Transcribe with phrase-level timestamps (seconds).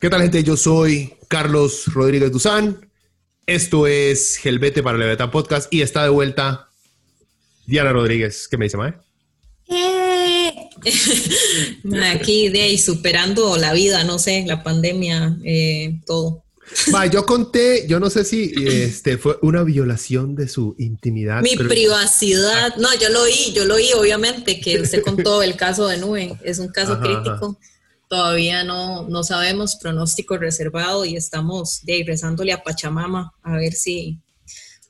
[0.00, 0.42] ¿Qué tal, gente?
[0.42, 2.88] Yo soy Carlos Rodríguez Duzán.
[3.44, 6.70] Esto es Gelbete para Leviatán Podcast y está de vuelta
[7.66, 8.48] Diana Rodríguez.
[8.48, 8.94] ¿Qué me dice, Mae?
[9.68, 10.54] Eh.
[12.14, 16.44] Aquí de ahí superando la vida, no sé, la pandemia, eh, todo.
[17.12, 21.42] Yo conté, yo no sé si este fue una violación de su intimidad.
[21.42, 25.88] Mi privacidad, no, yo lo oí, yo lo oí, obviamente, que usted contó el caso
[25.88, 27.58] de Nube, es un caso crítico
[28.10, 34.18] todavía no, no sabemos, pronóstico reservado y estamos de, rezándole a Pachamama a ver si,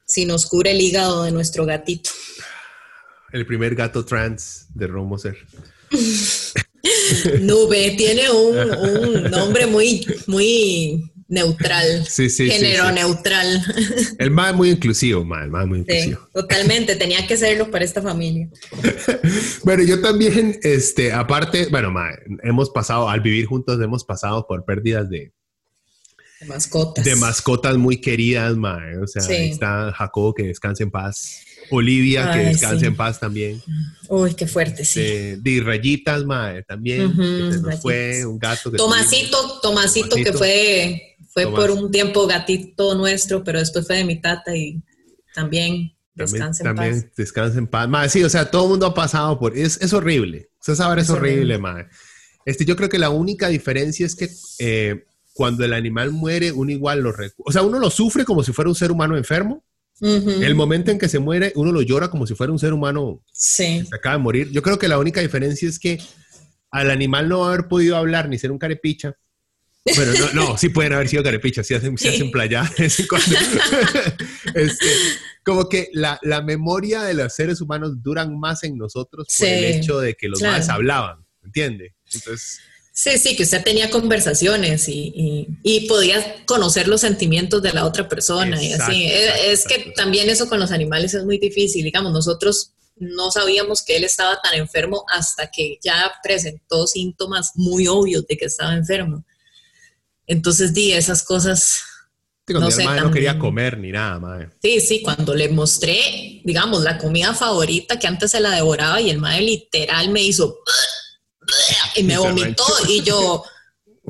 [0.07, 2.09] si nos cura el hígado de nuestro gatito.
[3.31, 5.37] El primer gato trans de Romoser.
[7.43, 12.05] Nube, tiene un, un, nombre muy, muy neutral.
[12.07, 13.63] Sí, sí, Género neutral.
[14.19, 16.21] El más muy inclusivo, más, el más muy inclusivo.
[16.35, 18.49] totalmente, tenía que serlo para esta familia.
[19.65, 22.11] bueno, yo también, este, aparte, bueno, ma,
[22.43, 25.33] hemos pasado, al vivir juntos, hemos pasado por pérdidas de,
[26.41, 27.05] de mascotas.
[27.05, 28.81] De mascotas muy queridas, ma.
[29.03, 31.43] O sea, ahí está Jacobo, que descanse en paz.
[31.71, 33.63] Olivia, que descanse en paz también.
[34.09, 35.01] Uy, qué fuerte, sí.
[35.39, 37.15] De, rayitas, ma, también.
[37.81, 38.71] fue un gato.
[38.71, 44.05] Que Tomasito, Tomasito, que fue fue por un tiempo gatito nuestro, pero después fue de
[44.05, 44.83] mi tata y
[45.35, 47.11] también descansa en también paz.
[47.17, 48.13] Descansa en paz.
[48.13, 49.57] sí, o sea, todo el mundo ha pasado por...
[49.57, 50.51] Es, es horrible.
[50.59, 51.89] Usted sabe, es, es horrible, madre.
[52.45, 54.29] Este, yo creo que la única diferencia es que
[54.59, 55.05] eh,
[55.41, 57.15] cuando el animal muere, uno igual lo...
[57.39, 59.65] O sea, uno lo sufre como si fuera un ser humano enfermo.
[60.03, 63.25] El momento en que se muere, uno lo llora como si fuera un ser humano
[63.33, 63.79] sí.
[63.79, 64.51] que se acaba de morir.
[64.51, 65.99] Yo creo que la única diferencia es que
[66.71, 69.17] al animal no haber podido hablar ni ser un carepicha,
[69.97, 72.71] bueno, no, no, sí pueden haber sido carepichas, sí hacen, hacen playa.
[72.79, 73.07] este,
[75.43, 79.65] como que la, la, memoria de los seres humanos duran más en nosotros por el
[79.65, 81.95] hecho de que los más hablaban, ¿entiende?
[82.13, 82.61] Entonces...
[83.03, 88.07] Sí, sí, que usted tenía conversaciones y, y, podía conocer los sentimientos de la otra
[88.07, 89.07] persona y así.
[89.07, 91.83] es, que también eso con los animales es muy difícil.
[91.83, 97.89] Digamos, nosotros no sabíamos que él estaba tan enfermo hasta que ya presentó síntomas muy
[97.89, 99.25] obvios de que estaba enfermo.
[100.27, 101.81] Entonces di esas cosas.
[102.49, 104.51] no, sé, no quería comer ni nada, madre.
[104.61, 109.09] Sí, sí, cuando le mostré, digamos, la comida favorita que antes se la devoraba y
[109.09, 110.59] el madre literal me hizo
[111.97, 113.43] y me vomitó y yo,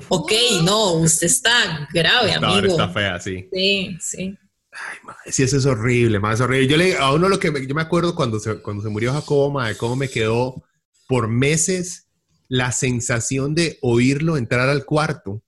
[0.08, 0.32] ok,
[0.62, 2.72] no, usted está grave, amigo.
[2.72, 3.48] está fea, sí.
[3.52, 4.38] Sí, sí.
[4.72, 6.68] Ay, madre, sí, eso es horrible, más horrible.
[6.68, 9.12] Yo le, a uno lo que me, yo me acuerdo cuando se, cuando se murió
[9.12, 10.62] Jacobo, madre, cómo me quedó
[11.08, 12.06] por meses
[12.48, 15.42] la sensación de oírlo entrar al cuarto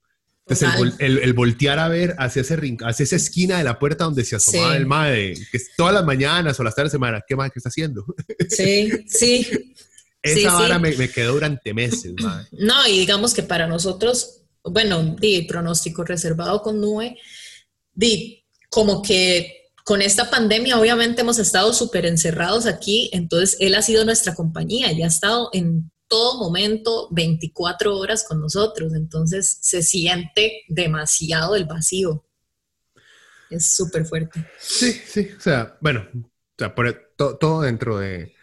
[0.46, 4.36] entonces, el, voltear a ver hacia, ese hacia esa esquina de la puerta donde se
[4.36, 7.58] asomaba el madre, que todas las mañanas o las tardes de semana, ¿qué más que
[7.58, 8.04] está haciendo?
[8.48, 9.74] Sí, sí.
[10.22, 12.46] Esa vara me, quedó durante meses, madre.
[12.52, 17.18] No, y digamos que para nosotros, bueno, di pronóstico reservado con Nube,
[17.92, 23.82] di como que con esta pandemia obviamente hemos estado súper encerrados aquí, entonces él ha
[23.82, 29.82] sido nuestra compañía y ha estado en todo momento 24 horas con nosotros, entonces se
[29.82, 32.24] siente demasiado el vacío.
[33.50, 34.46] Es súper fuerte.
[34.60, 36.74] Sí, sí, o sea, bueno, o sea,
[37.16, 38.34] todo dentro de,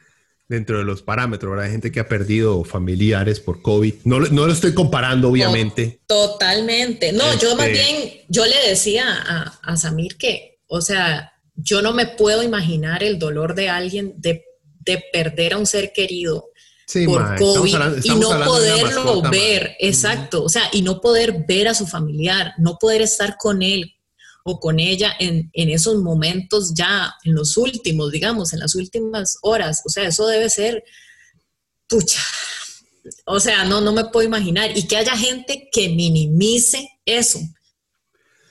[0.50, 1.68] dentro de los parámetros, ¿verdad?
[1.68, 3.94] Hay gente que ha perdido familiares por COVID.
[4.04, 6.01] No, no lo estoy comparando, obviamente.
[6.07, 7.13] Totalmente.
[7.13, 11.84] No, yo más este bien, yo le decía a, a Samir que, o sea, yo
[11.84, 14.44] no me puedo imaginar el dolor de alguien de,
[14.80, 16.50] de perder a un ser querido
[17.06, 21.86] por COVID y no poderlo ver, exacto, o sea, y no poder ver a su
[21.86, 23.94] familiar, no poder estar con él
[24.50, 29.38] o con ella en, en, esos momentos ya, en los últimos, digamos, en las últimas
[29.44, 30.84] horas, o sea, eso debe ser,
[31.88, 32.22] pucha,
[33.25, 37.40] o sea, no, no me puedo imaginar, y que haya gente que minimice eso,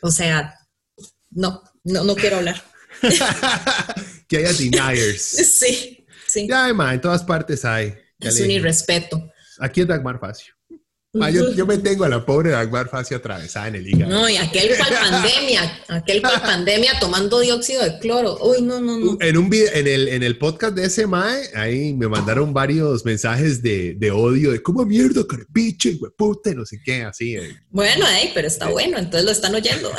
[0.01, 0.55] o sea,
[1.31, 2.63] no, no, no quiero hablar.
[4.29, 5.23] que haya deniers.
[5.59, 6.47] Sí, sí.
[6.49, 7.95] Ya, en todas partes hay.
[8.21, 9.33] Es un irrespeto.
[9.59, 10.55] Aquí es Dagmar Facio.
[11.21, 14.13] Ah, yo, me tengo a la pobre Dagmar Facio atravesada en el hígado.
[14.13, 18.39] No, y aquel cual pandemia, aquel cual pandemia tomando dióxido de cloro.
[18.43, 19.17] Uy, no, no, no.
[19.21, 23.07] En, un video, en, el, en el podcast de ese mae, ahí me mandaron varios
[23.07, 27.37] mensajes de, de odio, de cómo mierda, carepiche, puta, no sé qué, así.
[27.37, 27.57] Eh.
[27.71, 29.91] Bueno, ahí, pero está bueno, entonces lo están oyendo.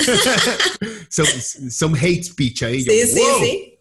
[1.10, 2.84] some, hate speech ahí.
[2.84, 3.80] Sí, sí, sí.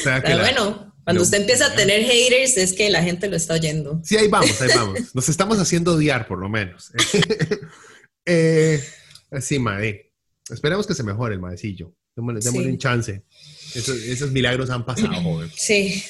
[0.00, 3.36] O sea, pero bueno, cuando usted empieza a tener haters es que la gente lo
[3.36, 4.00] está oyendo.
[4.04, 5.00] Sí, ahí vamos, ahí vamos.
[5.14, 6.92] Nos estamos haciendo odiar por lo menos.
[8.24, 8.80] eh,
[9.40, 10.12] sí, madre.
[10.48, 11.92] Esperemos que se mejore el maecillo.
[12.14, 13.24] Démosle, un chance.
[13.74, 15.50] Esos, milagros han pasado, joven.
[15.56, 16.00] Sí.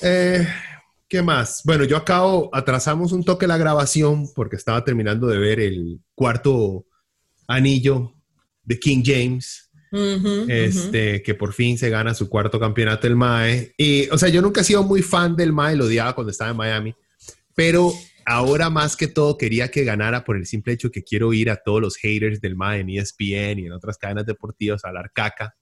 [0.00, 0.46] Eh,
[1.08, 1.62] ¿Qué más?
[1.64, 6.86] Bueno, yo acabo, atrasamos un toque la grabación porque estaba terminando de ver el cuarto
[7.48, 8.12] anillo
[8.62, 9.65] de King James
[10.48, 13.74] este, que por fin se gana su cuarto campeonato el MAE.
[13.76, 16.50] Y, o sea, yo nunca he sido muy fan del MAE, lo odiaba cuando estaba
[16.50, 16.94] en Miami,
[17.54, 17.92] pero
[18.24, 21.56] ahora más que todo quería que ganara por el simple hecho que quiero ir a
[21.56, 25.54] todos los haters del MAE en ESPN y en otras cadenas deportivas a hablar caca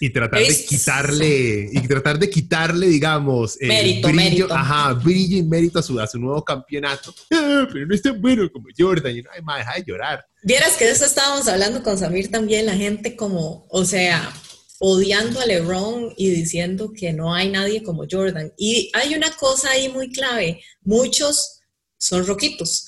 [0.00, 4.54] y tratar de quitarle, y tratar de quitarle, digamos, mérito, brillo, mérito.
[4.54, 7.14] Ajá, brillo y mérito a su, a su nuevo campeonato.
[7.36, 9.16] Ah, pero no es tan bueno como Jordan.
[9.16, 10.24] Y no, ay, más deja de llorar.
[10.42, 14.32] Vieras que de eso estábamos hablando con Samir también, la gente como, o sea,
[14.78, 18.52] odiando a LeBron y diciendo que no hay nadie como Jordan.
[18.56, 21.60] Y hay una cosa ahí muy clave, muchos
[21.98, 22.86] son roquitos.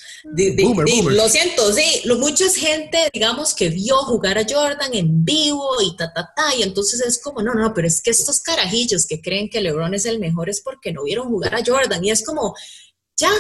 [1.13, 5.97] Lo siento, sí, lo, mucha gente, digamos, que vio jugar a Jordan en vivo y
[5.97, 9.21] ta, ta, ta, y entonces es como, no, no, pero es que estos carajillos que
[9.21, 12.25] creen que LeBron es el mejor es porque no vieron jugar a Jordan, y es
[12.25, 12.55] como,
[13.17, 13.31] ya,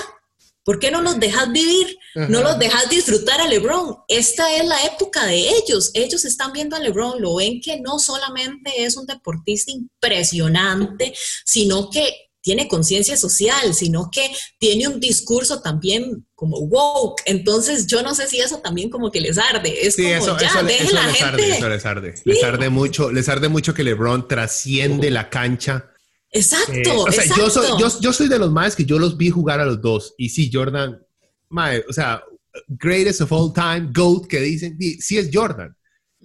[0.65, 1.97] ¿por qué no los dejas vivir?
[2.15, 3.99] No los dejas disfrutar a LeBron.
[4.09, 7.99] Esta es la época de ellos, ellos están viendo a LeBron, lo ven que no
[7.99, 15.63] solamente es un deportista impresionante, sino que tiene conciencia social, sino que tiene un discurso
[15.63, 17.21] también como woke.
[17.25, 19.85] Entonces, yo no sé si eso también como que les arde.
[19.85, 20.63] Es como, eso, ya, eso,
[20.95, 22.15] la les Arde, eso les arde.
[22.25, 25.91] Les arde mucho, les arde mucho que LeBron trasciende la cancha.
[26.31, 27.67] Exacto, eh, o sea, Yo, soy,
[28.01, 30.15] yo, soy de los más que yo los vi jugar a los dos.
[30.17, 31.05] Y sí, Jordan,
[31.51, 32.23] o sea,
[32.69, 35.77] greatest of all time, GOAT, que dicen, sí es Jordan.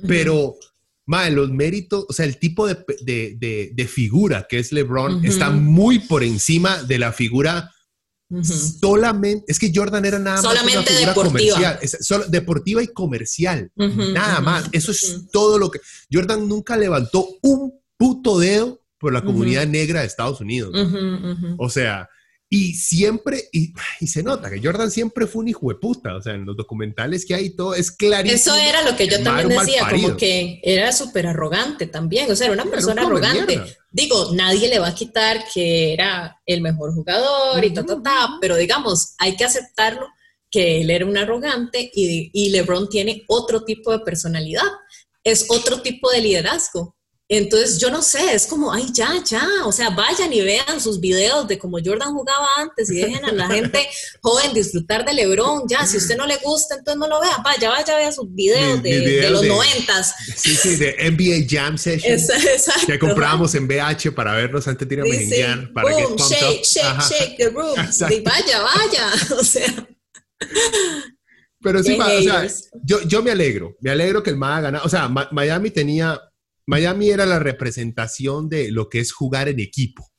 [0.08, 0.54] Pero
[1.06, 5.50] Mae, los méritos, o sea, el tipo de, de, de, figura que es LeBron está
[5.50, 7.72] muy por encima de la figura
[8.44, 9.46] solamente.
[9.48, 11.76] Es que Jordan era nada más una figura deportiva.
[11.78, 13.72] comercial, deportiva y comercial.
[13.76, 14.70] nada más.
[14.72, 15.80] Eso es todo lo que.
[16.12, 20.74] Jordan nunca levantó un puto dedo por la comunidad negra de Estados Unidos.
[21.58, 22.08] O sea,
[22.54, 23.72] y siempre, y,
[24.08, 27.26] se nota que Jordan siempre fue un hijo de puta, o sea, en los documentales
[27.26, 28.36] que hay todo es clarísimo.
[28.36, 32.48] Eso era lo que yo también decía, como que era súper arrogante también, o sea,
[32.48, 33.78] era una persona arrogante.
[33.90, 38.38] Digo, nadie le va a quitar que era el mejor jugador y ta, ta, ta,
[38.42, 40.10] pero digamos, hay que aceptarlo
[40.50, 44.68] que él era un arrogante y, y LeBron tiene otro tipo de personalidad,
[45.24, 46.98] es otro tipo de liderazgo.
[47.34, 51.00] Entonces, yo no sé, es como, ay, ya, ya, o sea, vayan y vean sus
[51.00, 53.88] videos de cómo Jordan jugaba antes y dejen a la gente
[54.22, 57.70] joven disfrutar de LeBron, ya, si usted no le gusta, entonces no lo vea, vaya,
[57.70, 60.14] vaya, vea sus videos, de, los noventas.
[60.36, 64.94] Sí, sí, de NBA Jam Session, exacto, que comprábamos en BH para verlos antes de
[64.94, 67.76] ir a sí, para Boom, shake, shake, shake the room,
[68.26, 69.88] vaya, vaya, o sea...
[71.64, 72.46] Pero sí, o sea,
[72.84, 76.20] yo, yo me alegro, me alegro que el MAD gane, o sea, Miami tenía
[76.72, 80.10] Miami era la representación de lo que es jugar en equipo.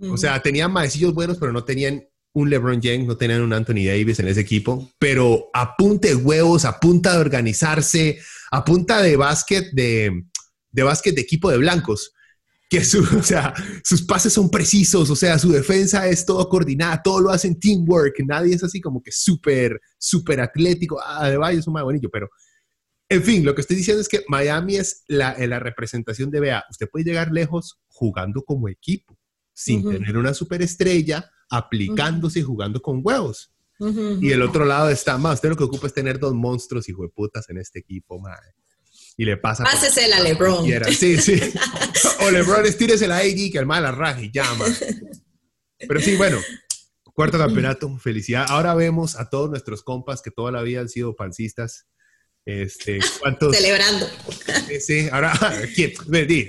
[0.00, 3.86] O sea, tenían maecillos buenos, pero no tenían un LeBron James, no tenían un Anthony
[3.86, 8.18] Davis en ese equipo, pero a punta de huevos, a punta de organizarse,
[8.50, 10.24] a punta de básquet de,
[10.70, 12.12] de básquet de equipo de blancos,
[12.68, 17.00] que su, o sea, sus pases son precisos, o sea, su defensa es todo coordinada,
[17.02, 21.66] todo lo hacen teamwork, nadie es así como que súper, súper atlético, ah, de es
[21.66, 22.28] un más bonito, pero
[23.12, 26.64] en fin, lo que estoy diciendo es que Miami es la, la representación de, vea,
[26.70, 29.18] usted puede llegar lejos jugando como equipo,
[29.52, 33.52] sin tener una superestrella, aplicándose y jugando con huevos.
[34.20, 36.94] Y el otro lado está, más, usted lo que ocupa es tener dos monstruos y
[36.94, 38.54] putas en este equipo, madre.
[39.16, 39.64] Y le pasa.
[39.64, 40.64] Pásesela a LeBron.
[40.92, 41.38] Sí, sí.
[42.20, 44.64] o LeBron estírese la AD que el mal la raje y llama.
[45.76, 46.38] Pero sí, bueno,
[47.12, 48.46] cuarto campeonato, felicidad.
[48.48, 51.86] Ahora vemos a todos nuestros compas que toda la vida han sido pancistas
[52.44, 53.56] este, ¿cuántos?
[53.56, 54.06] Celebrando.
[54.80, 55.32] Sí, ahora,
[55.74, 55.92] ¿quién?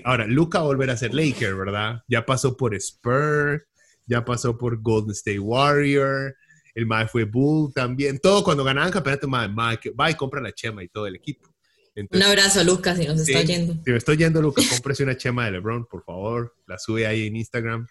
[0.04, 2.02] Ahora, Luca volverá a ser Laker, ¿verdad?
[2.08, 3.64] Ya pasó por Spurs,
[4.06, 6.36] ya pasó por Golden State Warrior,
[6.74, 8.20] el Mae fue Bull también.
[8.20, 11.54] Todo cuando ganaban campeonato, Mae, va y compra la chema y todo el equipo.
[11.96, 13.76] Un abrazo, Lucas, si nos está yendo.
[13.86, 16.56] Si me estoy yendo, Lucas, cómprese una chema de LeBron, por favor.
[16.66, 17.86] La sube ahí en Instagram.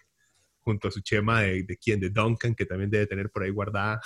[0.59, 3.49] junto a su chema de, de quién, de Duncan, que también debe tener por ahí
[3.49, 4.01] guardada.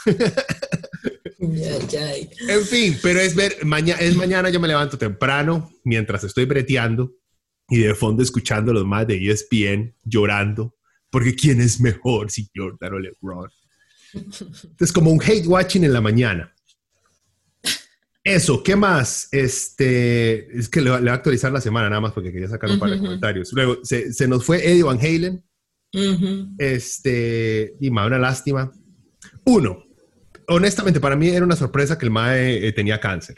[1.39, 7.13] En fin, pero es ver, mañana, es mañana yo me levanto temprano mientras estoy breteando
[7.69, 10.75] y de fondo escuchando los más de ESPN llorando,
[11.09, 13.49] porque ¿quién es mejor si Jordan o LeBron?
[14.13, 16.53] Entonces, como un hate watching en la mañana.
[18.23, 19.29] Eso, ¿qué más?
[19.31, 22.79] Este, es que le, voy a actualizar la semana nada más porque quería sacar un
[22.79, 23.53] par de comentarios.
[23.53, 25.43] Luego, se, se, nos fue Eddie Van Halen.
[26.57, 28.71] Este, y más una lástima.
[29.45, 29.87] Uno,
[30.47, 33.35] honestamente, para mí era una sorpresa que el Mae eh, tenía cáncer.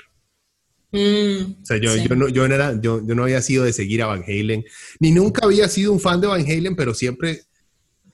[0.92, 3.74] Mm, o sea, yo, yo, no, yo, no era, yo, yo, no había sido de
[3.74, 4.66] seguir a Van Halen,
[5.00, 7.44] ni nunca había sido un fan de Van Halen, pero siempre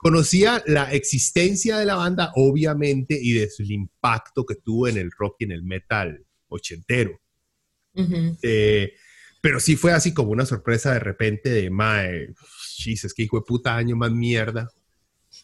[0.05, 5.09] conocía la existencia de la banda, obviamente, y de su impacto que tuvo en el
[5.11, 7.19] rock y en el metal ochentero.
[8.41, 8.93] Eh,
[9.41, 12.33] pero sí fue así como una sorpresa de repente de, mae,
[12.85, 14.69] es que hijo de puta año más mierda.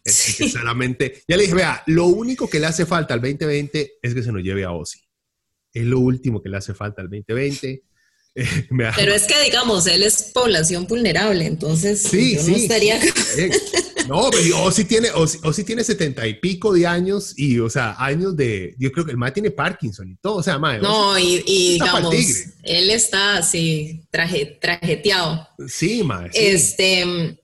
[0.04, 3.94] Es que solamente, ya le dije, vea, lo único que le hace falta al 2020
[4.02, 5.00] es que se nos lleve a Ozzy.
[5.74, 7.84] Es lo último que le hace falta al 2020.
[8.96, 12.98] Pero es que, digamos, él es población vulnerable, entonces sí, yo no estaría...
[14.08, 18.38] no, pero Ozzy tiene, Ozzy, tiene setenta y pico de años y, o sea, años
[18.38, 18.74] de...
[18.80, 22.16] Yo creo que el más tiene Parkinson y todo, o sea, mae, No, y, digamos,
[22.64, 25.48] él está así, traje, trajeteado.
[25.68, 26.30] Sí, mae.
[26.34, 27.38] Este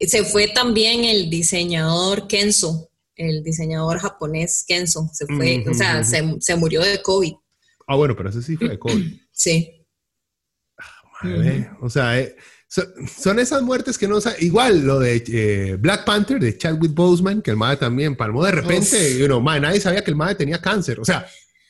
[0.00, 6.56] se fue también el diseñador Kenzo, el diseñador japonés Kenzo, se fue, o sea, se,
[6.56, 7.32] murió de COVID.
[7.86, 9.14] Ah, bueno, pero ese sí fue de COVID.
[9.32, 9.86] sí.
[10.78, 12.36] Ah, madre, o sea, eh,
[12.68, 17.52] son esas muertes que no igual lo de eh, Black Panther de Chadwick Boseman que
[17.52, 20.98] el madre también palmó de repente you know, nadie sabía que el madre tenía cáncer
[20.98, 21.26] o sea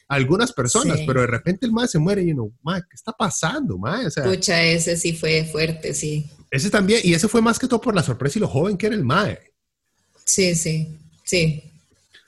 [0.08, 3.76] algunas personas pero de repente el madre se muere y uno know, qué está pasando
[3.76, 4.06] madre?
[4.06, 7.68] O sea, Pucha, ese sí fue fuerte sí ese también, y eso fue más que
[7.68, 9.52] todo por la sorpresa y lo joven que era el Mae.
[10.24, 11.62] Sí, sí, sí.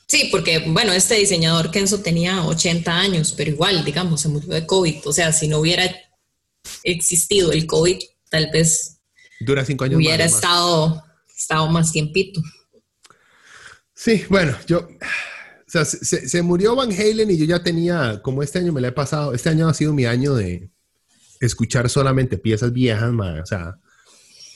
[0.06, 4.66] Sí, porque, bueno, este diseñador Kenzo tenía 80 años, pero igual, digamos, se murió de
[4.66, 5.06] COVID.
[5.06, 5.85] O sea, si no hubiera
[6.82, 7.99] existido el COVID,
[8.30, 8.99] tal vez
[9.40, 11.04] Dura cinco años hubiera estado,
[11.37, 12.40] estado más tiempito.
[13.94, 18.42] Sí, bueno, yo, o sea, se, se, murió Van Halen y yo ya tenía, como
[18.42, 20.70] este año me lo he pasado, este año ha sido mi año de
[21.40, 23.78] escuchar solamente piezas viejas, o sea,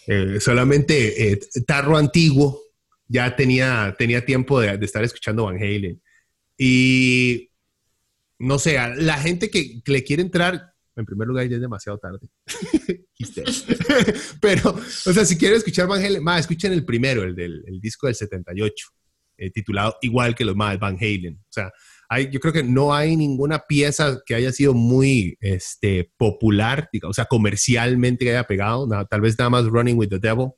[0.06, 2.60] eh, solamente eh, Tarro Antiguo
[3.08, 6.00] ya tenía, tenía tiempo de, estar escuchando Van Halen.
[6.56, 7.50] Y
[8.38, 12.28] no sé, la gente que, le quiere entrar, en primer lugar ya es demasiado tarde.
[14.40, 18.06] Pero, o sea, si quieren escuchar Van Halen, más, escuchen el primero, el del disco
[18.06, 18.86] del 78,
[19.38, 21.36] eh, titulado igual que los más, Van Halen.
[21.36, 21.70] O sea,
[22.20, 27.24] yo creo que no hay ninguna pieza que haya sido muy este, popular, o sea,
[27.26, 30.50] comercialmente que haya pegado, tal vez nada más Running with the Devil,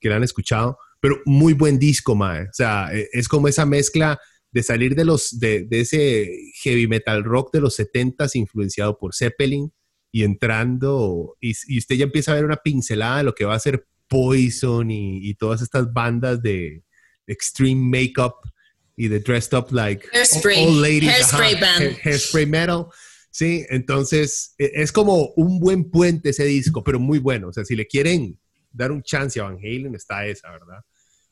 [0.00, 2.42] que la han escuchado, pero muy buen disco, mae.
[2.44, 4.18] O sea, e, es como esa mezcla
[4.50, 6.30] de salir de, los, de, ese
[6.62, 9.72] heavy metal rock de los 70s influenciado por Zeppelin
[10.12, 13.60] y entrando, y, usted ya empieza a ver una pincelada de lo que va a
[13.60, 16.84] ser Poison y, y todas estas bandas de
[17.26, 18.34] extreme makeup
[18.96, 21.10] y de Dressed Up Like Hairspray, Old Ladies.
[21.10, 21.96] Hairspray Band.
[22.04, 22.86] Hairspray Metal.
[23.30, 27.48] Sí, entonces e, es como un buen puente ese disco, pero muy bueno.
[27.48, 28.38] O sea, si le quieren
[28.70, 30.80] dar un chance a Van Halen, está esa, ¿verdad?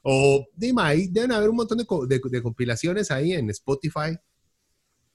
[0.03, 4.17] O, dime, ahí deben haber un montón de, de, compilaciones ahí en Spotify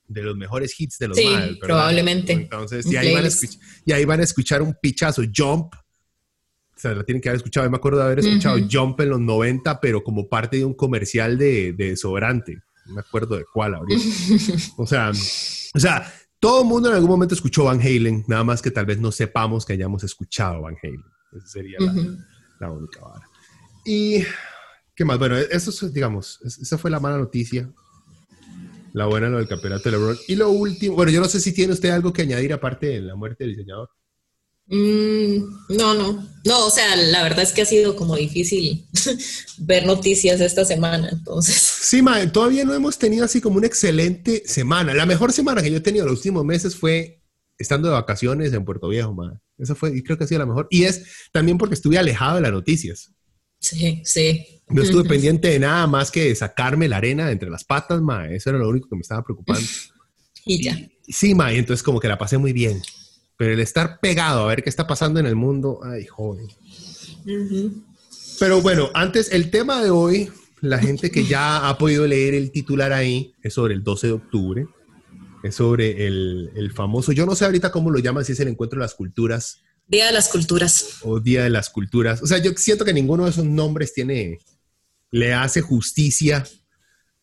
[0.07, 1.27] de los mejores hits de los sí,
[1.59, 2.31] probablemente.
[2.31, 5.73] Entonces, y ahí, van a escuchar, y ahí van a escuchar un pichazo, Jump,
[6.77, 7.65] o sea, la tienen que haber escuchado.
[7.65, 10.75] Yo me acuerdo de haber escuchado Jump en los 90, pero como parte de un
[10.75, 12.59] comercial de, de desodorante.
[12.85, 13.99] No me acuerdo de cuál ahorita.
[14.77, 18.61] o sea, o sea, todo el mundo en algún momento escuchó Van Halen, nada más
[18.61, 21.03] que tal vez no sepamos que hayamos escuchado Van Halen.
[21.35, 21.79] Esa sería
[22.59, 23.27] la, única vara.
[23.83, 24.23] Y,
[24.95, 25.17] ¿qué más?
[25.17, 27.71] Bueno, eso digamos, esa fue la mala noticia.
[28.93, 30.17] La buena, lo del campeonato de LeBron.
[30.27, 33.01] Y lo último, bueno, yo no sé si tiene usted algo que añadir aparte de
[33.01, 33.89] la muerte del diseñador.
[34.69, 35.37] Mm,
[35.69, 38.85] no, no, no, o sea, la verdad es que ha sido como difícil
[39.59, 41.55] ver noticias esta semana, entonces.
[41.55, 44.93] Sí, ma, todavía no hemos tenido así como una excelente semana.
[44.93, 47.23] La mejor semana que yo he tenido los últimos meses fue
[47.57, 49.41] estando de vacaciones en Puerto Viejo, ma.
[49.57, 50.67] Esa fue, y creo que ha sido la mejor.
[50.69, 53.11] Y es también porque estuve alejado de las noticias.
[53.59, 54.61] Sí, sí.
[54.67, 58.27] No estuve pendiente de nada más que sacarme la arena entre las patas, ma.
[58.27, 59.65] Eso era lo único que me estaba preocupando.
[60.45, 60.77] y ya.
[61.07, 62.81] sí, ma, y entonces como que la pasé muy bien.
[63.37, 66.47] Pero el estar pegado a ver qué está pasando en el mundo, ay, joven.
[68.39, 72.51] Pero bueno, antes, el tema de hoy, la gente que ya ha podido leer el
[72.51, 74.67] titular ahí, es sobre el 12 de octubre.
[75.43, 78.47] Es sobre el, el famoso, yo no sé ahorita cómo lo llaman, si es el
[78.47, 79.61] encuentro de las culturas.
[79.87, 80.97] Día de las culturas.
[81.03, 82.21] O Día de las culturas.
[82.23, 84.39] O sea, yo siento que ninguno de esos nombres tiene,
[85.11, 86.43] le hace justicia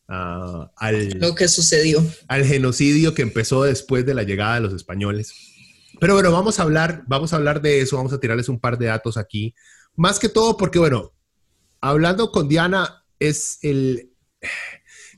[0.06, 2.04] al, lo que sucedió.
[2.28, 5.32] Al genocidio que empezó después de la llegada de los españoles.
[6.00, 8.78] Pero bueno, vamos a hablar, vamos a hablar de eso, vamos a tirarles un par
[8.78, 9.54] de datos aquí.
[9.96, 11.12] Más que todo porque, bueno,
[11.80, 14.10] hablando con Diana, es el,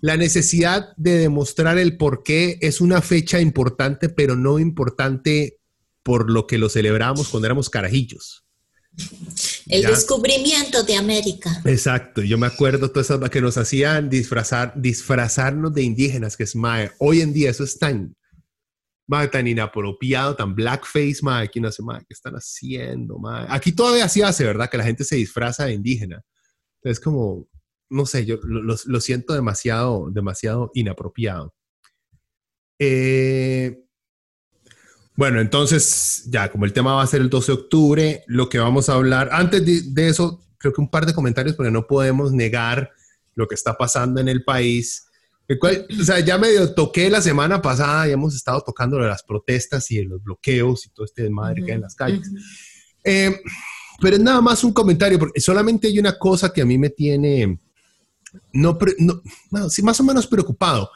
[0.00, 5.58] la necesidad de demostrar el por qué es una fecha importante, pero no importante
[6.02, 8.44] por lo que lo celebramos cuando éramos carajillos.
[9.66, 11.60] El descubrimiento de América.
[11.64, 16.56] Exacto, yo me acuerdo todas esas que nos hacían disfrazar, disfrazarnos de indígenas, que es
[16.56, 16.92] mae.
[16.98, 18.16] Hoy en día eso es tan,
[19.30, 23.46] tan inapropiado, tan blackface, mae, aquí no sé, mae, ¿qué están haciendo, mae?
[23.48, 24.68] Aquí todavía sí hace, ¿verdad?
[24.68, 26.22] Que la gente se disfraza de indígena.
[26.82, 27.48] Entonces, como,
[27.88, 31.54] no sé, yo lo, lo siento demasiado, demasiado inapropiado.
[32.78, 33.82] Eh,
[35.16, 38.58] bueno, entonces ya como el tema va a ser el 12 de octubre, lo que
[38.58, 42.32] vamos a hablar, antes de, eso, creo que un par de comentarios porque no podemos
[42.32, 42.92] negar
[43.34, 45.05] lo que está pasando en el país.
[45.48, 50.02] O sea, ya medio toqué la semana pasada y hemos estado tocando las protestas y
[50.02, 52.30] los bloqueos y todo este desmadre que hay en las calles.
[53.04, 53.40] Eh,
[54.00, 56.90] pero es nada más un comentario, porque solamente hay una cosa que a mí me
[56.90, 57.60] tiene,
[58.52, 60.90] no, no bueno, sí, más o menos preocupado.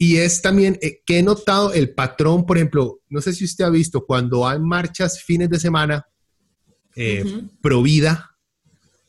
[0.00, 3.64] Y es también eh, que he notado el patrón, por ejemplo, no sé si usted
[3.64, 6.06] ha visto, cuando hay marchas fines de semana
[6.94, 7.24] eh,
[7.60, 8.30] pro vida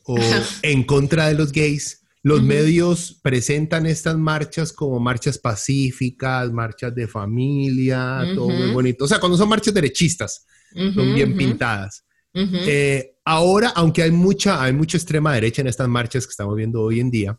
[0.04, 0.16] o
[0.62, 7.08] en contra de los gays, los medios presentan estas marchas como marchas pacíficas, marchas de
[7.08, 9.04] familia, todo muy bonito.
[9.04, 12.04] O sea, cuando son marchas derechistas, son bien pintadas.
[12.34, 16.82] Eh, ahora, aunque hay mucha, hay mucha extrema derecha en estas marchas que estamos viendo
[16.82, 17.38] hoy en día,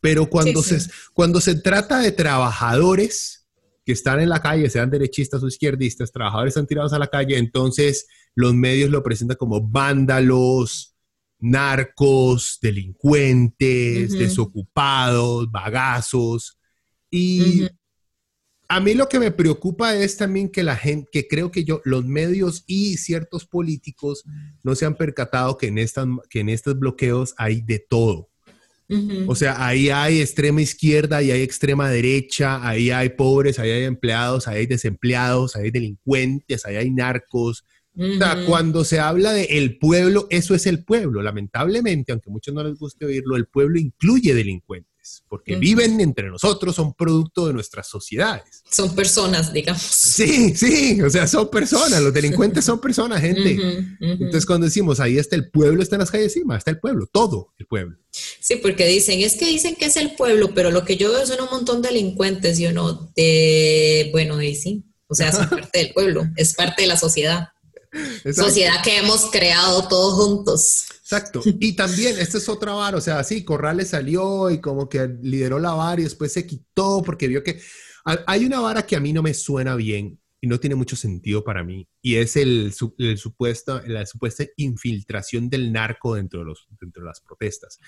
[0.00, 0.78] pero cuando, Se,
[1.14, 3.48] cuando se trata de trabajadores
[3.84, 7.38] que están en la calle, sean derechistas o izquierdistas, trabajadores están tirados a la calle,
[7.38, 10.95] entonces los medios lo presentan como vándalos,
[11.38, 16.58] narcos, delincuentes, desocupados, bagazos.
[17.10, 17.68] Y
[18.68, 21.80] a mí lo que me preocupa es también que la gente, que creo que yo,
[21.84, 24.24] los medios y ciertos políticos
[24.62, 28.28] no se han percatado que en, estas, que en estos bloqueos hay de todo.
[29.26, 33.82] O sea, ahí hay extrema izquierda, ahí hay extrema derecha, ahí hay pobres, ahí hay
[33.82, 37.64] empleados, ahí hay desempleados, ahí hay delincuentes, ahí hay narcos.
[37.98, 41.22] O sea, cuando se habla de el pueblo, eso es el pueblo.
[41.22, 44.96] Lamentablemente, aunque a muchos no les guste oírlo, el pueblo incluye delincuentes
[45.28, 48.62] porque viven entre nosotros, son producto de nuestras sociedades.
[48.70, 49.82] Son personas, digamos.
[49.82, 53.56] Sí, sí, o sea, son personas, los delincuentes son personas, gente.
[54.00, 57.06] Entonces, cuando decimos ahí está el pueblo, está en las calles, sí, está el pueblo,
[57.10, 57.96] todo el pueblo.
[58.10, 61.26] Sí, porque dicen, es que dicen que es el pueblo, pero lo que yo veo
[61.26, 65.78] son un montón de delincuentes, y uno, de, bueno, y sí, o sea, es parte
[65.78, 67.48] del pueblo, es parte de la sociedad.
[68.32, 70.86] Sociedad que hemos creado todos juntos.
[71.00, 71.40] Exacto.
[71.44, 75.58] Y también, esta es otra vara, o sea, sí, Corrales salió y como que lideró
[75.58, 77.60] la vara y después se quitó porque vio que
[78.26, 81.42] hay una vara que a mí no me suena bien y no tiene mucho sentido
[81.42, 87.02] para mí y es el, supuesto, la supuesta infiltración del narco dentro de, los, dentro
[87.02, 87.80] de las protestas.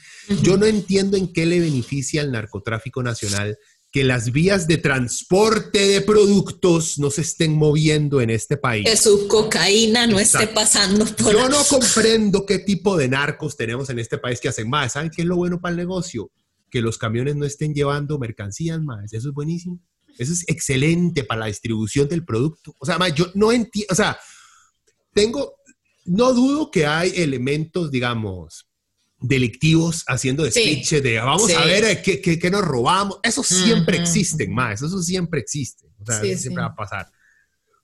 [0.43, 3.59] Yo no entiendo en qué le beneficia al narcotráfico nacional
[3.91, 8.85] que las vías de transporte de productos no se estén moviendo en este país.
[8.85, 11.33] Que su cocaína no esté pasando por...
[11.33, 14.93] Yo no comprendo qué tipo de narcos tenemos en este país que hacen más.
[14.93, 16.31] ¿Saben qué es lo bueno para el negocio?
[16.71, 19.13] Que los camiones no estén llevando mercancías más.
[19.15, 19.81] Eso es buenísimo.
[20.19, 22.75] Eso es excelente para la distribución del producto.
[22.81, 24.19] O sea, yo no entiendo, o sea,
[25.15, 25.55] tengo,
[26.05, 28.68] no dudo que hay elementos, digamos,
[29.21, 33.19] delictivos haciendo despiche de vamos a ver eh, qué, qué, nos robamos.
[33.23, 34.83] Eso siempre existen, más.
[34.83, 35.87] Eso siempre existe.
[36.01, 37.11] O sea, eso siempre va a pasar.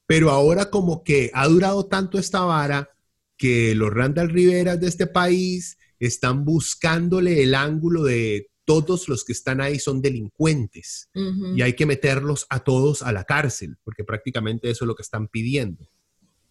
[0.06, 2.90] Pero ahora como que ha durado tanto esta vara
[3.36, 9.32] que los Randall Rivera de este país están buscándole el ángulo de todos los que
[9.32, 11.10] están ahí son delincuentes
[11.54, 15.02] y hay que meterlos a todos a la cárcel, porque prácticamente eso es lo que
[15.02, 15.86] están pidiendo.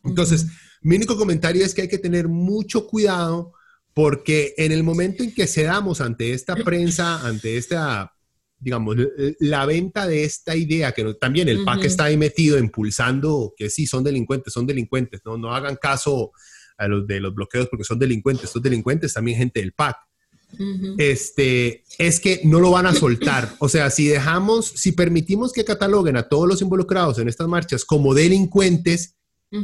[0.03, 0.47] Entonces,
[0.81, 3.53] mi único comentario es que hay que tener mucho cuidado
[3.93, 8.13] porque en el momento en que cedamos ante esta prensa, ante esta,
[8.59, 8.95] digamos,
[9.39, 13.85] la venta de esta idea, que también el PAC está ahí metido impulsando que sí,
[13.85, 16.31] son delincuentes, son delincuentes, no, no hagan caso
[16.77, 19.97] a los de los bloqueos porque son delincuentes, son delincuentes también gente del PAC.
[20.97, 23.55] Este es que no lo van a soltar.
[23.59, 27.83] O sea, si dejamos, si permitimos que cataloguen a todos los involucrados en estas marchas
[27.85, 29.15] como delincuentes,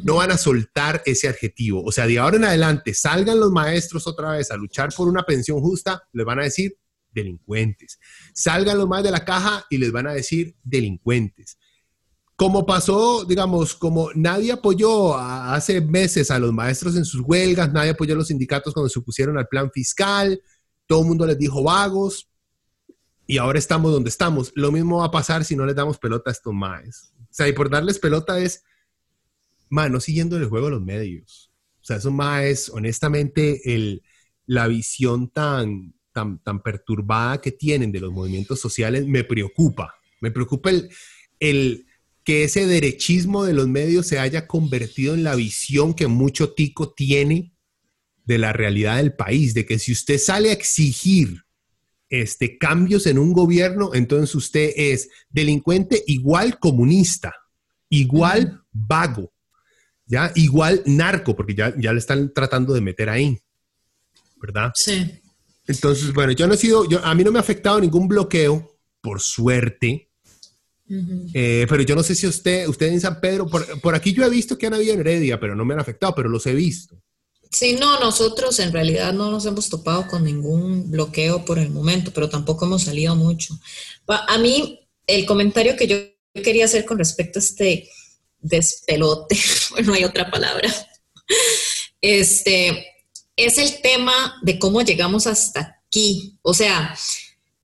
[0.04, 1.84] no van a soltar ese adjetivo.
[1.84, 5.24] O sea, de ahora en adelante, salgan los maestros otra vez a luchar por una
[5.24, 6.78] pensión justa, les van a decir
[7.12, 8.00] delincuentes.
[8.34, 11.58] Salgan los más de la caja y les van a decir delincuentes.
[12.36, 17.92] Como pasó, digamos, como nadie apoyó hace meses a los maestros en sus huelgas, nadie
[17.92, 20.42] apoyó a los sindicatos cuando se opusieron al plan fiscal,
[20.86, 22.30] todo el mundo les dijo vagos
[23.26, 24.52] y ahora estamos donde estamos.
[24.56, 27.14] Lo mismo va a pasar si no les damos pelota a estos maes.
[27.20, 28.64] O sea, y por darles pelota es,
[29.70, 31.52] man, no siguiendo el juego de los medios.
[31.82, 34.04] O sea, esos maes, honestamente, el,
[34.46, 39.94] la visión tan, tan, tan perturbada que tienen de los movimientos sociales me preocupa.
[40.22, 40.90] Me preocupa el,
[41.40, 41.86] el
[42.24, 46.94] que ese derechismo de los medios se haya convertido en la visión que mucho tico
[46.94, 47.54] tiene
[48.26, 51.44] de la realidad del país, de que si usted sale a exigir
[52.10, 57.34] este, cambios en un gobierno, entonces usted es delincuente igual comunista,
[57.90, 59.34] igual vago,
[60.10, 63.40] ya igual narco, porque ya, ya le están tratando de meter ahí,
[64.42, 64.72] ¿verdad?
[64.74, 65.22] Sí.
[65.68, 68.76] Entonces, bueno, yo no he sido, yo, a mí no me ha afectado ningún bloqueo,
[69.02, 70.10] por suerte,
[71.34, 74.26] eh, pero yo no sé si usted, usted en San Pedro, por, por, aquí yo
[74.26, 76.56] he visto que han habido en Heredia, pero no me han afectado, pero los he
[76.56, 77.00] visto.
[77.52, 82.12] Sí, no, nosotros en realidad no nos hemos topado con ningún bloqueo por el momento,
[82.12, 83.60] pero tampoco hemos salido mucho.
[84.08, 85.98] A mí, el comentario que yo
[86.44, 87.88] quería hacer con respecto a este
[88.40, 89.38] despelote,
[89.84, 90.70] no hay otra palabra,
[92.02, 92.88] este,
[93.36, 96.38] es el tema de cómo llegamos hasta aquí.
[96.42, 96.96] O sea,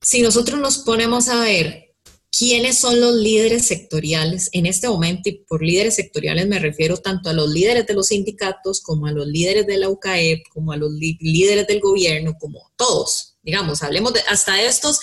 [0.00, 1.94] si nosotros nos ponemos a ver
[2.36, 7.30] quiénes son los líderes sectoriales en este momento, y por líderes sectoriales me refiero tanto
[7.30, 10.76] a los líderes de los sindicatos como a los líderes de la UCAEP, como a
[10.76, 15.00] los líderes del gobierno, como todos, digamos, hablemos de hasta estos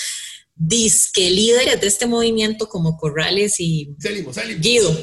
[0.56, 3.96] disque líderes de este movimiento como Corrales y
[4.60, 4.96] Guido.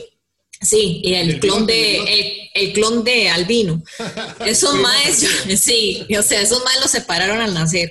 [0.61, 3.83] Sí, y el, clon de, el, clon de Albino.
[4.45, 5.25] Esos más,
[5.59, 7.91] sí, o sea, esos más los separaron al nacer.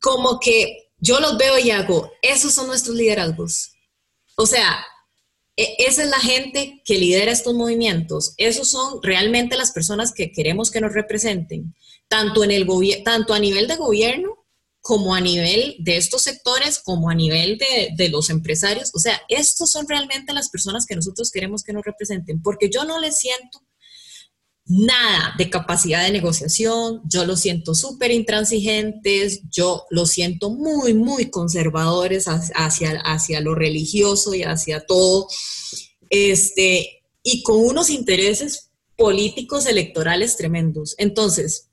[0.00, 3.72] Como que yo los veo y hago, esos son nuestros liderazgos.
[4.36, 4.84] O sea,
[5.56, 8.32] e, esa es la gente que lidera estos movimientos.
[8.38, 11.74] Esos son realmente las personas que queremos que nos representen,
[12.08, 12.66] tanto, en el
[13.04, 14.41] tanto a nivel de gobierno
[14.82, 17.56] como a nivel de estos sectores, como a nivel
[17.96, 18.90] de, los empresarios.
[18.94, 22.84] O sea, estos son realmente las personas que nosotros queremos que nos representen, porque yo
[22.84, 23.60] no les siento
[24.64, 31.30] nada de capacidad de negociación, yo los siento súper intransigentes, yo los siento muy, muy
[31.30, 35.28] conservadores hacia, hacia lo religioso y hacia todo,
[36.10, 40.96] este, y con unos intereses políticos electorales tremendos.
[40.98, 41.70] Entonces,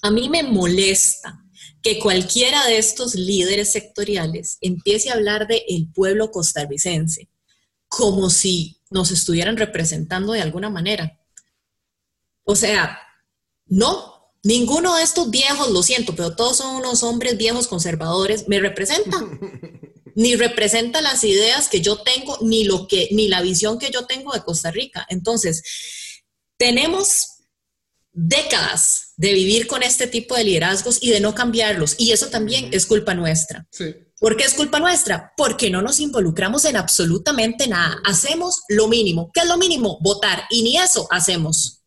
[0.00, 1.39] a mí me molesta
[1.82, 7.28] que cualquiera de estos líderes sectoriales empiece a hablar de el pueblo costarricense
[7.88, 11.20] como si nos estuvieran representando de alguna manera.
[12.44, 12.98] O sea,
[13.66, 18.60] no, ninguno de estos viejos, lo siento, pero todos son unos hombres viejos conservadores, me
[18.60, 19.40] representan.
[20.14, 24.06] ni representa las ideas que yo tengo, ni lo que, ni la visión que yo
[24.06, 25.06] tengo de Costa Rica.
[25.08, 25.62] Entonces,
[26.56, 27.39] tenemos
[28.12, 31.96] décadas de vivir con este tipo de liderazgos y de no cambiarlos.
[31.98, 33.66] Y eso también es culpa nuestra.
[33.70, 33.94] Sí.
[34.18, 35.32] ¿Por qué es culpa nuestra?
[35.36, 38.00] Porque no nos involucramos en absolutamente nada.
[38.04, 39.30] Hacemos lo mínimo.
[39.32, 39.98] ¿Qué es lo mínimo?
[40.02, 40.44] Votar.
[40.50, 41.80] Y ni eso hacemos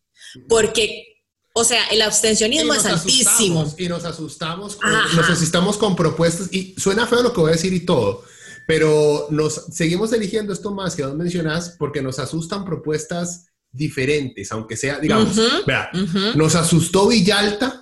[0.48, 1.22] porque,
[1.54, 3.72] o sea, el abstencionismo es altísimo.
[3.78, 7.54] Y nos asustamos, con, nos asustamos con propuestas, y suena feo lo que voy a
[7.54, 8.24] decir y todo,
[8.66, 14.76] pero nos seguimos eligiendo esto más que vos mencionás porque nos asustan propuestas diferentes, aunque
[14.76, 15.90] sea, digamos, vea,
[16.34, 17.80] nos asustó Villalta.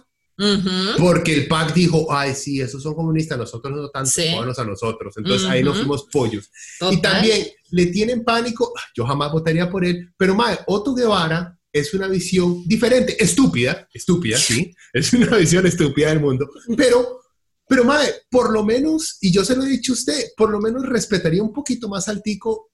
[0.98, 4.26] Porque el PAC dijo, ay, sí, esos son comunistas, nosotros no tanto, sí.
[4.26, 5.14] a nosotros.
[5.16, 6.50] Entonces ahí nos fuimos pollos.
[6.90, 11.94] Y también le tienen pánico, yo jamás votaría por él, pero madre, Otto Guevara es
[11.94, 17.20] una visión diferente, estúpida, estúpida, sí, es una visión estúpida del mundo, pero,
[17.66, 20.60] pero, madre, por lo menos, y yo se lo he dicho a usted, por lo
[20.60, 22.71] menos respetaría un poquito más al tico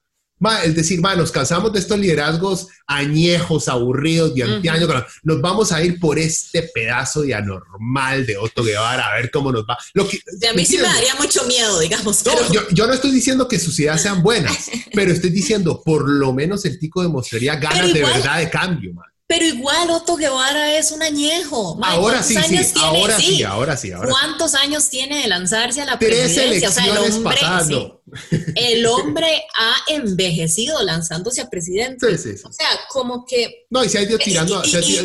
[0.65, 4.87] es decir, va, nos cansamos de estos liderazgos añejos, aburridos, de antiaño,
[5.23, 9.51] nos vamos a ir por este pedazo de anormal de Otto Guevara, a ver cómo
[9.53, 9.77] nos va.
[9.95, 12.25] Lo que, a mí sí me daría mucho miedo, digamos.
[12.25, 12.33] No,
[12.71, 16.65] yo, no estoy diciendo que sus ideas sean buenas, pero estoy diciendo, por lo menos
[16.65, 19.07] el tico demostraría ganas de verdad de cambio, man.
[19.29, 21.79] Pero igual Otto Guevara es un añejo.
[21.83, 26.71] ahora sí, sí, ahora sí, ahora sí, ¿Cuántos años tiene de lanzarse a la presidencia?
[26.71, 27.37] O sea, el hombre,
[28.55, 32.07] el hombre ha envejecido lanzándose a presidente.
[32.07, 33.67] O sea, como que...
[33.69, 34.63] No, y se ha ido tirando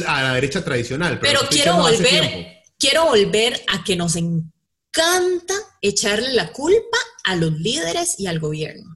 [0.08, 1.20] a la derecha tradicional.
[1.20, 8.16] Pero, quiero volver, quiero volver a que nos encanta echarle la culpa a los líderes
[8.20, 8.93] y al gobierno.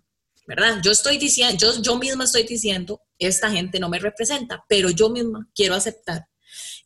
[0.48, 0.80] ¿Verdad?
[0.82, 5.10] Yo estoy diciendo, yo, yo misma estoy diciendo esta gente no me representa, pero yo
[5.10, 6.26] misma quiero aceptar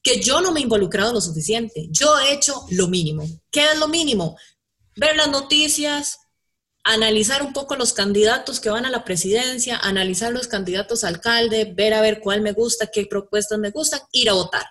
[0.04, 1.88] que yo no me he involucrado lo suficiente.
[1.92, 3.24] Yo he hecho lo mínimo.
[3.52, 4.38] ¿Qué es lo mínimo?
[4.96, 6.18] Ver las noticias,
[6.84, 11.72] analizar un poco los candidatos que van a la presidencia, analizar los candidatos a alcalde,
[11.76, 14.66] ver a ver cuál me gusta, qué propuestas me gustan, ir a votar.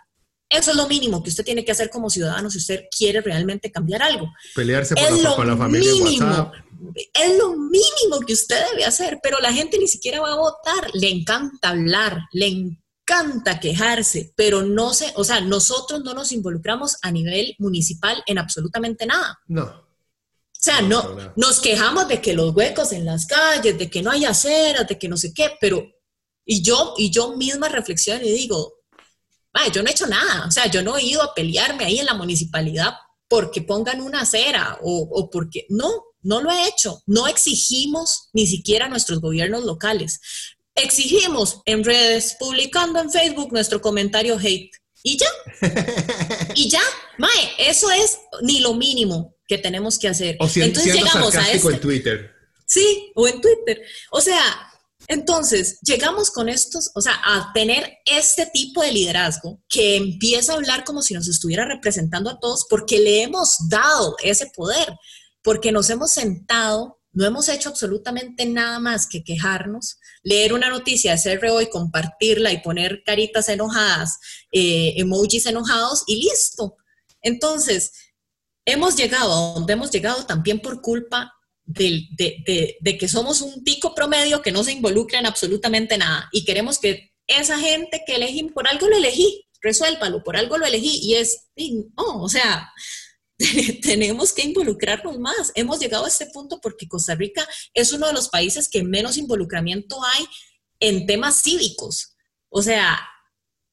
[0.49, 3.71] Eso es lo mínimo que usted tiene que hacer como ciudadano si usted quiere realmente
[3.71, 4.33] cambiar algo.
[4.57, 4.97] Pelearse
[5.37, 6.53] por la, familia mínimo,
[7.13, 10.91] Es lo mínimo que usted debe hacer, pero la gente ni siquiera va a votar.
[10.95, 16.97] Le encanta hablar, le encanta quejarse, pero no sé, o sea, nosotros no nos involucramos
[17.03, 19.39] a nivel municipal en absolutamente nada.
[19.47, 19.65] No.
[19.65, 24.11] O sea, no, nos quejamos de que los huecos en las calles, de que no
[24.11, 25.83] hay aceras, de que no sé qué, pero
[26.45, 28.75] y yo, y yo misma reflexiono y digo,
[29.73, 32.07] yo no he hecho nada, o sea, yo no he ido a pelearme ahí en
[32.07, 32.93] la municipalidad
[33.27, 35.89] porque pongan una acera o, o porque no,
[36.23, 37.03] no lo he hecho.
[37.07, 40.21] No exigimos ni siquiera a nuestros gobiernos locales.
[40.75, 44.71] Exigimos en redes, publicando en Facebook nuestro comentario hate.
[45.03, 45.29] Y ya.
[46.55, 46.83] y ya.
[47.19, 50.37] Mae, eso es ni lo mínimo que tenemos que hacer.
[50.41, 52.31] O si, Entonces llegamos a este, en Twitter.
[52.67, 53.83] Sí, o en Twitter.
[54.11, 54.71] O sea,
[55.09, 60.57] entonces, llegamos con estos, o sea, a tener este tipo de liderazgo que empieza a
[60.57, 64.89] hablar como si nos estuviera representando a todos porque le hemos dado ese poder,
[65.43, 71.17] porque nos hemos sentado, no hemos hecho absolutamente nada más que quejarnos, leer una noticia
[71.17, 74.19] de CRO y compartirla y poner caritas enojadas,
[74.53, 76.77] eh, emojis enojados y listo.
[77.23, 77.93] Entonces,
[78.65, 81.33] hemos llegado a donde hemos llegado también por culpa
[81.65, 86.79] de, que somos un pico promedio que no se involucra en absolutamente nada y queremos
[86.79, 91.15] que esa gente que elegí, por algo lo elegí, resuélvalo, por algo lo elegí y
[91.15, 91.49] es,
[91.97, 92.73] no, o sea,
[93.83, 95.53] tenemos que involucrarnos más.
[95.55, 99.17] Hemos llegado a este punto porque Costa Rica es uno de los países que menos
[99.17, 100.27] involucramiento hay
[100.79, 102.15] en temas cívicos.
[102.49, 103.01] O sea,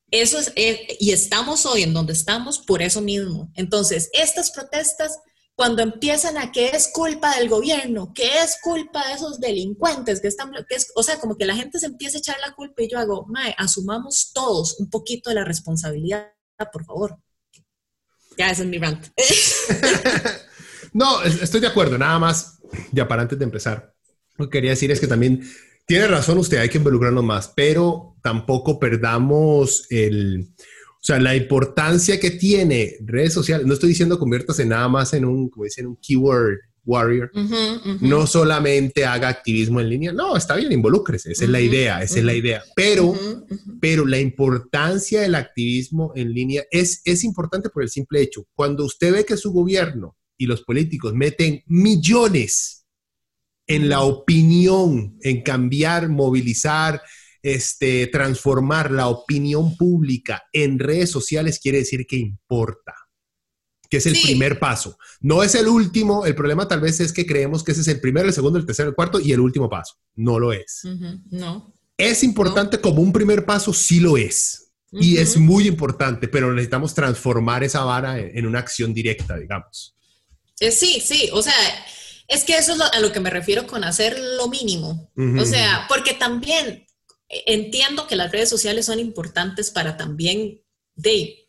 [0.09, 3.51] eso es, eh, y estamos hoy en donde estamos por eso mismo.
[3.55, 5.19] Entonces, estas protestas
[5.55, 10.27] cuando empiezan a que es culpa del gobierno, que es culpa de esos delincuentes que
[10.27, 12.83] están, que es, o sea, como que la gente se empieza a echar la culpa
[12.83, 16.31] y yo hago, mae, asumamos todos un poquito de la responsabilidad,
[16.71, 17.17] por favor.
[18.37, 19.07] Ya, ese es mi rant.
[20.93, 22.59] no, estoy de acuerdo, nada más,
[22.91, 23.93] ya para antes de empezar,
[24.37, 25.41] lo que quería decir es que también
[25.85, 30.49] tiene razón usted, hay que involucrarnos más, pero tampoco perdamos el
[30.99, 35.13] o sea, la importancia que tiene redes sociales, no estoy diciendo conviertas en nada más
[35.13, 37.29] en un, como dicen, un keyword warrior,
[38.01, 42.17] no solamente haga activismo en línea, no, está bien, involúcrese, esa es la idea, esa
[42.17, 43.13] es la idea, pero,
[43.79, 48.85] pero la importancia del activismo en línea es, es importante por el simple hecho, cuando
[48.85, 52.85] usted ve que su gobierno y los políticos meten millones
[53.67, 57.01] en la opinión, en cambiar, movilizar,
[57.43, 62.93] este, transformar la opinión pública en redes sociales quiere decir que importa,
[63.89, 64.97] que es el primer paso.
[65.21, 67.99] No es el último, el problema tal vez es que creemos que ese es el
[67.99, 69.95] primero, el segundo, el tercero, el cuarto y el último paso.
[70.15, 70.81] No lo es.
[71.29, 71.73] No.
[71.97, 74.71] Es importante como un primer paso, sí lo es.
[74.91, 79.95] Y es muy importante, pero necesitamos transformar esa vara en, una acción directa, digamos.
[80.59, 81.53] Eh, sí, sí, o sea,
[82.27, 85.11] es que eso es a lo que me refiero con hacer lo mínimo.
[85.39, 86.87] O sea, porque también
[87.29, 90.61] entiendo que las redes sociales son importantes para también
[90.95, 91.46] de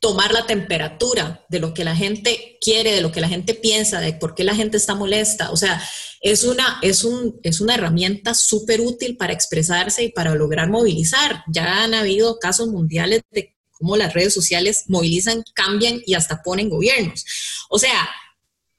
[0.00, 4.00] tomar la temperatura de lo que la gente quiere, de lo que la gente piensa,
[4.00, 5.50] de por qué la gente está molesta.
[5.50, 5.82] O sea,
[6.20, 11.44] es una, es un, es una herramienta súper útil para expresarse y para lograr movilizar.
[11.52, 16.70] Ya han habido casos mundiales de cómo las redes sociales movilizan, cambian y hasta ponen
[16.70, 17.24] gobiernos.
[17.68, 18.08] O sea,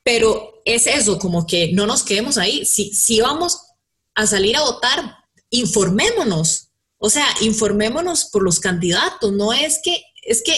[0.04, 2.66] pero es eso, como que no nos quedemos ahí.
[2.66, 3.60] Si, si vamos
[4.16, 5.18] a salir a votar,
[5.52, 6.70] informémonos.
[6.98, 9.32] O sea, informémonos por los candidatos.
[9.34, 10.58] No es que, es que,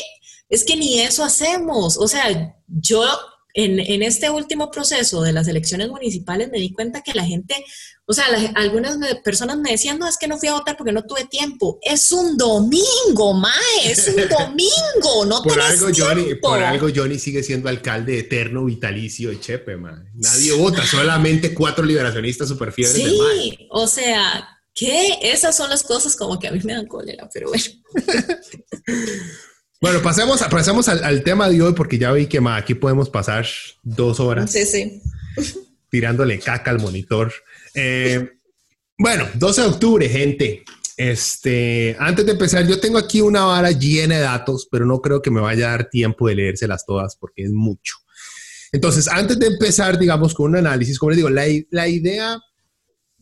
[0.50, 1.98] es que ni eso hacemos.
[1.98, 3.04] O sea, yo
[3.56, 7.54] en, este último proceso de las elecciones municipales me di cuenta que la gente,
[8.06, 8.26] o sea,
[8.56, 11.78] algunas personas me decían, no, es que no fui a votar porque no tuve tiempo.
[11.82, 13.54] Es un domingo, mae,
[13.86, 19.30] es un domingo, no por algo, Johnny, Por algo Johnny sigue siendo alcalde eterno vitalicio
[19.30, 20.04] de Chepe, mae.
[20.16, 25.20] Nadie vota, solamente cuatro liberacionistas super fieles Sí, o sea, ¿Qué?
[25.22, 27.64] Esas son las cosas como que a mí me dan cólera, pero bueno.
[29.84, 33.46] bueno, pasemos, pasemos al, tema de hoy porque ya vi que aquí podemos pasar
[33.82, 34.50] dos horas.
[34.50, 35.02] Sí, sí.
[35.90, 37.34] Tirándole caca al monitor.
[37.76, 38.30] Eh,
[38.98, 40.64] bueno, 12 de octubre, gente.
[40.96, 45.22] Este, antes de empezar, yo tengo aquí una vara llena de datos, pero no creo
[45.22, 47.96] que me vaya a dar tiempo de leérselas todas porque es mucho.
[48.72, 52.40] Entonces, antes de empezar, digamos, con un análisis, como les digo, la, la idea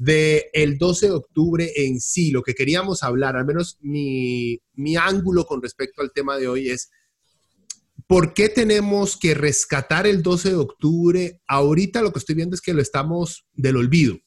[0.02, 4.96] del el 12 de octubre en sí, lo que queríamos hablar, al menos mi, mi
[4.96, 6.90] ángulo con respecto al tema de hoy es,
[8.08, 11.42] ¿por qué tenemos que rescatar el 12 de octubre?
[11.48, 14.18] Ahorita lo que estoy viendo es que lo estamos del olvido.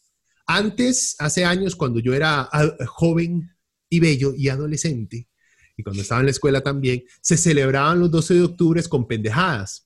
[0.46, 3.50] Antes, hace años, cuando yo era ah, joven
[3.88, 5.28] y bello y adolescente,
[5.76, 9.83] y cuando estaba en la escuela también, se celebraban los 12 de octubre con pendejadas.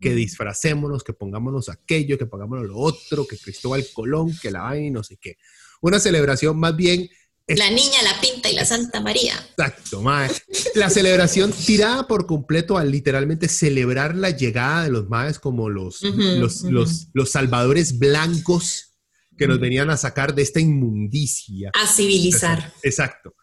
[0.00, 4.86] Que disfracémonos, que pongámonos aquello, que pongámonos lo otro, que Cristóbal Colón, que la vaina
[4.86, 5.36] y no sé qué.
[5.80, 7.08] Una celebración más bien
[7.48, 9.34] la niña, la pinta y la Santa María.
[9.50, 10.42] Exacto, maes.
[10.74, 16.02] La celebración tirada por completo a literalmente celebrar la llegada de los maes como los,
[16.02, 16.64] los,
[17.12, 18.96] los, salvadores blancos
[19.38, 21.70] que nos venían a sacar de esta inmundicia.
[21.74, 22.72] A civilizar.
[22.82, 23.36] Exacto.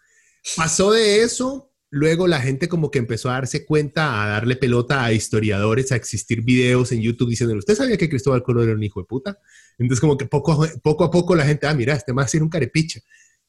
[0.57, 5.05] Pasó de eso, luego la gente como que empezó a darse cuenta, a darle pelota
[5.05, 8.81] a historiadores, a existir videos en YouTube diciendo, ¿usted sabía que Cristóbal Colón era un
[8.81, 9.37] hijo de puta?
[9.77, 12.99] Entonces como que poco, a poco la gente, ah, mira, este más era un carepicha.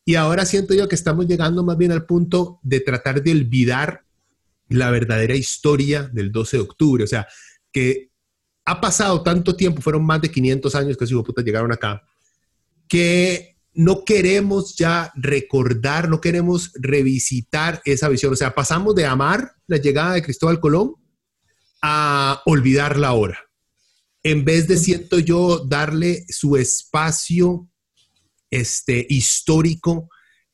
[0.05, 4.05] Y ahora siento yo que estamos llegando más bien al punto de tratar de olvidar
[4.69, 7.05] la verdadera historia del 12 de octubre.
[7.05, 7.27] O sea,
[7.73, 8.11] que
[8.67, 12.03] ha pasado tanto tiempo, fueron más de 500 años que esos putas llegaron acá,
[12.89, 18.33] que no queremos ya recordar, no queremos revisitar esa visión.
[18.33, 20.95] O sea, pasamos de amar la llegada de Cristóbal Colón
[21.83, 23.39] a olvidarla ahora.
[24.23, 27.69] En vez de, siento yo, darle su espacio
[28.51, 30.09] este, histórico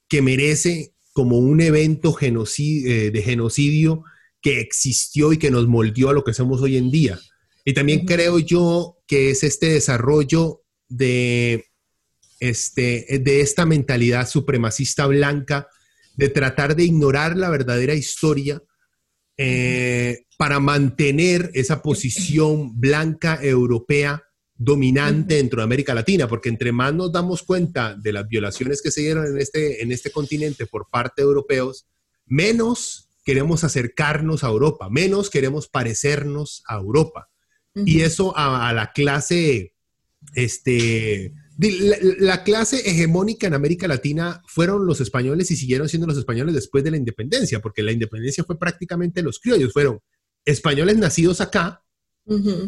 [0.08, 4.02] que merece como un evento eh, de genocidio
[4.40, 7.20] que existió y que nos moldeó a lo que somos hoy en día.
[7.64, 11.69] Y también creo yo que es este desarrollo de,
[12.40, 15.68] este, de esta mentalidad supremacista blanca
[16.16, 18.62] de tratar de ignorar la verdadera historia
[19.36, 24.22] eh, para mantener esa posición blanca europea
[24.54, 28.90] dominante dentro de América Latina, porque entre más nos damos cuenta de las violaciones que
[28.90, 31.86] se dieron en este, en este continente por parte de europeos,
[32.26, 37.30] menos queremos acercarnos a Europa, menos queremos parecernos a Europa.
[37.74, 39.72] Y eso a, la clase,
[40.34, 46.54] este, la, clase hegemónica en América Latina fueron los españoles y siguieron siendo los españoles
[46.54, 50.00] después de la independencia, porque la independencia fue prácticamente los criollos, fueron
[50.44, 51.82] españoles nacidos acá,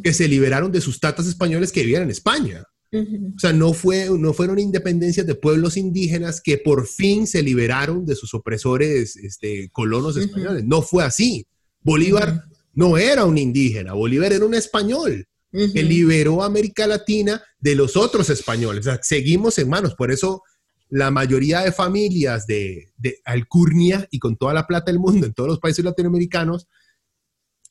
[0.03, 2.65] que se liberaron de sus tatas españoles que vivían en España.
[2.93, 8.05] O sea, no, fue, no fueron independencias de pueblos indígenas que por fin se liberaron
[8.05, 10.65] de sus opresores este, colonos españoles.
[10.65, 11.47] No fue así.
[11.81, 12.43] Bolívar
[12.75, 17.97] no era un indígena, Bolívar era un español que liberó a América Latina de los
[17.97, 18.87] otros españoles.
[18.87, 19.95] O sea, seguimos en manos.
[19.95, 20.43] Por eso
[20.89, 25.35] la mayoría de familias de, de Alcurnia y con toda la plata del mundo en
[25.35, 26.67] todos los países latinoamericanos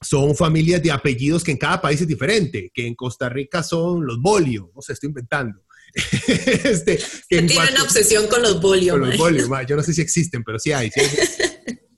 [0.01, 4.05] son familias de apellidos que en cada país es diferente, que en Costa Rica son
[4.05, 5.63] los bolio, no sé, estoy inventando.
[5.93, 6.97] este,
[7.29, 8.93] que Tiene una obsesión con los bolio.
[8.93, 10.89] Con los bolio, yo no sé si existen, pero sí hay.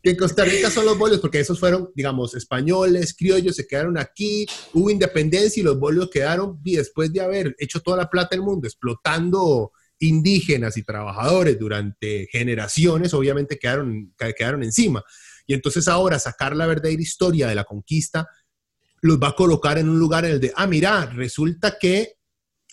[0.04, 3.98] que en Costa Rica son los bolios, porque esos fueron, digamos, españoles, criollos, se quedaron
[3.98, 8.36] aquí, hubo independencia y los bolios quedaron, y después de haber hecho toda la plata
[8.36, 15.02] del mundo, explotando indígenas y trabajadores durante generaciones, obviamente quedaron, quedaron encima.
[15.48, 18.28] Y entonces ahora sacar la verdadera historia de la conquista
[19.02, 22.18] los va a colocar en un lugar en el de, ah, mira, resulta que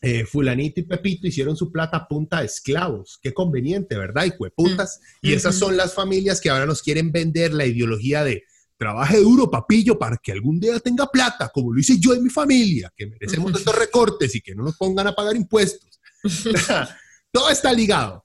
[0.03, 3.19] eh, fulanito y Pepito hicieron su plata a punta de esclavos.
[3.23, 4.25] Qué conveniente, ¿verdad?
[4.25, 5.01] Y cueputas.
[5.23, 5.27] Mm.
[5.27, 8.45] Y esas son las familias que ahora nos quieren vender la ideología de
[8.79, 12.31] trabaje duro, papillo, para que algún día tenga plata, como lo hice yo y mi
[12.31, 16.01] familia, que merecemos estos recortes y que no nos pongan a pagar impuestos.
[17.31, 18.25] Todo está ligado.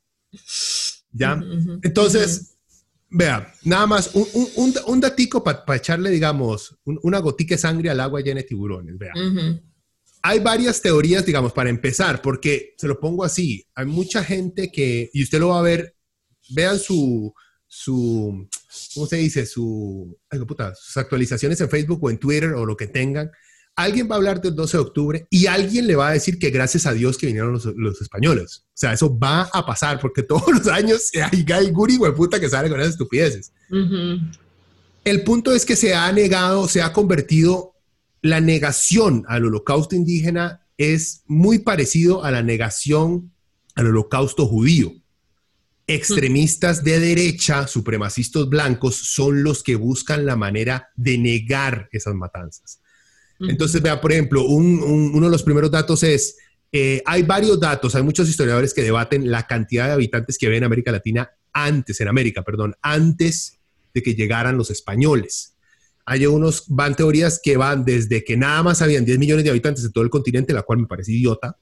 [1.11, 1.41] ¿Ya?
[1.83, 2.55] Entonces,
[3.17, 8.01] Vea, nada más, un, un, un datico para echarle, digamos, una gotica de sangre al
[8.01, 8.97] agua llena de tiburones.
[8.97, 9.13] Vea.
[10.27, 15.09] Hay varias teorías, digamos, para empezar, porque se lo pongo así, hay mucha gente que,
[15.13, 15.95] y usted lo va a ver,
[16.49, 17.31] vean su,
[17.67, 18.47] su
[18.95, 19.45] ¿cómo se dice?
[19.45, 23.29] Su, ay, puta, sus actualizaciones en Facebook o en Twitter o lo que tengan
[23.75, 26.49] alguien va a hablar del 12 de octubre y alguien le va a decir que
[26.49, 28.63] gracias a Dios que vinieron los, españoles.
[28.67, 32.49] O sea, eso va a pasar porque todos los años hay, hay guri puta que
[32.49, 33.51] sale con esas estupideces.
[35.03, 37.74] El punto es que se ha negado, se ha convertido
[38.25, 43.31] la negación al holocausto indígena es muy parecido a la negación
[43.75, 44.93] al holocausto judío.
[45.85, 52.81] Extremistas de derecha, supremacistas blancos, son los que buscan la manera de negar esas matanzas.
[53.39, 56.37] Entonces, vea, por ejemplo, uno de los primeros datos es,
[56.71, 60.57] eh, hay varios datos, hay muchos historiadores que debaten la cantidad de habitantes que había
[60.57, 63.59] en América Latina antes, en América, perdón, antes
[63.93, 65.54] de que llegaran los españoles.
[66.05, 69.83] Hay unos, van teorías que van desde que nada más habían 10 millones de habitantes
[69.83, 71.57] en todo el continente, la cual me parece idiota,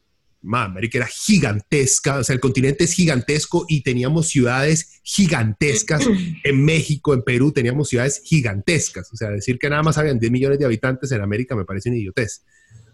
[0.52, 6.04] América era gigantesca, o sea, el continente es gigantesco y teníamos ciudades gigantescas.
[6.44, 9.12] En México, en Perú, teníamos ciudades gigantescas.
[9.14, 11.90] O sea, decir que nada más habían 10 millones de habitantes en América me parece
[11.90, 12.44] una idiotez.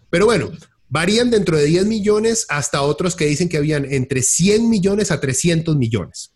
[0.08, 0.52] Pero bueno,
[0.88, 5.20] varían dentro de 10 millones hasta otros que dicen que habían entre 100 millones a
[5.20, 6.32] 300 millones.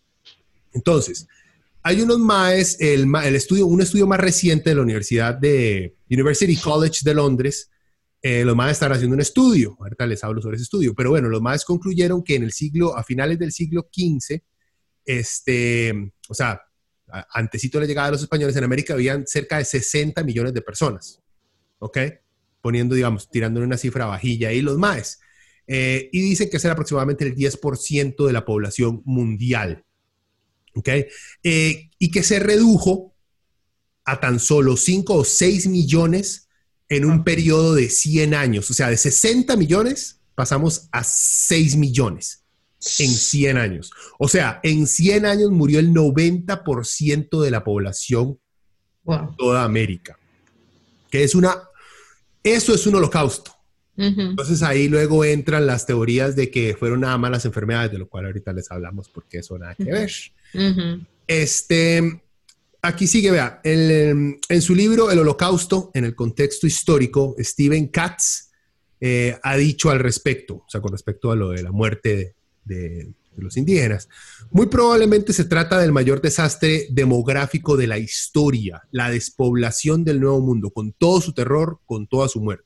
[0.73, 1.27] Entonces,
[1.87, 6.55] hay unos más, el, el, estudio, un estudio más reciente de la Universidad de University
[6.55, 7.69] College de Londres,
[8.23, 11.29] eh, los más están haciendo un estudio, ahorita les hablo sobre ese estudio, pero bueno,
[11.29, 14.41] los más concluyeron que en el siglo, a finales del siglo XV,
[15.05, 16.59] este, o sea,
[17.31, 20.63] antesito de la llegada de los españoles en América habían cerca de 60 millones de
[20.63, 21.21] personas,
[21.77, 21.99] ¿ok?
[22.61, 25.19] Poniendo, digamos, tirándole una cifra bajilla ahí los más.
[25.67, 29.84] Eh, y dicen que es aproximadamente el 10% de la población mundial.
[30.75, 30.89] ¿Ok?
[31.43, 33.15] Eh, y que se redujo
[34.03, 36.47] a tan solo 5 o 6 millones
[36.89, 38.69] en un periodo de 100 años.
[38.69, 42.43] O sea, de 60 millones pasamos a 6 millones
[42.99, 43.91] en 100 años.
[44.19, 48.39] O sea, en 100 años murió el 90% de la población
[49.05, 50.17] de toda América.
[51.09, 51.57] Que es una...
[52.43, 53.55] Eso es un holocausto.
[53.97, 58.09] Entonces ahí luego entran las teorías de que fueron nada más las enfermedades, de lo
[58.09, 60.11] cual ahorita les hablamos porque eso nada que ver.
[61.27, 62.21] Este,
[62.81, 68.45] aquí sigue, vea, en su libro El Holocausto, en el contexto histórico, Steven Katz
[69.01, 73.13] eh, ha dicho al respecto, o sea, con respecto a lo de la muerte de,
[73.37, 74.07] los indígenas.
[74.49, 80.39] Muy probablemente se trata del mayor desastre demográfico de la historia, la despoblación del Nuevo
[80.39, 82.65] Mundo, con todo su terror, con toda su muerte.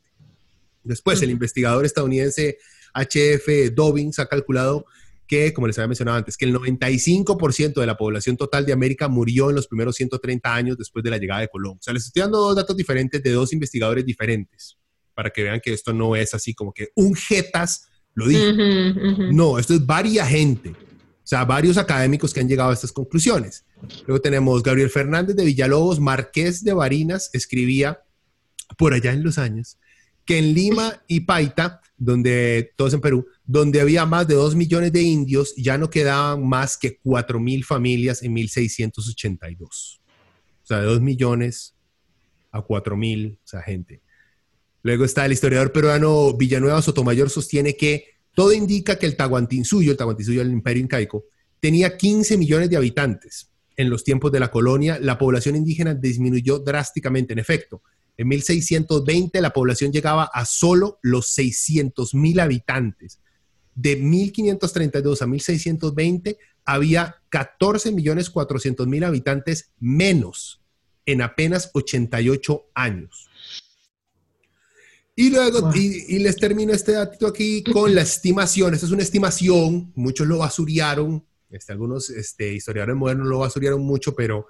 [0.83, 2.59] Después, el investigador estadounidense
[2.93, 4.85] HF Dobbins ha calculado
[5.29, 9.07] que, como les había mencionado antes, que el 95% de la población total de América
[9.07, 11.77] murió en los primeros 130 años después de la llegada de Colón.
[11.77, 14.75] O sea, les estoy dando dos datos diferentes de dos investigadores diferentes
[15.13, 18.41] para que vean que esto no es así como que un jetas lo dijo.
[19.31, 20.71] No, esto es varia gente.
[20.71, 23.65] O sea, varios académicos que han llegado a estas conclusiones.
[24.07, 28.01] Luego tenemos Gabriel Fernández de Villalobos, Marqués de Barinas, escribía
[28.79, 29.77] por allá en los años
[30.29, 34.93] que en Lima y Paita, donde, todos en Perú, donde había más de 2 millones
[34.93, 39.99] de indios, ya no quedaban más que 4 mil familias en 1682.
[40.61, 41.73] O sea, de 2 millones
[42.51, 44.03] a 4 mil, o sea, gente.
[44.83, 48.05] Luego está el historiador peruano Villanueva Sotomayor, sostiene que
[48.35, 51.25] todo indica que el Tahuantinsuyo, el Tahuantinsuyo del Imperio Incaico,
[51.59, 53.49] tenía 15 millones de habitantes.
[53.75, 57.81] En los tiempos de la colonia, la población indígena disminuyó drásticamente, en efecto.
[58.19, 63.21] En 1620 la población llegaba a solo los 600 mil habitantes.
[63.75, 70.61] De 1532 a 1620 había 14 millones 400 mil habitantes menos
[71.05, 73.29] en apenas 88 años.
[75.15, 78.73] Y luego, y, les termino este dato aquí con la estimación.
[78.73, 84.13] Esta es una estimación, muchos lo basuriaron, este, algunos este, historiadores modernos lo basuriaron mucho,
[84.13, 84.47] pero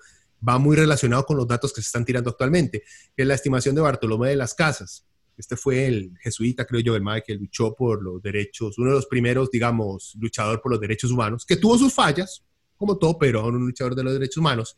[0.48, 2.84] va muy relacionado con los datos que se están tirando actualmente,
[3.16, 5.06] que es la estimación de Bartolomé de las Casas.
[5.38, 8.96] Este fue el jesuita, creo yo, el más que luchó por los derechos, uno de
[8.96, 12.44] los primeros, digamos, luchador por los derechos humanos, que tuvo sus fallas,
[12.76, 14.78] como todo, pero un luchador de los derechos humanos.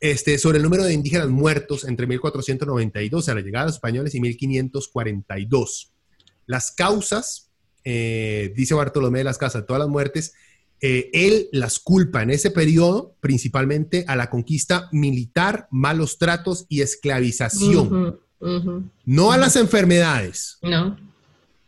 [0.00, 4.14] Este, sobre el número de indígenas muertos entre 1492, a la llegada de los españoles,
[4.14, 5.92] y 1542.
[6.46, 7.50] Las causas,
[7.84, 10.32] eh, dice Bartolomé de las Casas, todas las muertes
[10.80, 16.82] eh, él las culpa en ese periodo principalmente a la conquista militar, malos tratos y
[16.82, 18.20] esclavización,
[19.04, 20.58] no a las enfermedades.
[20.62, 20.96] No.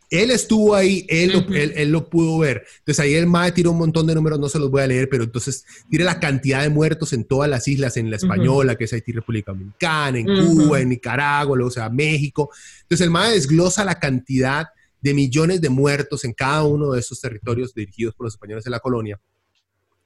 [0.09, 2.65] Él estuvo ahí, él, lo, él, lo, pudo ver.
[2.79, 5.07] Entonces ahí el MAE tiró un montón de números, no se los voy a leer,
[5.09, 8.83] pero entonces tire la cantidad de muertos en todas las islas, en la Española, que
[8.83, 12.49] es Haití, República Dominicana, en Cuba, en Nicaragua, o sea, México.
[12.81, 14.67] Entonces el MAE desglosa la cantidad
[15.01, 18.69] de millones de muertos en cada uno de esos territorios dirigidos por los españoles de
[18.69, 19.19] la colonia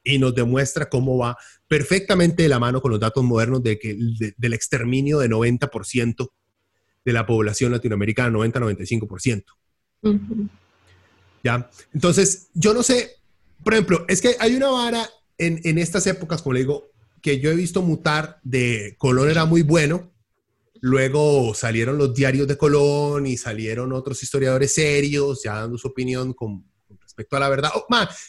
[0.04, 1.38] y nos demuestra cómo va
[1.68, 3.98] perfectamente de la mano con los datos modernos de que,
[4.38, 6.30] del exterminio de 90%
[7.04, 9.44] de la población latinoamericana, 90-95%.
[11.44, 11.70] ¿Ya?
[11.94, 13.12] Entonces, yo no sé,
[13.64, 16.92] por ejemplo, es que hay una vara en, en estas épocas, como le digo,
[17.22, 20.12] que yo he visto mutar de color era muy bueno,
[20.86, 26.34] Luego salieron los diarios de Colón y salieron otros historiadores serios ya dando su opinión
[26.34, 26.64] con,
[27.02, 27.72] respecto a la verdad.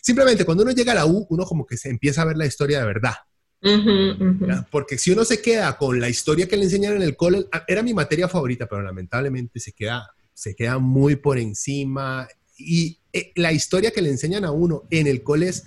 [0.01, 2.47] simplemente cuando uno llega a la U, uno como que se empieza a ver la
[2.47, 3.13] historia de verdad.
[4.71, 7.63] Porque si uno se queda con la historia que le enseñaron en el cole, ah,
[7.69, 12.27] era mi materia favorita, pero lamentablemente se queda, se queda muy por encima.
[12.57, 15.65] Y eh, la historia que le enseñan a uno en el cole es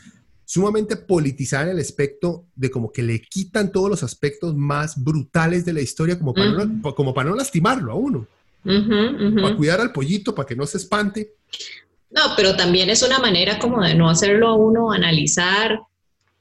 [0.50, 5.64] sumamente politizada en el aspecto de como que le quitan todos los aspectos más brutales
[5.64, 8.26] de la historia como para, no, como para no lastimarlo a uno.
[8.64, 11.36] Para cuidar al pollito, para que no se espante.
[12.10, 15.82] No, pero también es una manera como de no hacerlo a uno analizar,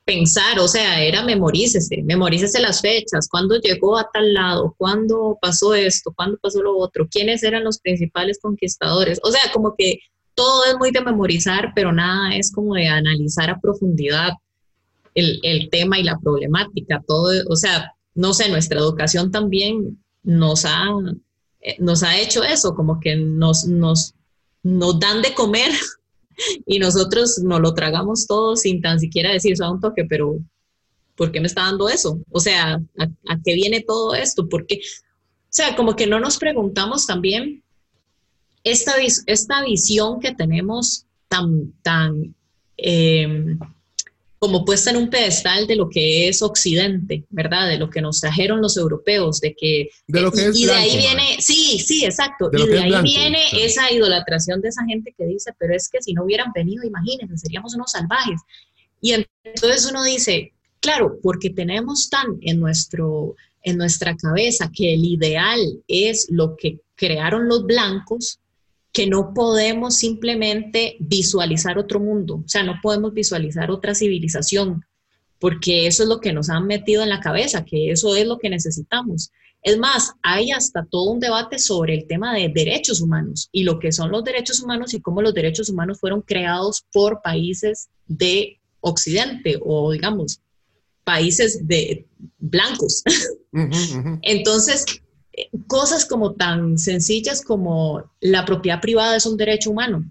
[0.07, 5.75] pensar, o sea, era memorícese, memorícese las fechas, cuándo llegó a tal lado, cuándo pasó
[5.75, 9.99] esto, cuándo pasó lo otro, quiénes eran los principales conquistadores, o sea, como que
[10.39, 14.35] todo es muy de memorizar, pero nada es como de analizar a profundidad.
[15.17, 20.65] el, el, tema y la problemática, todo, o sea, no sé, nuestra educación también nos
[20.65, 20.87] ha,
[21.61, 24.15] eh, nos ha hecho eso, como que nos, nos,
[24.63, 25.73] nos dan de comer
[26.67, 30.39] y nosotros nos lo tragamos todo sin tan siquiera decir eso a un toque, pero
[31.17, 32.21] ¿por qué me está dando eso?
[32.31, 34.49] O sea, ¿a, qué viene todo esto?
[34.49, 37.65] Porque, o sea, como que no nos preguntamos también
[38.65, 38.95] esta,
[39.27, 42.35] esta visión que tenemos tan, tan
[42.77, 43.59] em,
[44.39, 47.69] como puesta en un pedestal de lo que es Occidente, ¿verdad?
[47.69, 49.89] De lo que nos trajeron los europeos, de que...
[50.07, 52.49] De lo que es y de ahí viene, sí, sí, exacto.
[52.53, 56.13] y de ahí viene esa idolatración de esa gente que dice, pero es que si
[56.13, 58.41] no hubieran venido, imagínense, seríamos unos salvajes.
[59.01, 65.05] Y entonces uno dice, claro, porque tenemos tan en, nuestro, en nuestra cabeza que el
[65.05, 68.39] ideal es lo que crearon los blancos,
[68.93, 74.85] que no podemos simplemente visualizar otro mundo, o sea, no podemos visualizar otra civilización,
[75.39, 78.39] porque eso es lo que nos han metido en la cabeza, que eso es lo
[78.39, 79.31] que necesitamos.
[79.63, 83.79] Es más, hay hasta todo un debate sobre el tema de derechos humanos y lo
[83.79, 88.61] que son los derechos humanos y cómo los derechos humanos fueron creados por países de
[88.81, 90.41] Occidente o, digamos,
[91.05, 92.07] países de
[92.39, 93.03] blancos.
[94.23, 94.85] Entonces,
[95.67, 100.05] cosas como tan sencillas como la propiedad privada es un derecho humano.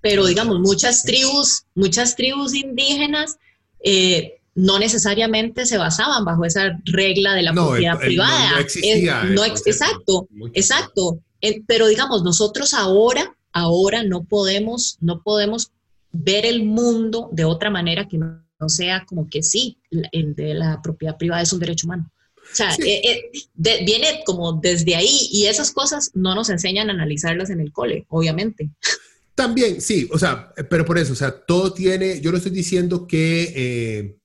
[0.00, 3.36] Pero digamos, muchas tribus, muchas tribus indígenas
[3.82, 8.52] eh, no necesariamente se basaban bajo esa regla de la propiedad privada.
[8.52, 9.22] No, existía.
[9.66, 11.20] exacto, exacto.
[11.66, 15.72] pero digamos, nosotros ahora, ahora no podemos, no podemos
[16.12, 20.80] ver el mundo de otra manera que no, sea como que sí, el de la
[20.82, 22.10] propiedad privada es un derecho humano.
[22.56, 26.94] O sea, eh, eh, viene como desde ahí y esas cosas no nos enseñan a
[26.94, 28.70] analizarlas en el cole, obviamente.
[29.34, 33.06] También, sí, o sea, pero por eso, o sea, todo tiene, yo no estoy diciendo
[33.06, 34.16] que, eh,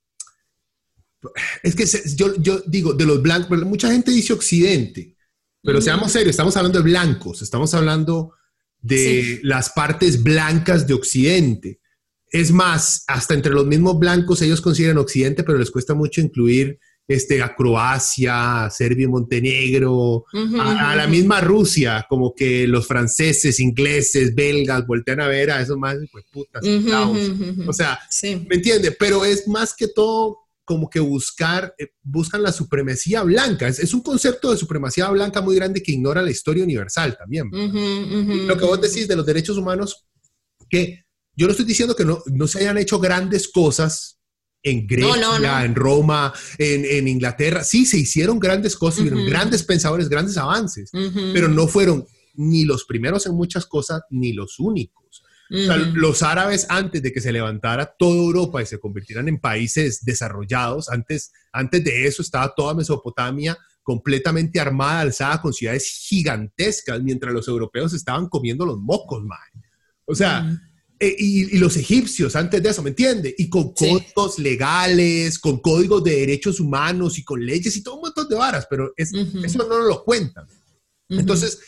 [1.61, 5.17] es que yo, yo, digo, de los blancos, mucha gente dice occidente,
[5.61, 8.33] pero seamos serios, estamos hablando de blancos, estamos hablando
[8.79, 11.81] de las partes blancas de occidente.
[12.29, 16.79] Es más, hasta entre los mismos blancos ellos consideran occidente, pero les cuesta mucho incluir
[17.13, 24.33] este, a Croacia, a Serbia, Montenegro, a, la misma Rusia, como que los franceses, ingleses,
[24.33, 28.91] belgas voltean a ver a esos más, pues putas, o sea, ¿me entiende?
[28.91, 33.67] Pero es más que todo como que buscar, eh, buscan la supremacía blanca.
[33.67, 37.49] Es, un concepto de supremacía blanca muy grande que ignora la historia universal también.
[37.51, 40.05] Lo que vos decís de los derechos humanos,
[40.69, 41.03] que
[41.35, 44.20] yo no estoy diciendo que no, no se hayan hecho grandes cosas
[44.63, 47.63] en Grecia, en Roma, en, Inglaterra.
[47.63, 50.91] Sí, se hicieron grandes cosas, grandes pensadores, grandes avances,
[51.33, 52.05] pero no fueron
[52.35, 55.23] ni los primeros en muchas cosas, ni los únicos.
[55.49, 60.89] los árabes, antes de que se levantara toda Europa y se convirtieran en países desarrollados,
[60.89, 67.47] antes, antes de eso estaba toda Mesopotamia completamente armada, alzada con ciudades gigantescas, mientras los
[67.47, 69.39] europeos estaban comiendo los mocos, man.
[70.05, 70.61] O sea,
[71.03, 73.33] eh, y, los egipcios antes de eso, ¿me entiende?
[73.35, 78.01] Y con códigos legales, con códigos de derechos humanos y con leyes y todo un
[78.01, 80.45] montón de varas, pero eso no nos lo cuentan.
[81.09, 81.59] Entonces,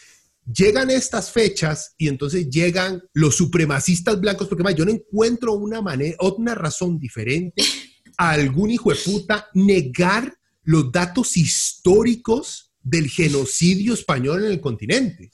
[0.45, 6.15] llegan estas fechas y entonces llegan los supremacistas blancos, porque yo no encuentro una manera,
[6.19, 7.63] otra razón diferente
[8.19, 10.31] a algún hijo de puta negar
[10.61, 15.31] los datos históricos del genocidio español en el continente.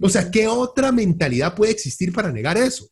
[0.00, 2.88] O sea, ¿qué otra mentalidad puede existir para negar eso?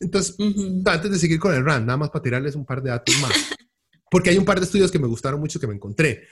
[0.00, 0.36] Entonces,
[0.84, 3.32] antes de seguir con el RAND, nada más para tirarles un par de datos más,
[4.10, 6.26] porque hay un par de estudios que me gustaron mucho que me encontré.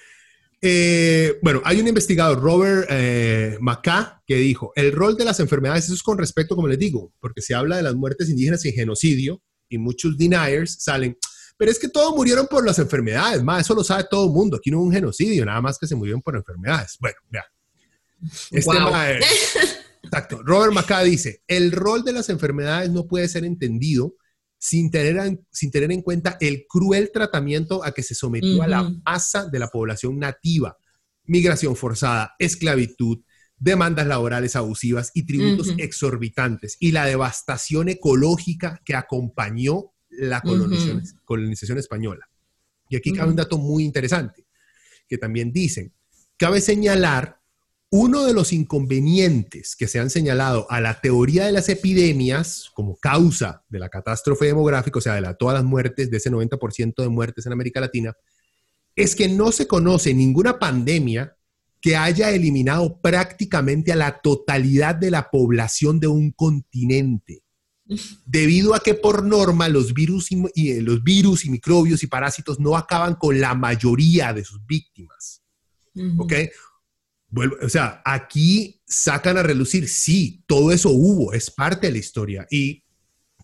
[0.62, 3.58] Eh, bueno, hay un investigador, Robert eh,
[4.26, 7.42] que dijo, el rol de las enfermedades, eso es con respecto, como les digo, porque
[7.42, 11.16] se habla de las muertes indígenas y genocidio, y muchos deniers salen,
[11.58, 14.56] pero es que todos murieron por las enfermedades, más, eso lo sabe todo el mundo,
[14.56, 16.96] aquí no hubo un genocidio, nada más que se murieron por enfermedades.
[17.00, 17.44] Bueno, vea.
[18.50, 20.42] Este Exacto.
[20.42, 24.14] Robert Macá dice, el rol de las enfermedades no puede ser entendido
[24.58, 28.66] sin tener, en, sin tener en cuenta el cruel tratamiento a que se sometió a
[28.66, 30.76] la masa de la población nativa,
[31.24, 33.18] migración forzada, esclavitud,
[33.58, 41.78] demandas laborales abusivas y tributos exorbitantes y la devastación ecológica que acompañó la colonización, colonización
[41.78, 42.28] española.
[42.88, 44.46] Y aquí cabe un dato muy interesante,
[45.08, 45.92] que también dicen,
[46.36, 47.40] cabe señalar
[47.90, 52.96] uno de los inconvenientes que se han señalado a la teoría de las epidemias como
[52.96, 56.94] causa de la catástrofe demográfica, o sea, de la, todas las muertes, de ese 90%
[56.96, 58.14] de muertes en América Latina,
[58.96, 61.36] es que no se conoce ninguna pandemia
[61.80, 67.42] que haya eliminado prácticamente a la totalidad de la población de un continente.
[68.26, 72.58] debido a que por norma los virus y, eh, los virus y microbios y parásitos
[72.58, 75.42] no acaban con la mayoría de sus víctimas.
[76.18, 76.32] ¿Ok?
[77.62, 82.46] O sea, aquí sacan a relucir, sí, todo eso hubo, es parte de la historia.
[82.50, 82.84] Y,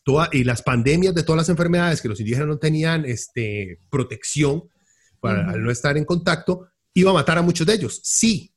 [0.05, 4.65] toda, y las pandemias de todas las enfermedades que los indígenas no tenían este, protección
[5.21, 8.52] para al no estar en contacto, iba a matar a muchos de ellos, sí,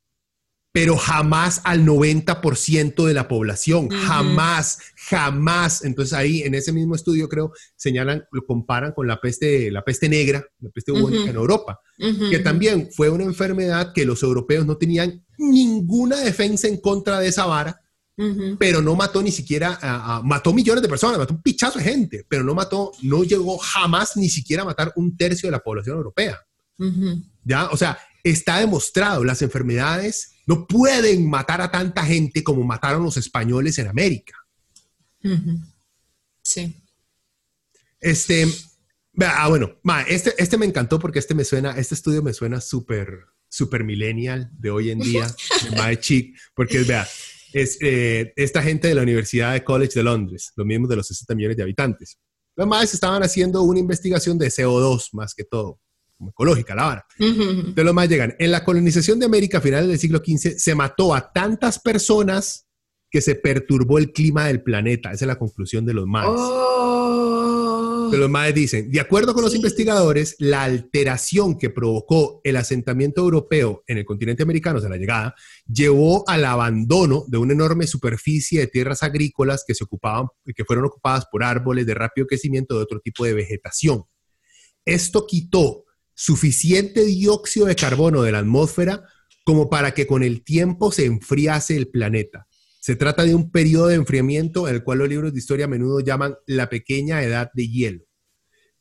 [0.76, 5.86] pero jamás al 90% de la población, jamás, jamás.
[5.86, 10.09] Entonces ahí en ese mismo estudio creo señalan, lo comparan con la peste, la peste
[10.09, 14.76] negra, la peste bubónica en Europa, que también fue una enfermedad que los europeos no
[14.76, 17.80] tenían ninguna defensa en contra de esa vara,
[18.59, 19.80] pero no mató ni siquiera,
[20.26, 24.17] mató millones de personas, mató un pichazo de gente, pero no mató, no llegó jamás
[24.17, 26.38] ni siquiera a matar un tercio de la población europea.
[27.45, 27.69] ¿Ya?
[27.69, 33.18] O sea, está demostrado, las enfermedades no pueden matar a tanta gente como mataron los
[33.18, 34.36] españoles en América.
[36.43, 36.82] Sí.
[38.00, 38.46] Este,
[39.22, 43.26] ah, bueno, este, este me encantó porque este me suena, este estudio me suena súper,
[43.50, 45.28] súper millennial de hoy en día,
[45.72, 47.08] de Chic, porque vea,
[47.52, 51.08] es eh, esta gente de la Universidad de College de Londres, los mismos de los
[51.08, 52.20] 60 millones de habitantes.
[52.56, 55.80] Los más estaban haciendo una investigación de CO2 más que todo
[56.30, 57.05] ecológica la vara.
[57.18, 58.36] De los más llegan.
[58.39, 62.68] En la colonización de América a finales del siglo XV se mató a tantas personas
[63.09, 65.11] que se perturbó el clima del planeta.
[65.11, 66.26] Esa es la conclusión de los más.
[66.28, 68.09] Oh.
[68.11, 73.22] De los más dicen, de acuerdo con los investigadores, la alteración que provocó el asentamiento
[73.22, 75.34] europeo en el continente americano, de la llegada,
[75.66, 80.86] llevó al abandono de una enorme superficie de tierras agrícolas que se ocupaban, que fueron
[80.86, 84.03] ocupadas por árboles de rápido crecimiento de otro tipo de vegetación.
[84.84, 85.85] Esto quitó
[86.16, 89.03] suficiente dióxido de carbono de la atmósfera
[89.43, 92.47] como para que con el tiempo se enfriase el planeta.
[92.80, 95.99] Se trata de un periodo de enfriamiento el cual los libros de historia a menudo
[95.99, 98.05] llaman la pequeña edad de hielo.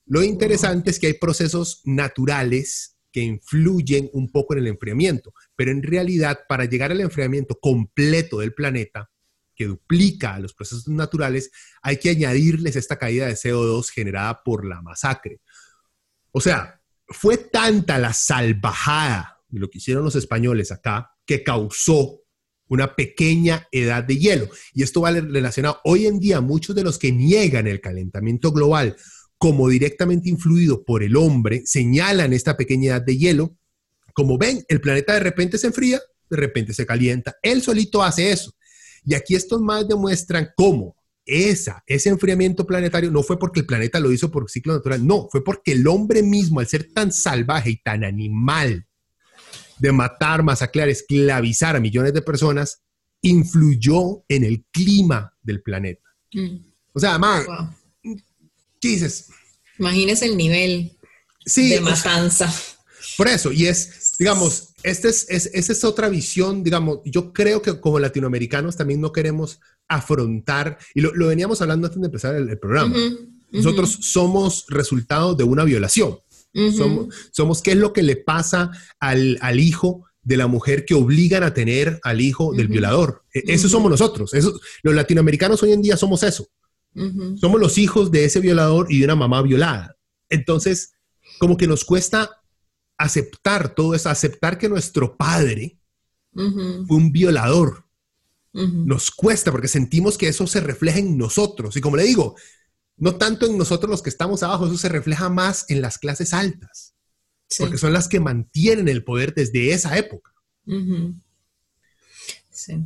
[0.07, 5.71] Lo interesante es que hay procesos naturales que influyen un poco en el enfriamiento, pero
[5.71, 9.11] en realidad para llegar al enfriamiento completo del planeta,
[9.55, 14.67] que duplica a los procesos naturales, hay que añadirles esta caída de CO2 generada por
[14.67, 15.41] la masacre.
[16.33, 22.21] O sea, fue tanta la salvajada de lo que hicieron los españoles acá que causó
[22.69, 24.49] una pequeña edad de hielo.
[24.73, 28.97] Y esto va relacionado hoy en día muchos de los que niegan el calentamiento global
[29.39, 33.59] como directamente influido por el hombre, señalan esta pequeña edad de hielo.
[34.15, 36.01] Como ven, el planeta de repente se enfría,
[36.31, 37.37] de repente se calienta.
[37.43, 38.55] Él solito hace eso.
[39.05, 40.97] Y aquí estos más demuestran cómo
[41.27, 45.29] esa, ese enfriamiento planetario no fue porque el planeta lo hizo por ciclo natural, no,
[45.31, 48.87] fue porque el hombre mismo, al ser tan salvaje y tan animal
[49.79, 52.83] de matar, masacrar, esclavizar a millones de personas,
[53.23, 56.09] influyó en el clima del planeta.
[56.33, 56.57] Mm.
[56.93, 57.47] O sea, además,
[58.81, 59.31] ¿qué dices?
[59.79, 60.97] Imagínese el nivel
[61.45, 62.53] de matanza.
[63.17, 67.81] por eso, y es, digamos, esta es, esa es otra visión, digamos, yo creo que
[67.81, 72.97] como latinoamericanos también no queremos afrontar, y lo, veníamos hablando antes de empezar el, programa,
[73.51, 76.19] nosotros somos resultado de una violación.
[77.33, 81.53] somos, qué es lo que le pasa al, hijo de la mujer que obligan a
[81.53, 83.25] tener al hijo del violador.
[83.33, 84.33] E, eso somos nosotros.
[84.33, 86.49] Eso, los latinoamericanos hoy en día somos eso.
[87.37, 89.97] Somos los hijos de ese violador y de una mamá violada.
[90.31, 90.95] Entonces,
[91.39, 92.44] como que nos cuesta
[93.05, 95.79] aceptar todo eso, aceptar que nuestro padre
[96.33, 97.85] fue un violador
[98.55, 101.77] nos cuesta porque sentimos que eso se refleja en nosotros.
[101.77, 102.37] Y como le digo,
[102.97, 106.33] no tanto en nosotros los que estamos abajo, eso se refleja más en las clases
[106.33, 106.95] altas,
[107.59, 110.33] porque son las que mantienen el poder desde esa época.
[112.51, 112.85] Sí.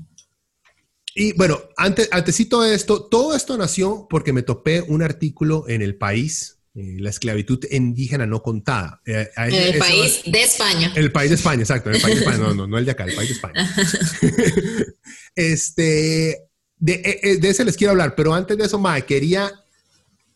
[1.15, 5.83] Y bueno, antes, antesito de esto, todo esto nació porque me topé un artículo en
[5.83, 9.01] El País eh, la esclavitud indígena no contada.
[9.07, 10.93] Eh, en el país de España.
[10.95, 11.91] El país de España, exacto.
[11.91, 13.75] El país de España, no, no, no el de acá, el país de España.
[15.35, 19.53] este, eh, de, ese les quiero hablar, pero antes de eso, Mae, quería,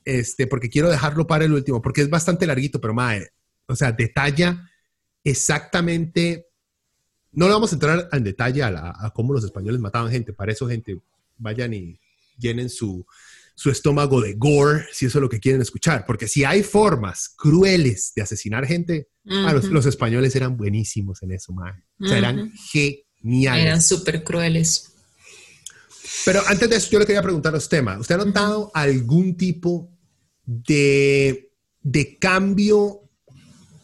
[0.04, 3.28] este, porque quiero dejarlo para el último, porque es bastante larguito, pero Mae,
[3.66, 4.68] o sea, detalla
[5.22, 6.48] exactamente,
[7.30, 10.50] no le vamos a entrar al detalle a, a cómo los españoles mataban gente, para
[10.50, 10.98] eso, gente,
[11.38, 12.00] vayan y
[12.38, 13.06] llenen su,
[13.54, 16.04] su estómago de gore, si eso es lo que quieren escuchar.
[16.06, 21.52] Porque si hay formas crueles de asesinar gente, ah, los, españoles eran buenísimos en eso,
[21.52, 21.84] man.
[22.00, 23.64] O sea, eran geniales.
[23.64, 24.92] Eran súper crueles.
[26.24, 29.90] Pero antes de eso, yo le quería preguntar a usted, ¿Usted ha notado algún tipo
[30.44, 33.00] de, de cambio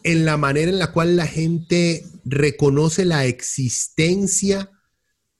[0.03, 4.71] en la manera en la cual la gente reconoce la existencia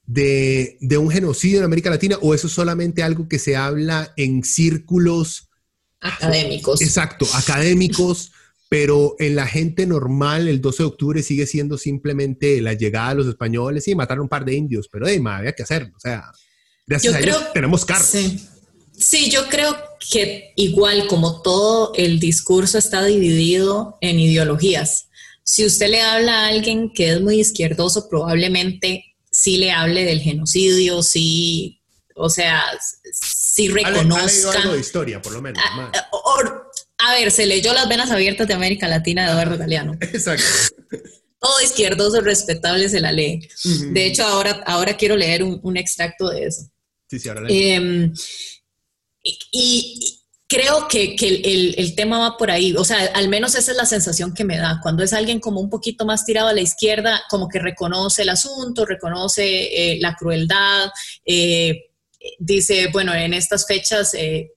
[0.09, 4.11] de, de, un genocidio en América Latina o eso es solamente algo que se habla
[4.17, 5.49] en círculos
[6.01, 6.81] académicos?
[6.81, 8.31] Exacto, académicos,
[8.69, 13.15] pero en la gente normal el 12 de octubre sigue siendo simplemente la llegada de
[13.17, 16.23] los españoles y mataron un par de indios, pero de había que hacerlo, o sea,
[16.87, 18.07] gracias a ellos tenemos carros.
[18.07, 18.47] Sí.
[18.97, 19.77] sí, yo creo
[20.11, 25.09] que igual como todo el discurso está dividido en ideologías.
[25.43, 29.08] Si usted le habla a alguien que es muy izquierdoso, probablemente
[29.39, 31.81] sí le hable del genocidio, sí,
[32.13, 32.61] o sea,
[33.13, 34.51] sí reconozca.
[34.59, 35.63] algo de historia, por lo menos.
[35.65, 35.91] Ah,
[36.97, 39.93] a ver, se leyó Las Venas Abiertas de América Latina de Eduardo Galeano.
[40.01, 40.43] Exacto.
[41.39, 43.47] Todo izquierdoso respetable se la lee.
[43.63, 46.69] De hecho, ahora, ahora quiero leer un, extracto de eso.
[47.09, 48.11] Sí, sí, ahora eh,
[49.23, 50.18] y,
[50.49, 51.15] creo que,
[51.77, 52.75] el, tema va por ahí.
[52.75, 54.79] O sea, al menos esa es la sensación que me da.
[54.81, 58.29] Cuando es alguien como un poquito más tirado a la izquierda, como que reconoce el
[58.29, 59.43] asunto, reconoce
[59.93, 60.89] eh, la crueldad.
[61.23, 61.91] Eh,
[62.39, 64.51] dice, bueno, en estas fechas eh,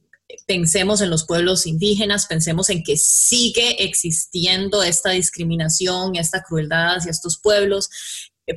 [0.47, 7.11] pensemos en los pueblos indígenas, pensemos en que sigue existiendo esta discriminación, esta crueldad hacia
[7.11, 7.91] estos pueblos,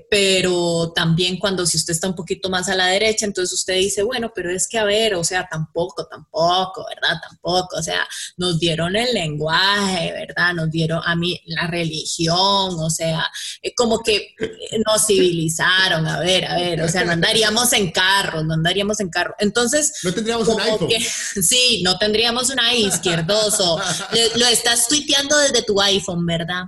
[0.10, 4.02] pero también cuando si usted está un poquito más a la derecha, entonces usted dice,
[4.02, 7.20] bueno, pero es que a ver, o sea, tampoco, tampoco, ¿verdad?
[7.22, 8.08] Tampoco, o sea,
[8.38, 10.54] nos dieron el lenguaje, ¿verdad?
[10.56, 12.36] Nos dieron a mí la religión,
[12.80, 13.28] o sea,
[13.62, 17.92] eh, como que eh, nos civilizaron, a ver, a ver, o sea, no andaríamos en
[17.92, 19.36] carro, no andaríamos en carro.
[19.38, 20.90] Entonces, no tendríamos un iPhone.
[21.42, 23.80] sí, no tendríamos un iPhone izquierdoso.
[24.12, 26.64] lo, lo estás tuiteando desde tu iPhone, ¿verdad?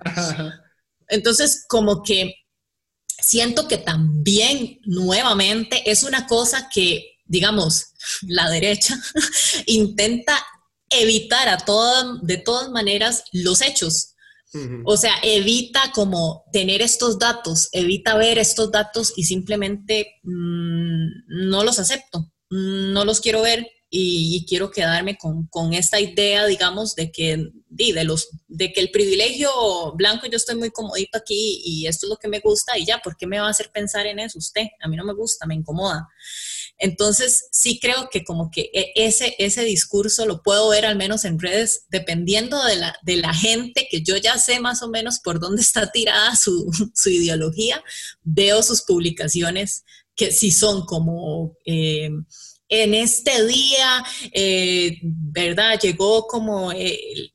[1.09, 2.33] Entonces, como que
[3.19, 7.87] siento que también nuevamente es una cosa que, digamos,
[8.21, 8.99] la derecha
[9.65, 10.45] intenta
[10.89, 14.13] evitar a todas, de todas maneras los hechos.
[14.85, 21.63] O sea, evita como tener estos datos, evita ver estos datos y simplemente mm, no
[21.63, 27.11] los acepto, no los quiero ver, y, quiero quedarme con, con, esta idea, digamos, de
[27.11, 29.49] que, de, los, de que el privilegio
[29.95, 32.99] blanco, yo estoy muy comodito aquí y esto es lo que me gusta y ya,
[32.99, 34.67] ¿por qué me va a hacer pensar en eso usted?
[34.81, 36.07] A mí no me gusta, me incomoda.
[36.77, 41.25] Entonces, sí creo que como que e, ese, ese discurso lo puedo ver al menos
[41.25, 45.19] en redes, dependiendo de la, de la gente, que yo ya sé más o menos
[45.19, 47.81] por dónde está tirada su, su ideología,
[48.23, 51.55] veo sus publicaciones que sí son como...
[51.65, 52.09] Eh,
[52.69, 55.79] en este día, eh, ¿verdad?
[55.79, 57.31] Llegó como, eh,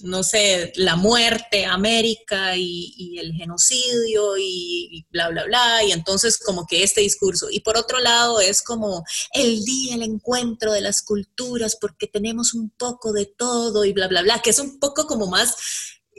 [0.00, 6.38] no sé, la muerte a América y, el genocidio y, bla, bla, bla, y entonces
[6.38, 7.48] como que este discurso.
[7.50, 12.54] Y por otro lado es como el día, el encuentro de las culturas, porque tenemos
[12.54, 15.56] un poco de todo y bla, bla, bla, que es un poco como más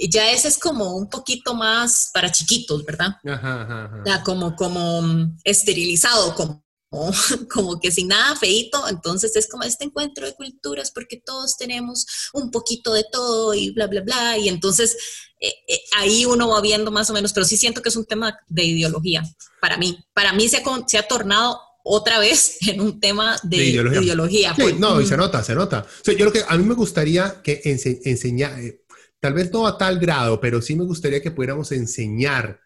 [0.09, 3.15] ya ese es como un poquito más para chiquitos, ¿verdad?
[3.25, 5.03] Ajá, como, como
[5.43, 6.63] esterilizado, como
[7.53, 12.05] como que sin nada feito, entonces es como este encuentro de culturas porque todos tenemos
[12.33, 14.95] un poquito de todo y bla, bla, bla, y entonces
[15.39, 18.05] eh, eh, ahí uno va viendo más o menos, pero sí siento que es un
[18.05, 19.23] tema de ideología
[19.59, 19.97] para mí.
[20.13, 24.53] Para mí se ha, se ha tornado otra vez en un tema de, ideología.
[24.55, 24.79] Pues.
[24.79, 25.85] no, y se nota, se nota.
[26.05, 28.83] yo creo que a mí me gustaría que enseñar, eh,
[29.19, 32.62] tal vez no a tal grado, pero sí me gustaría que pudiéramos enseñar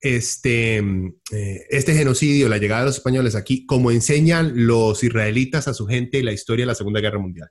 [0.00, 5.74] este, eh, este genocidio, la llegada de los españoles aquí, como enseñan los israelitas a
[5.74, 7.48] su gente la historia de la Segunda Guerra Mundial.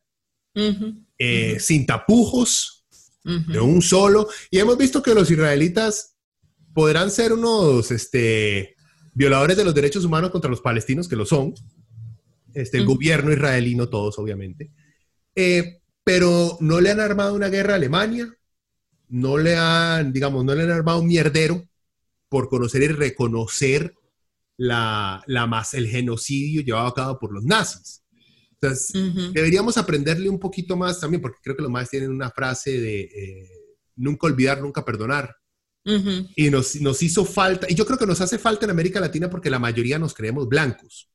[1.17, 2.85] Eh, sin tapujos,
[3.23, 4.27] de un solo.
[4.49, 6.17] Y hemos visto que los israelitas
[6.73, 8.75] podrán ser unos este,
[9.13, 11.53] violadores de los derechos humanos contra los palestinos, que lo son.
[12.53, 14.71] Este, el gobierno israelí, no todos, obviamente.
[15.35, 18.33] Eh, pero no le han armado una guerra a Alemania,
[19.09, 21.68] no le han, digamos, no le han armado un mierdero
[22.29, 23.93] por conocer y reconocer
[24.57, 28.03] la, más, el genocidio llevado a cabo por los nazis.
[28.61, 28.91] Entonces,
[29.33, 33.01] deberíamos aprenderle un poquito más también, porque creo que los más tienen una frase de
[33.01, 33.49] eh,
[33.95, 35.35] nunca olvidar, nunca perdonar.
[36.35, 39.27] Y nos, nos, hizo falta, y yo creo que nos hace falta en América Latina
[39.27, 41.09] porque la mayoría nos creemos blancos.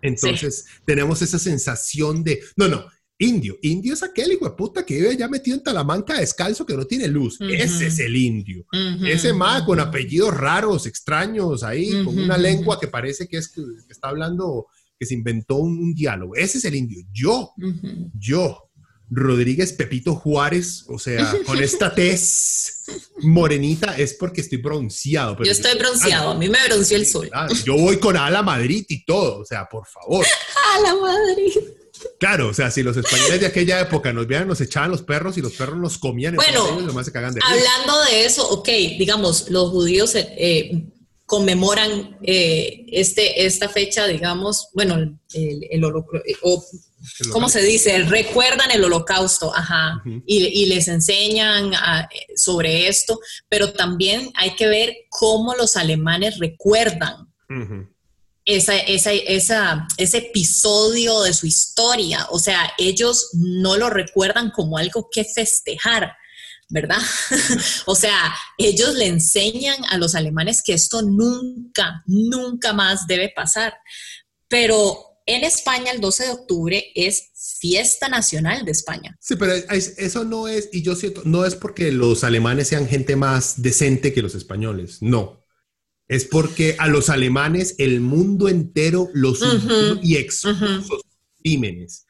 [0.00, 2.86] Entonces, tenemos esa sensación de, no, no,
[3.18, 3.56] Indio.
[3.62, 6.84] Indio es aquel hijo de puta que vive ya metido en Talamanca descalzo que no
[6.84, 7.38] tiene luz.
[7.40, 8.66] Ese es el indio.
[9.06, 13.62] Ese ma con apellidos raros, extraños, ahí, con una lengua que parece que, es, que
[13.88, 14.66] está hablando,
[14.98, 16.34] que se inventó un, diálogo.
[16.34, 17.04] Ese es el indio.
[17.12, 17.52] Yo,
[18.18, 18.70] yo,
[19.10, 22.84] Rodríguez Pepito Juárez, o sea, con esta tez
[23.22, 25.36] morenita es porque estoy bronceado.
[25.44, 27.30] yo estoy bronceado, a mí me bronceó el sol.
[27.64, 30.26] yo voy con Ala Madrid y todo, o sea, por favor.
[30.76, 31.83] Ala Madrid.
[32.18, 35.38] Claro, o sea, si los españoles de aquella época nos veían, nos echaban los perros
[35.38, 36.34] y los perros nos comían.
[36.34, 38.68] Bueno, se cagan de hablando de eso, ok,
[38.98, 40.86] digamos, los judíos eh,
[41.26, 45.18] conmemoran eh, este, esta fecha, digamos, bueno, el,
[45.70, 45.82] el,
[47.32, 48.02] ¿cómo se dice?
[48.04, 51.72] Recuerdan el holocausto, ajá, y, les enseñan
[52.36, 57.28] sobre esto, pero también hay que ver cómo los alemanes recuerdan
[58.44, 62.26] esa, esa, ese episodio de su historia.
[62.30, 66.12] O sea, ellos no lo recuerdan como algo que festejar,
[66.68, 67.00] ¿verdad?
[67.86, 73.74] o sea, ellos le enseñan a los alemanes que esto nunca, nunca más debe pasar.
[74.48, 77.30] Pero en España el 12 de octubre es
[77.60, 79.16] fiesta nacional de España.
[79.20, 83.16] Sí, pero eso no es, y yo siento, no es porque los alemanes sean gente
[83.16, 85.43] más decente que los españoles, no.
[86.08, 89.40] Es porque a los alemanes el mundo entero los
[90.02, 91.00] y expuso
[91.42, 92.06] crímenes.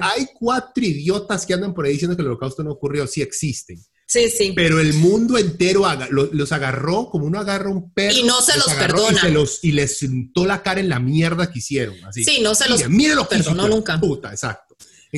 [0.00, 3.82] hay cuatro idiotas que andan por ahí diciendo que el holocausto no ocurrió, sí existen.
[4.06, 4.52] Sí, sí.
[4.54, 8.14] Pero el mundo entero los agarró como uno agarra un perro.
[8.14, 9.22] Y no se los, perdona.
[9.62, 11.96] Y, les sentó la cara en la mierda que hicieron.
[12.04, 12.22] Así.
[12.22, 13.98] Sí, no se los Mire lo que perdonó nunca.
[13.98, 14.76] Puta, exacto.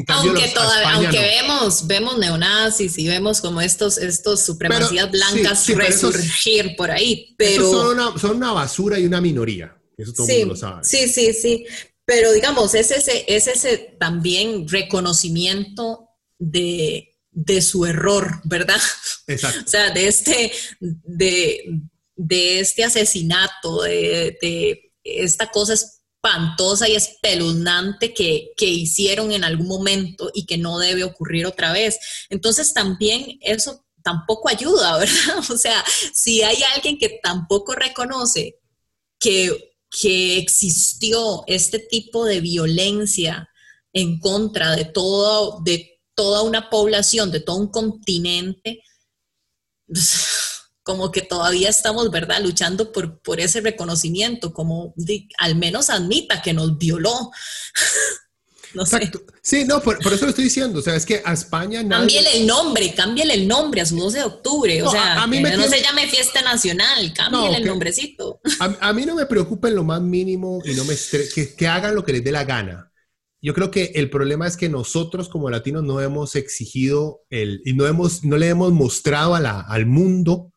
[0.09, 6.91] Aunque todavía, aunque vemos, vemos neonazis y vemos como estos, estos supremacías blancas resurgir por
[6.91, 7.71] ahí, pero...
[7.71, 10.85] Son una, son una, basura y una minoría, eso todo el mundo lo sabe.
[10.85, 11.65] Sí, sí, sí,
[12.05, 18.81] pero digamos, es ese, es ese también reconocimiento de, de su error, ¿verdad?
[19.27, 19.61] Exacto.
[19.67, 21.81] o sea, de este, de,
[22.61, 25.75] este asesinato, de, esta cosa
[26.25, 31.73] espantosa y espeluznante que, que, hicieron en algún momento y que no debe ocurrir otra
[31.73, 31.99] vez.
[32.31, 35.39] Entonces también eso tampoco ayuda, ¿verdad?
[35.51, 38.57] O sea, si hay alguien que tampoco reconoce
[39.19, 43.49] que, que existió este tipo de violencia
[43.93, 48.83] en contra de todo, de toda una población, de todo un continente,
[50.85, 54.95] como que todavía estamos, ¿verdad?, luchando por, por ese reconocimiento, como
[55.39, 57.33] al menos admita que nos violó.
[58.75, 59.23] no Exacto.
[59.43, 60.79] Sí, no, por, eso lo estoy diciendo.
[60.79, 61.83] O sea, es que a España.
[61.83, 62.21] Nadie...
[62.35, 64.83] El nombre, cámbiale el nombre a su 12 de octubre.
[64.83, 68.41] O sea, a, mí no se llame fiesta nacional, cámbiale el nombrecito.
[68.61, 70.95] A, mí no me preocupa en lo más mínimo y no me
[71.35, 72.91] que, que hagan lo que les dé la gana
[73.45, 77.75] yo creo que el problema es que nosotros como latinos no hemos exigido el, y
[77.75, 80.54] no, hemos, no le hemos mostrado a la, al mundo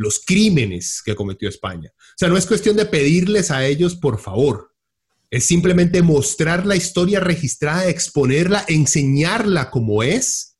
[0.00, 1.90] los crímenes que cometió España.
[1.94, 4.72] O sea, no es cuestión de pedirles a ellos por favor,
[5.28, 10.56] es simplemente mostrar la historia registrada, exponerla, enseñarla como es,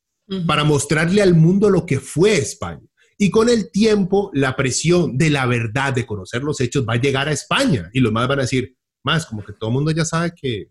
[0.47, 2.87] para mostrarle al mundo lo que fue España.
[3.17, 7.01] Y con el tiempo, la presión de la verdad, de conocer los hechos, va a
[7.01, 7.89] llegar a España.
[7.91, 10.69] Y los más van a decir, más como que todo el mundo ya sabe que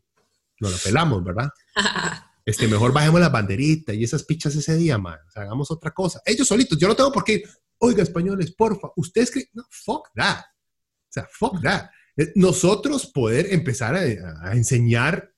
[0.61, 1.51] nos lo pelamos, ¿verdad?
[2.43, 5.18] Este, mejor bajemos la banderita y esas pichas ese día, man.
[5.37, 6.21] hagamos otra cosa.
[6.25, 7.45] Ellos solitos, yo no tengo por qué
[7.81, 10.41] oiga, españoles, porfa, ustedes creen, no, fuck that.
[10.41, 11.91] O sea, fuck that.
[12.16, 15.33] Eh, nosotros poder empezar a, enseñar,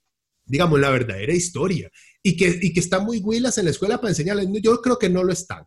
[0.45, 1.91] digamos, la verdadera historia
[2.23, 4.49] y que, y que están muy huilas en la escuela para enseñarles.
[4.63, 5.65] Yo creo que no lo están.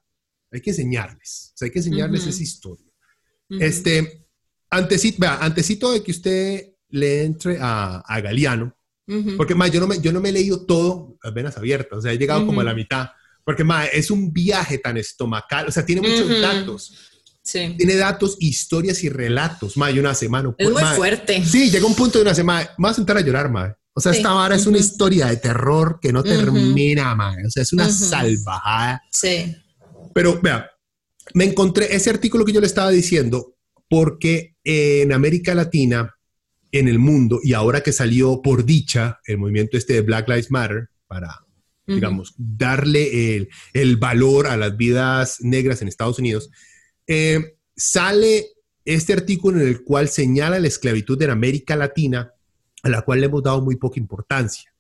[0.52, 1.52] Hay que enseñarles.
[1.54, 2.92] O sea, hay que enseñarles esa historia.
[3.50, 4.28] Este,
[4.70, 8.76] antecito, vea, antecito de que usted le entre a, a Galeano,
[9.38, 12.12] porque, más yo no, me, yo no me he leído todo apenas abiertas, o sea,
[12.12, 13.10] he llegado como a la mitad.
[13.46, 16.94] Porque, más es un viaje tan estomacal, o sea, tiene muchos datos.
[17.44, 17.76] Sí.
[17.78, 20.54] Tiene datos, historias y relatos, más de una semana.
[20.58, 21.46] Es muy fuerte.
[21.46, 23.72] Sí, llega un punto de una semana, me vas a sentar a llorar, más.
[23.94, 27.38] O sea, esta vara es una historia de terror que no termina, más.
[27.46, 29.02] O sea, es una salvajada.
[29.12, 29.56] Sí.
[30.14, 30.70] Pero, vea,
[31.34, 33.56] me encontré ese artículo que yo le estaba diciendo
[33.88, 36.14] porque en América Latina
[36.72, 40.52] en el mundo y ahora que salió por dicha el movimiento este de Black Lives
[40.52, 41.45] Matter para,
[41.88, 46.50] digamos, darle el, valor a las vidas negras en Estados Unidos,
[47.08, 48.48] eh, sale
[48.86, 52.32] este artículo en el cual señala la esclavitud en América Latina,
[52.84, 54.72] a la cual le hemos dado muy poca importancia.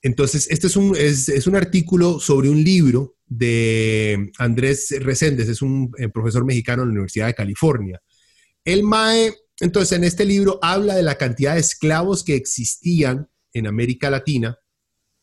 [0.00, 5.92] Entonces, este es un, es, un artículo sobre un libro de Andrés Reséndez, es un
[5.98, 8.00] eh, profesor mexicano en la Universidad de California.
[8.64, 9.32] El MAE
[9.62, 14.58] entonces, en este libro habla de la cantidad de esclavos que existían en América Latina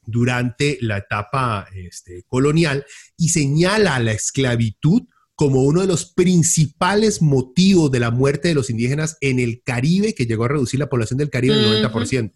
[0.10, 2.86] durante la etapa este, colonial
[3.18, 5.04] y señala a la esclavitud
[5.40, 10.14] como uno de los principales motivos de la muerte de los indígenas en el Caribe,
[10.14, 12.34] que llegó a reducir la población del Caribe en el 90%.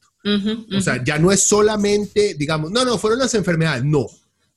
[0.77, 4.07] O sea, ya no es solamente, digamos, no, no, fueron las enfermedades, no.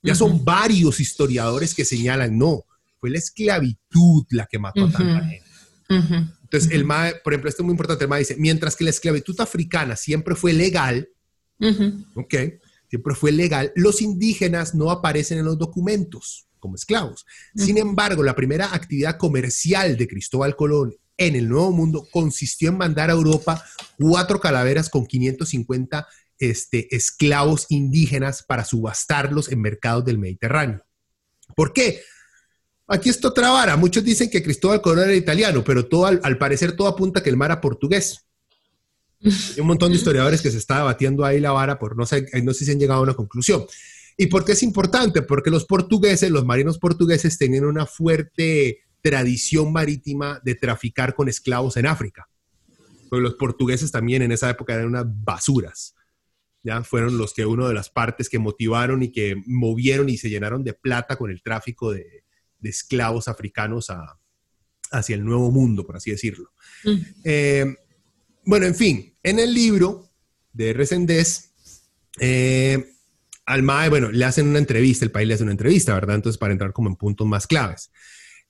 [0.00, 2.64] Ya son varios historiadores que señalan, no,
[2.98, 5.42] fue la esclavitud la que mató a tanta gente.
[5.88, 8.90] Entonces, el MAE, por ejemplo, esto es muy importante, el MAE dice, mientras que la
[8.90, 11.08] esclavitud africana siempre fue legal,
[12.14, 12.34] ¿ok?
[12.88, 17.26] Siempre fue legal, los indígenas no aparecen en los documentos como esclavos.
[17.54, 22.78] Sin embargo, la primera actividad comercial de Cristóbal Colón en el Nuevo Mundo consistió en
[22.78, 23.64] mandar a Europa
[23.98, 26.06] cuatro calaveras con 550
[26.38, 30.84] este, esclavos indígenas para subastarlos en mercados del Mediterráneo.
[31.54, 32.00] ¿Por qué?
[32.88, 33.76] Aquí está otra vara.
[33.76, 37.36] Muchos dicen que Cristóbal Colón era italiano, pero todo, al, parecer todo apunta que el
[37.36, 38.25] mar era portugués.
[39.22, 42.26] Hay un montón de historiadores que se está debatiendo ahí la vara, por no sé,
[42.42, 43.64] no sé si han llegado a una conclusión.
[44.16, 45.22] ¿Y por qué es importante?
[45.22, 51.76] Porque los portugueses, los marinos portugueses, tenían una fuerte tradición marítima de traficar con esclavos
[51.76, 52.28] en África.
[53.08, 55.94] Porque los portugueses también en esa época eran unas basuras.
[56.62, 56.82] ¿ya?
[56.82, 60.64] Fueron los que uno de las partes que motivaron y que movieron y se llenaron
[60.64, 62.24] de plata con el tráfico de,
[62.62, 63.92] esclavos africanos
[64.90, 66.50] hacia el nuevo mundo, por así decirlo.
[66.82, 66.96] Mm.
[67.22, 67.76] Eh,
[68.46, 70.08] bueno, en fin, en el libro
[70.52, 71.52] de Resendez,
[72.18, 72.92] eh,
[73.44, 76.16] al MAE, bueno, le hacen una entrevista, el país le hace una entrevista, ¿verdad?
[76.16, 77.90] Entonces, para entrar como en puntos más claves.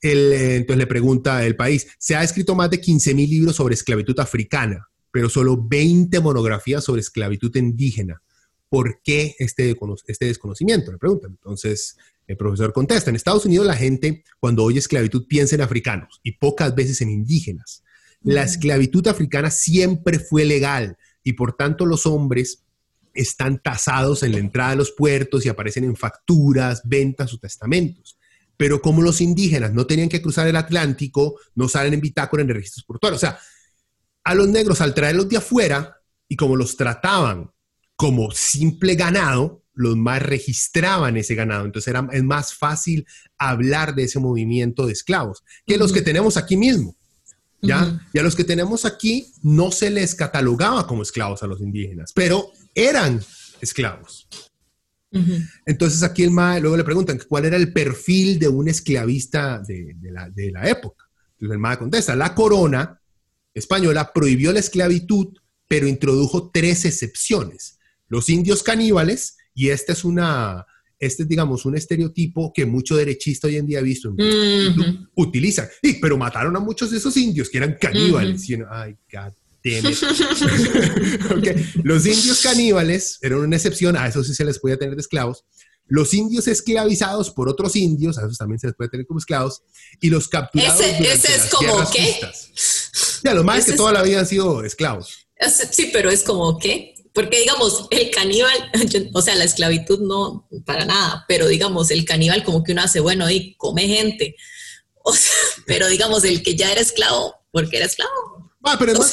[0.02, 4.18] Eh, entonces le pregunta el país, se ha escrito más de 15.000 libros sobre esclavitud
[4.20, 8.22] africana, pero solo 20 monografías sobre esclavitud indígena.
[8.68, 9.76] ¿Por qué este,
[10.06, 10.92] este desconocimiento?
[10.92, 11.30] Le preguntan.
[11.32, 16.20] Entonces el profesor contesta, en Estados Unidos la gente cuando oye esclavitud piensa en africanos
[16.22, 17.82] y pocas veces en indígenas.
[18.22, 22.64] La esclavitud africana siempre fue legal y por tanto los hombres
[23.14, 28.18] están tasados en la entrada de los puertos y aparecen en facturas, ventas o testamentos.
[28.56, 32.48] Pero como los indígenas no tenían que cruzar el Atlántico, no salen en bitácora en
[32.48, 33.22] registros portuarios.
[33.22, 33.38] O sea,
[34.24, 37.50] a los negros al traerlos de afuera y como los trataban
[37.96, 41.64] como simple ganado, los más registraban ese ganado.
[41.64, 43.06] Entonces era, es más fácil
[43.38, 46.95] hablar de ese movimiento de esclavos que los que tenemos aquí mismo.
[47.66, 48.08] ¿Ya?
[48.12, 52.12] Y a los que tenemos aquí no se les catalogaba como esclavos a los indígenas,
[52.14, 53.20] pero eran
[53.60, 54.28] esclavos.
[55.64, 59.96] Entonces aquí el MAE luego le preguntan cuál era el perfil de un esclavista de,
[60.02, 61.06] la, de la, época.
[61.32, 63.00] Entonces el MAE contesta, la corona
[63.54, 65.28] española prohibió la esclavitud,
[65.66, 67.78] pero introdujo tres excepciones.
[68.08, 70.66] Los indios caníbales, y esta es una,
[70.98, 74.14] este es, digamos, un estereotipo que mucho derechista hoy en día ha visto,
[75.14, 75.68] utiliza.
[75.82, 78.46] Sí, pero mataron a muchos de esos indios que eran caníbales.
[78.70, 79.32] ay, God
[81.82, 85.44] Los indios caníbales eran una excepción, a eso sí se les podía tener de esclavos.
[85.88, 89.62] Los indios esclavizados por otros indios, a esos también se les puede tener como esclavos.
[90.00, 90.80] Y los capturados.
[90.80, 92.16] Ese, es como qué?
[93.22, 95.28] Ya, los más que toda la vida han sido esclavos.
[95.70, 96.94] Sí, pero es como qué?
[97.16, 98.70] Porque digamos, el caníbal,
[99.14, 103.00] o sea, la esclavitud no, para nada, pero digamos, el caníbal como que uno hace,
[103.00, 104.36] bueno, y come gente.
[105.08, 105.36] O sea,
[105.66, 108.50] pero digamos, el que ya era esclavo, porque era esclavo.
[108.64, 109.12] Ah, pero es, más,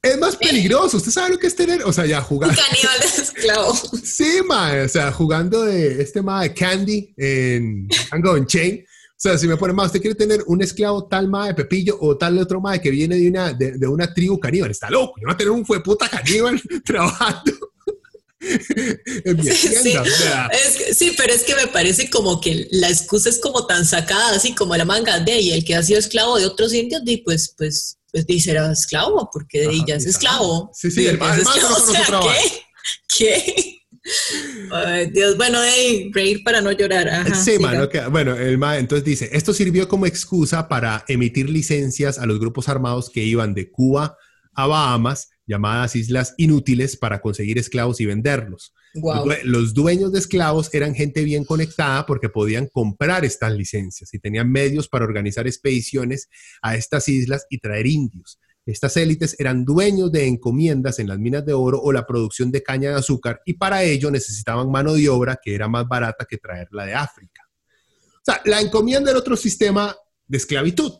[0.00, 0.96] es más peligroso.
[0.96, 1.82] ¿Usted sabe lo que es tener?
[1.82, 2.48] O sea, ya jugar.
[2.56, 3.74] Caníbal de esclavo.
[4.02, 4.72] Sí, ma.
[4.86, 8.86] O sea, jugando de este ma de Candy en Tango en Chain.
[9.18, 11.98] O sea, si me pone más, usted quiere tener un esclavo tal ma de Pepillo
[12.00, 14.70] o tal de otro ma que viene de una, de, una tribu caníbal.
[14.70, 15.14] Está loco.
[15.20, 17.52] Yo voy a tener un fue puta caníbal trabajando.
[18.40, 19.92] en mi sí,
[20.94, 24.54] sí, pero es que me parece como que la excusa es como tan sacada, así
[24.54, 27.52] como la manga de y el que ha sido esclavo de otros indios, y pues,
[27.58, 30.70] pues pues dice, era esclavo, porque de ella es esclavo.
[30.72, 31.76] Sí, sí, el, más esclavo,
[32.22, 32.62] ¿qué?
[33.18, 33.77] ¿Qué?
[34.70, 37.08] Ay, Dios, bueno, hey, reír para no llorar.
[37.08, 42.18] Ajá, sí, mano, bueno, el ma, entonces dice, esto sirvió como excusa para emitir licencias
[42.18, 44.16] a los grupos armados que iban de Cuba
[44.54, 48.74] a Bahamas, llamadas islas inútiles, para conseguir esclavos y venderlos.
[49.44, 54.50] Los dueños de esclavos eran gente bien conectada porque podían comprar estas licencias y tenían
[54.50, 56.28] medios para organizar expediciones
[56.62, 58.40] a estas islas y traer indios.
[58.68, 62.62] Estas élites eran dueños de encomiendas en las minas de oro o la producción de
[62.62, 66.36] caña de azúcar y para ello necesitaban mano de obra que era más barata que
[66.36, 67.48] traerla de África.
[68.16, 69.96] O sea, la encomienda era otro sistema
[70.26, 70.92] de esclavitud.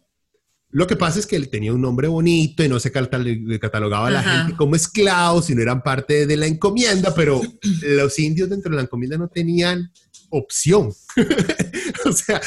[0.70, 4.12] Lo que pasa es que él tenía un nombre bonito y no se catalogaba a
[4.12, 7.42] la gente como esclavos, sino eran parte de la encomienda, pero
[7.82, 9.92] los indios dentro de la encomienda no tenían
[10.30, 10.90] opción.
[12.06, 12.40] o sea,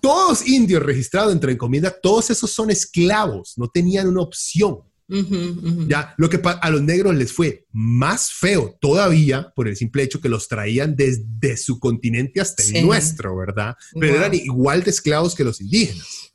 [0.00, 4.78] todos indios registrados dentro de la encomienda, todos esos son esclavos, no tenían una opción.
[5.88, 10.20] Ya, lo que a los negros les fue más feo todavía por el simple hecho
[10.20, 13.76] que los traían desde su continente hasta el nuestro, ¿verdad?
[13.98, 16.32] Pero eran igual de esclavos que los indígenas.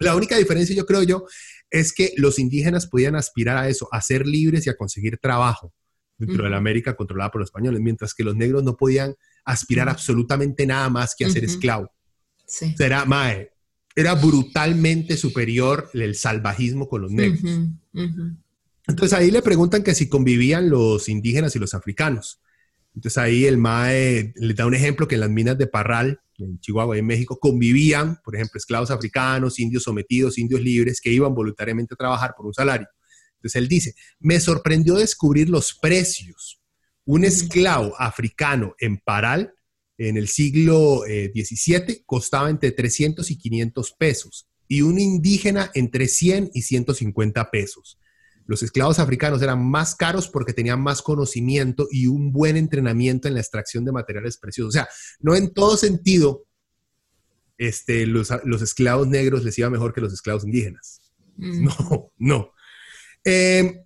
[0.00, 1.26] La única diferencia, yo creo yo,
[1.70, 5.72] es que los indígenas podían aspirar a eso, a ser libres y a conseguir trabajo
[6.16, 9.88] dentro de la América controlada por los españoles, mientras que los negros no podían aspirar
[9.88, 11.92] absolutamente nada más que a ser esclavo.
[12.78, 13.50] Era, mae,
[13.94, 17.42] era brutalmente superior el salvajismo con los negros.
[18.86, 22.40] Entonces ahí le preguntan que si convivían los indígenas y los africanos.
[22.94, 26.58] Entonces ahí el MAE le da un ejemplo que en las minas de Parral, en
[26.58, 31.34] Chihuahua y en México, convivían, por ejemplo, esclavos africanos, indios sometidos, indios libres, que iban
[31.34, 32.88] voluntariamente a trabajar por un salario.
[33.36, 36.60] Entonces él dice, me sorprendió descubrir los precios.
[37.04, 39.54] Un esclavo africano en Paral
[39.98, 46.06] en el siglo XVII eh, costaba entre 300 y 500 pesos y un indígena entre
[46.06, 47.98] 100 y 150 pesos.
[48.46, 53.34] Los esclavos africanos eran más caros porque tenían más conocimiento y un buen entrenamiento en
[53.34, 54.70] la extracción de materiales preciosos.
[54.70, 54.88] O sea,
[55.20, 56.46] no en todo sentido
[57.58, 58.30] este, los,
[58.62, 61.00] esclavos negros les iba mejor que los esclavos indígenas.
[61.36, 61.68] Mm.
[61.68, 62.52] No, no.
[63.24, 63.84] Eh,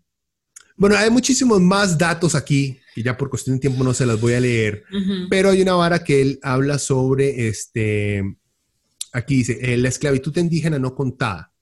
[0.77, 4.21] bueno, hay muchísimos más datos aquí, y ya por cuestión de tiempo no se las
[4.21, 4.85] voy a leer,
[5.31, 8.23] pero hay una vara que él habla sobre, este,
[9.13, 11.53] aquí dice, eh, la esclavitud indígena no contada.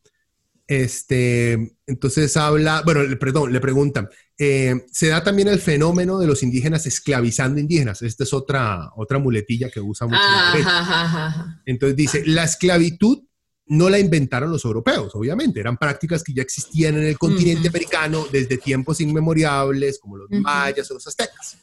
[0.66, 4.09] Este, entonces habla, bueno, perdón, le preguntan,
[4.39, 8.03] eh, ¿se da también el fenómeno de los indígenas esclavizando indígenas?
[8.03, 10.20] Esta es otra, otra muletilla que usa mucho.
[11.66, 13.24] Entonces dice, la esclavitud
[13.71, 18.27] no la inventaron los europeos, obviamente, eran prácticas que ya existían en el continente americano
[18.33, 21.57] desde tiempos inmemoriales, como los mayas o los aztecas.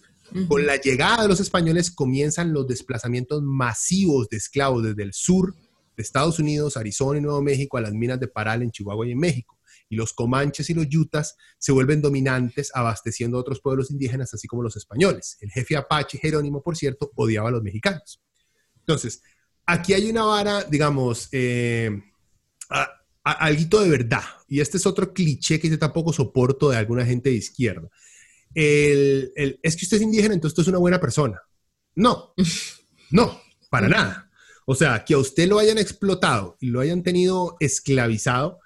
[0.47, 5.53] Con la llegada de los españoles comienzan los desplazamientos masivos de esclavos desde el sur
[5.97, 9.12] de Estados Unidos, Arizona y Nuevo México a las minas de Paral en Chihuahua y
[9.12, 9.60] en México.
[9.89, 14.47] Y los comanches y los yutas se vuelven dominantes abasteciendo a otros pueblos indígenas, así
[14.47, 15.36] como los españoles.
[15.41, 18.22] El jefe apache, Jerónimo, por cierto, odiaba a los mexicanos.
[18.80, 19.22] Entonces,
[19.68, 22.01] aquí hay una vara, digamos, eh,
[23.24, 24.24] algo de verdad.
[24.47, 27.89] Y este es otro cliché que yo tampoco soporto de alguna gente de izquierda.
[28.55, 31.39] El, es que usted es indígena, entonces usted es una buena persona.
[31.95, 32.34] No,
[33.11, 33.39] no,
[33.70, 34.32] para nada.
[34.65, 38.59] O sea, que a usted lo hayan explotado y lo hayan tenido esclavizado,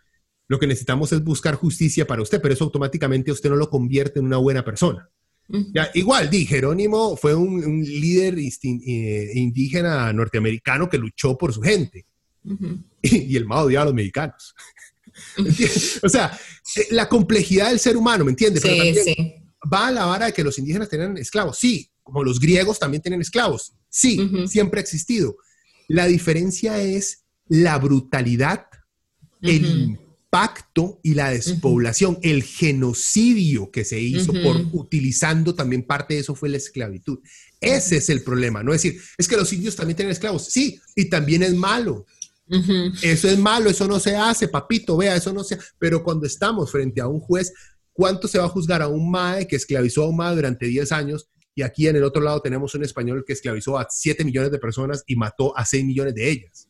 [0.47, 4.19] lo que necesitamos es buscar justicia para usted, pero eso automáticamente usted no lo convierte
[4.19, 5.09] en una buena persona.
[5.73, 12.05] Ya, igual, di, Jerónimo fue un, líder eh, indígena norteamericano que luchó por su gente.
[13.01, 14.55] y, el más odiaba a los mexicanos.
[16.03, 16.37] o sea,
[16.75, 18.63] eh, la complejidad del ser humano, ¿me entiendes?
[19.71, 21.57] Va a la vara de que los indígenas tenían esclavos.
[21.59, 23.73] Sí, como los griegos también tienen esclavos.
[23.89, 25.35] Sí, siempre ha existido.
[25.87, 28.65] La diferencia es la brutalidad,
[29.41, 29.99] el
[30.31, 36.35] pacto y la despoblación, el genocidio que se hizo por utilizando también parte de eso
[36.35, 37.19] fue la esclavitud.
[37.59, 40.79] Ese es el problema, no es decir, es que los indios también tienen esclavos, sí,
[40.95, 42.05] y también es malo.
[43.01, 45.65] Eso es malo, eso no se hace, papito, vea, eso no se hace.
[45.77, 47.53] Pero cuando estamos frente a un juez,
[47.91, 50.91] ¿cuánto se va a juzgar a un MAE que esclavizó a un MAE durante 10
[50.93, 51.29] años?
[51.55, 54.59] Y aquí en el otro lado tenemos un español que esclavizó a 7 millones de
[54.59, 56.67] personas y mató a 6 millones de ellas.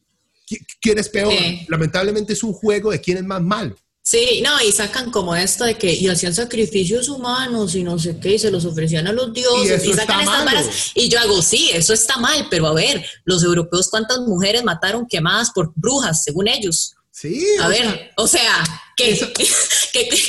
[0.82, 1.34] ¿Quién es peor?
[1.68, 3.76] Lamentablemente es un juego de quién es más malo.
[4.04, 8.18] Sí, no, y sacan como esto de que y hacían sacrificios humanos y no sé
[8.20, 10.92] qué, y se los ofrecían a los dioses, y, sacan estas varas.
[10.96, 15.06] Y yo hago, sí, eso está mal, pero a ver, los europeos, ¿cuántas mujeres mataron
[15.08, 16.96] quemadas por brujas, según ellos?
[17.12, 17.46] Sí.
[17.62, 18.64] A ver, o sea,
[18.98, 19.20] ¿qué,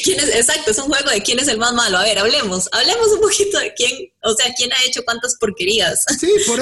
[0.04, 1.98] quién es, exacto, es un juego de quién es el más malo.
[1.98, 3.92] A ver, hablemos, hablemos un poquito de quién,
[4.22, 6.04] o sea, quién ha hecho cuántas porquerías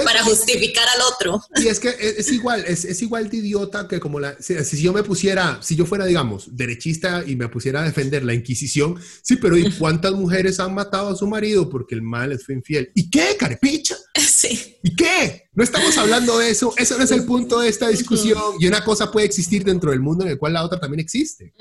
[0.05, 1.42] para justificar al otro.
[1.57, 5.03] Y es que es, igual, es, igual de idiota que como la, si, yo me
[5.03, 9.57] pusiera, si yo fuera, digamos, derechista y me pusiera a defender la Inquisición, sí, pero
[9.57, 12.90] ¿y cuántas mujeres han matado a su marido porque el mal les fue infiel?
[12.94, 13.96] ¿Y qué, carepicha?
[14.16, 14.76] Sí.
[14.82, 15.51] ¿Y qué?
[15.53, 18.55] No estamos hablando de eso, eso no es el punto de esta discusión.
[18.59, 21.53] Y una cosa puede existir dentro del mundo en el cual la otra también existe.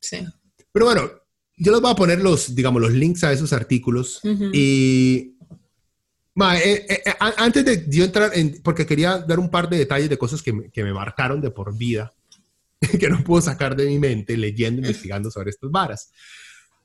[0.00, 0.18] Sí.
[0.72, 1.10] Pero bueno,
[1.56, 4.20] yo les voy a poner los, digamos, los links a esos artículos.
[4.52, 5.36] Y
[6.38, 10.10] eh, eh, eh, antes de yo entrar en, porque quería dar un par de detalles
[10.10, 12.12] de cosas que me, que me marcaron de por vida,
[13.00, 16.10] que no puedo sacar de mi mente leyendo, investigando sobre estas varas.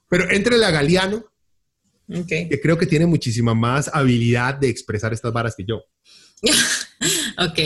[0.08, 1.26] Pero entre la Galeano,
[2.28, 5.82] que creo que tiene muchísima más habilidad de expresar estas varas que yo.
[7.38, 7.60] ok.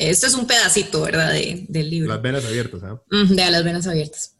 [0.00, 1.34] Esto es un pedacito, ¿verdad?
[1.34, 2.08] del libro.
[2.08, 3.02] Las venas abiertas, ¿ah?
[3.10, 4.36] De las venas abiertas.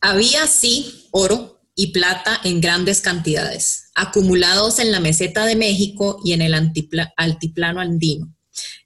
[0.00, 6.32] Había sí oro y plata en grandes cantidades, acumulados en la meseta de México y
[6.32, 6.52] en el
[7.16, 8.34] altiplano andino.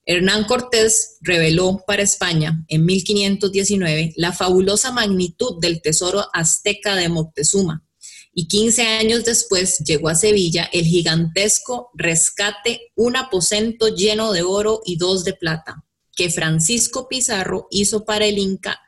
[0.04, 7.86] Hernán Cortés reveló para España en 1519 la fabulosa magnitud del tesoro azteca de Moctezuma,
[8.34, 14.82] y 15 años después llegó a Sevilla el gigantesco rescate, un aposento lleno de oro
[14.84, 15.84] y dos de plata,
[16.14, 18.80] que Francisco Pizarro hizo para el Inca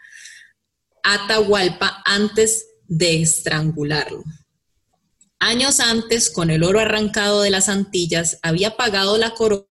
[1.02, 4.24] Atahualpa antes de estrangularlo.
[5.38, 9.68] Años antes, con el oro arrancado de las Antillas, había pagado la corona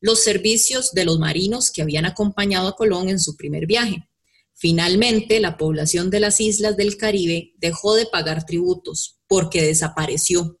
[0.00, 4.08] los servicios de los marinos que habían acompañado a Colón en su primer viaje.
[4.54, 10.60] Finalmente, la población de las islas del Caribe dejó de pagar tributos porque desapareció.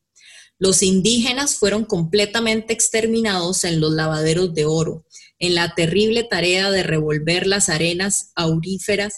[0.58, 5.04] Los indígenas fueron completamente exterminados en los lavaderos de oro,
[5.40, 9.14] en la terrible tarea de revolver las arenas auríferas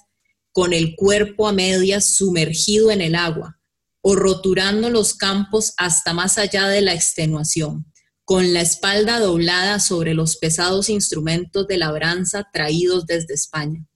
[0.52, 3.58] con el cuerpo a medias sumergido en el agua,
[4.00, 7.92] o roturando los campos hasta más allá de la extenuación,
[8.24, 13.86] con la espalda doblada sobre los pesados instrumentos de labranza traídos desde España.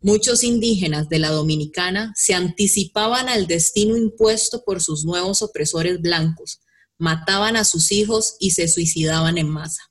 [0.00, 6.60] Muchos indígenas de la Dominicana se anticipaban al destino impuesto por sus nuevos opresores blancos,
[6.98, 9.87] mataban a sus hijos y se suicidaban en masa.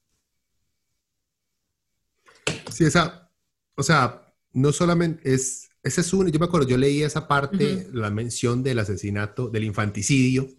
[2.72, 3.32] Sí, esa,
[3.76, 7.88] o sea, no solamente es, ese es uno, yo me acuerdo, yo leí esa parte,
[7.94, 10.50] la mención del asesinato, del infanticidio,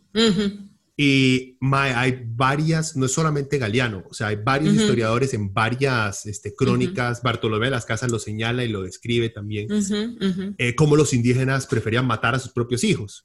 [0.96, 6.54] y hay varias, no es solamente Galeano, o sea, hay varios historiadores en varias este,
[6.54, 9.68] crónicas, Bartolomé de las Casas lo señala y lo describe también,
[10.58, 13.24] eh, cómo los indígenas preferían matar a sus propios hijos.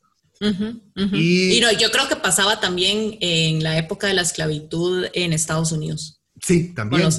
[1.14, 6.22] Y, yo creo que pasaba también en la época de la esclavitud en Estados Unidos.
[6.42, 7.10] Sí, también.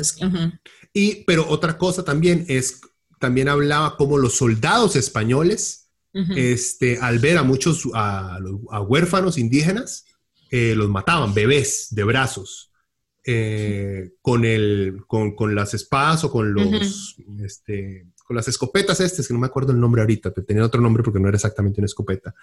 [0.94, 2.80] Y, pero otra cosa también es,
[3.18, 5.82] también hablaba como los soldados españoles,
[6.36, 8.38] este, al ver a muchos, a
[8.86, 10.04] huérfanos indígenas,
[10.56, 12.70] eh, los mataban, bebés de brazos,
[13.24, 19.26] eh, con, el, con, con, las espadas o con los, este, con las escopetas estas,
[19.26, 21.80] que no me acuerdo el nombre ahorita, pero tenía otro nombre porque no era exactamente
[21.80, 22.36] una escopeta,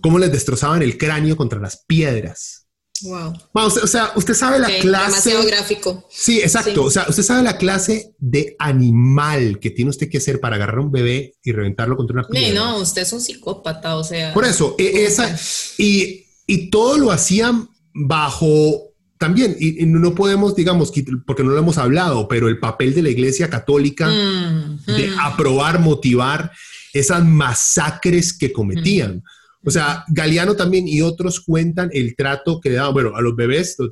[0.00, 2.67] cómo les destrozaban el cráneo contra las piedras.
[3.02, 3.34] Wow.
[3.52, 5.30] o, sea, usted sabe la clase.
[5.30, 6.06] Demasiado gráfico.
[6.10, 6.84] Sí, exacto.
[6.84, 10.80] O sea, usted sabe la clase de animal que tiene usted que hacer para agarrar
[10.80, 12.54] un bebé y reventarlo contra una piedra.
[12.54, 14.34] No, usted es un psicópata, o sea.
[14.34, 15.36] Por eso, e, esa.
[15.78, 18.88] Y y todo lo hacían bajo
[19.18, 20.92] también, y, no podemos, digamos,
[21.26, 25.20] porque no lo hemos hablado, pero el papel de la Iglesia Católica mm, de mm.
[25.20, 26.52] aprobar, motivar
[26.92, 29.16] esas masacres que cometían.
[29.16, 29.22] Mm.
[29.64, 33.34] O sea, Galeano también y otros cuentan el trato que le daban, bueno, a los
[33.34, 33.90] bebés los,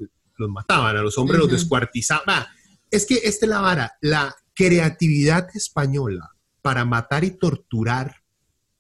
[0.49, 2.45] mataban, a los hombres los descuartizaban.
[2.91, 6.31] es que esta es la vara, la creatividad española
[6.63, 8.17] para matar y torturar,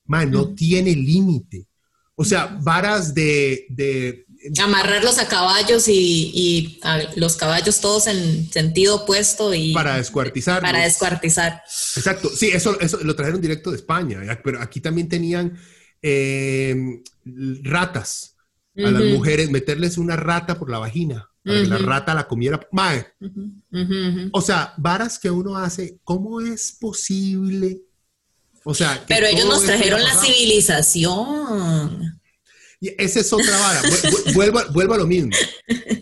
[0.06, 1.68] man, no tiene límite.
[2.14, 4.24] O sea, varas de...
[4.62, 6.80] Amarrarlos a caballos y,
[7.16, 9.72] los caballos todos en sentido opuesto y...
[9.74, 10.62] Para descuartizar.
[10.62, 11.62] Para descuartizar.
[11.96, 12.30] Exacto.
[12.34, 15.58] Sí, eso, eso lo trajeron directo de España, pero aquí también tenían
[16.06, 17.02] em,
[17.62, 18.36] ratas
[18.76, 22.60] a las mujeres, meterles una rata por la vagina para que la rata la comiera.
[22.72, 23.06] Mae.
[24.32, 27.86] O sea, varas que uno hace, ¿cómo es posible
[28.68, 32.20] o sea, pero ellos nos trajeron la civilización.
[32.80, 33.80] Y esa es otra vara.
[34.34, 35.30] vuelvo, vuelvo, a lo mismo.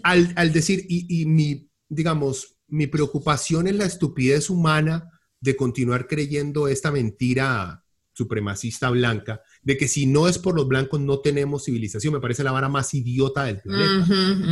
[0.03, 5.11] Al, decir, y, y, mi, digamos, mi preocupación es la estupidez humana
[5.41, 11.01] de continuar creyendo esta mentira supremacista blanca, de que si no es por los blancos
[11.01, 14.07] no tenemos civilización, me parece la vara más idiota del planeta.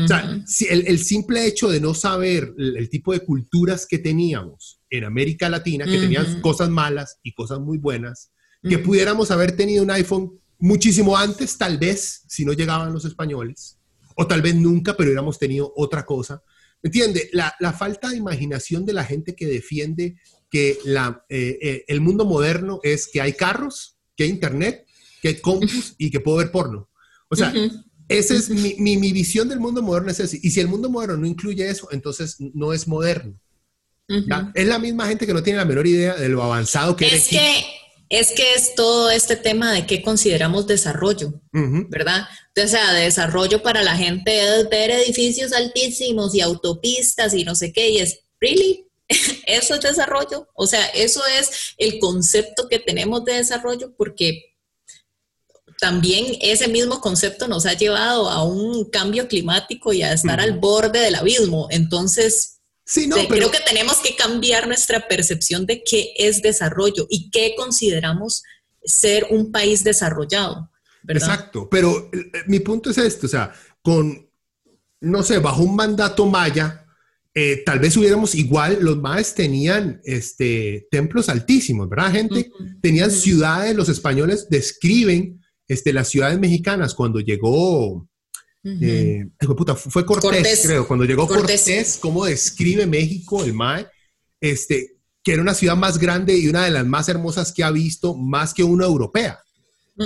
[0.04, 4.80] O sea, si el, simple hecho de no saber el, tipo de culturas que teníamos
[4.88, 8.32] en América Latina, que tenían cosas malas y cosas muy buenas,
[8.62, 13.78] que pudiéramos haber tenido un iPhone muchísimo antes, tal vez, si no llegaban los españoles,
[14.16, 16.42] o tal vez nunca, pero hubiéramos tenido otra cosa.
[16.82, 17.28] ¿Entiende?
[17.32, 20.16] La, la falta de imaginación de la gente que defiende
[20.50, 24.86] que la, eh, eh, el mundo moderno es que hay carros, que hay internet,
[25.22, 26.90] que compus y que puedo ver porno.
[27.30, 27.54] O sea,
[28.08, 30.40] esa es mi, mi, visión del mundo moderno es así.
[30.42, 33.40] Y si el mundo moderno no incluye eso, entonces no es moderno.
[34.54, 37.28] Es la misma gente que no tiene la menor idea de lo avanzado que es.
[37.28, 37.64] Que,
[38.10, 42.26] es que es todo este tema de qué consideramos desarrollo, ¿verdad?
[42.62, 47.72] O sea, desarrollo para la gente es ver edificios altísimos y autopistas y no sé
[47.72, 48.86] qué, y es, ¿really?
[49.46, 50.48] eso es desarrollo.
[50.54, 54.51] O sea, eso es el concepto que tenemos de desarrollo porque
[55.82, 60.60] también ese mismo concepto nos ha llevado a un cambio climático y a estar al
[60.60, 61.66] borde del abismo.
[61.70, 67.32] Entonces, sí, no, creo que tenemos que cambiar nuestra percepción de qué es desarrollo y
[67.32, 68.44] qué consideramos
[68.84, 70.70] ser un país desarrollado.
[71.08, 73.52] Exacto, pero eh, mi punto es este, o sea,
[73.82, 74.30] con,
[75.00, 76.86] no sé, bajo un mandato maya,
[77.34, 82.52] eh, tal vez hubiéramos igual, los maes tenían este, templos altísimos, ¿verdad, gente?
[82.80, 88.08] Tenían ciudades, los españoles describen este, las ciudades mexicanas cuando llegó,
[88.64, 89.26] eh,
[89.76, 91.98] fue Cortés, creo, cuando llegó Cortés.
[92.00, 93.86] cómo describe México, el mae,
[94.40, 97.70] este, que era una ciudad más grande y una de las más hermosas que ha
[97.70, 99.40] visto, más que una europea.
[99.96, 100.04] Mm.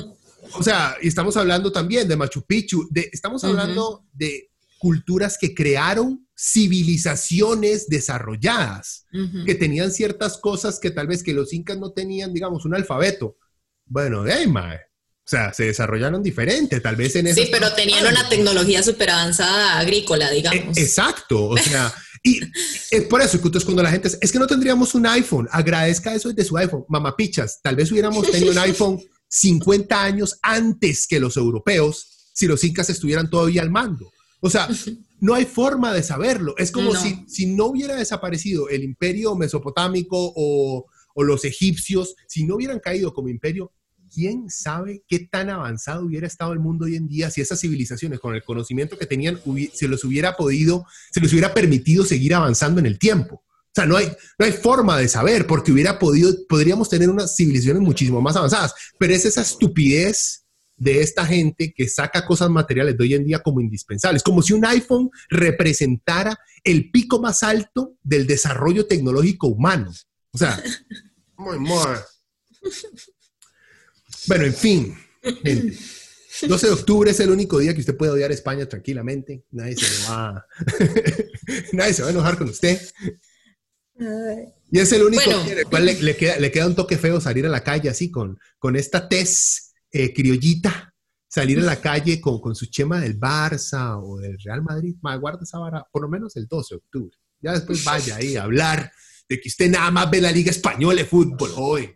[0.54, 5.54] O sea, y estamos hablando también de Machu Picchu, de, estamos hablando de culturas que
[5.54, 9.06] crearon civilizaciones desarrolladas,
[9.46, 13.36] que tenían ciertas cosas que tal vez que los incas no tenían, digamos, un alfabeto.
[13.86, 14.78] Bueno, hey, mae.
[15.26, 17.42] O sea, se desarrollaron diferente, tal vez en eso.
[17.42, 20.76] Sí, pero tenían una tecnología súper avanzada agrícola, digamos.
[20.76, 21.92] E, exacto, o sea,
[22.22, 22.38] y
[22.92, 26.32] es por eso que cuando la gente es que no tendríamos un iPhone, agradezca eso
[26.32, 31.36] de su iPhone, mamapichas, tal vez hubiéramos tenido un iPhone 50 años antes que los
[31.36, 34.12] europeos si los incas estuvieran todavía al mando.
[34.40, 34.68] O sea,
[35.20, 36.54] no hay forma de saberlo.
[36.58, 40.84] Es como Si, si no hubiera desaparecido el imperio mesopotámico o,
[41.14, 43.72] o los egipcios, si no hubieran caído como imperio,
[44.16, 48.18] ¿quién sabe qué tan avanzado hubiera estado el mundo hoy en día si esas civilizaciones,
[48.18, 49.38] con el conocimiento que tenían,
[49.74, 53.44] se los hubiera podido, se les hubiera permitido seguir avanzando en el tiempo?
[53.44, 57.36] O sea, no hay, no hay forma de saber porque hubiera podido, podríamos tener unas
[57.36, 60.46] civilizaciones muchísimo más avanzadas, pero es esa estupidez
[60.78, 64.54] de esta gente que saca cosas materiales de hoy en día como indispensables, como si
[64.54, 69.92] un iPhone representara el pico más alto del desarrollo tecnológico humano.
[70.32, 70.58] O sea,
[71.36, 71.96] muy, muy.
[74.26, 78.34] Bueno, en fin, 12 de octubre es el único día que usted puede odiar a
[78.34, 79.44] España tranquilamente.
[79.50, 80.44] Nadie se va,
[81.72, 82.80] nadie se va a enojar con usted.
[84.70, 85.22] Y es el único
[85.70, 89.72] cual le, queda, un toque feo salir a la calle así con, con esta tez
[89.90, 90.94] eh, criollita,
[91.28, 94.96] salir a la calle con, con, su chema del Barça o del Real Madrid.
[95.00, 97.16] guarda esa vara, por lo menos el 12 de octubre.
[97.40, 98.92] Ya después vaya ahí a hablar
[99.28, 101.94] de que usted nada más ve la Liga Española de fútbol hoy.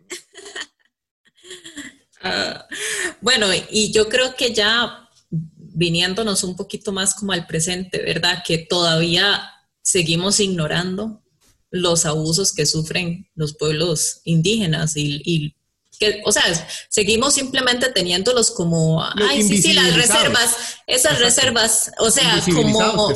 [3.21, 8.43] Bueno, y yo creo que ya viniéndonos un poquito más como al presente, ¿verdad?
[8.45, 9.41] Que todavía
[9.81, 11.21] seguimos ignorando
[11.69, 15.55] los abusos que sufren los pueblos indígenas y,
[15.97, 16.43] que, o sea,
[16.89, 20.55] seguimos simplemente teniéndolos como, ay, sí, sí, las reservas,
[20.87, 23.13] esas reservas, o sea, como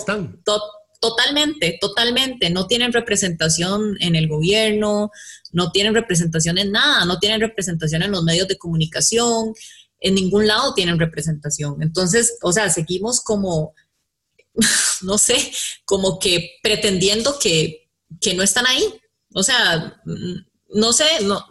[1.05, 5.11] totalmente, totalmente, no tienen representación en el gobierno,
[5.51, 9.53] no tienen representación en nada, no tienen representación en los medios de comunicación,
[9.99, 11.83] en ningún lado tienen representación.
[11.83, 13.75] Entonces, o sea, seguimos como,
[15.03, 15.51] no sé,
[15.85, 17.87] como que pretendiendo que,
[18.35, 18.83] no están ahí.
[19.35, 20.01] O sea,
[20.69, 21.45] no sé, no,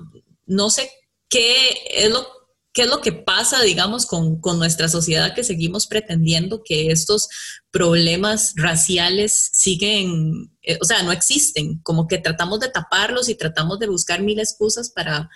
[0.46, 0.90] no sé
[1.28, 2.26] qué es lo
[2.72, 7.28] qué es lo que pasa, digamos, con, con, nuestra sociedad que seguimos pretendiendo que estos
[7.74, 13.80] problemas raciales siguen, eh, o sea, no existen, como que tratamos de taparlos y tratamos
[13.80, 15.28] de buscar mil excusas para,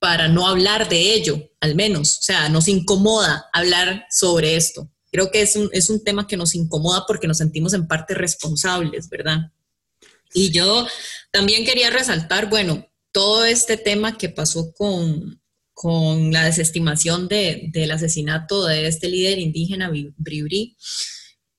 [0.00, 4.90] para no hablar de ello, al menos, o sea, nos incomoda hablar sobre esto.
[5.12, 8.12] Creo que es un, es un tema que nos incomoda porque nos sentimos en parte
[8.12, 9.52] responsables, ¿verdad?
[10.34, 10.84] Y yo
[11.30, 15.40] también quería resaltar, bueno, todo este tema que pasó con,
[15.74, 20.76] con la desestimación de, del asesinato de este líder indígena, Bribri,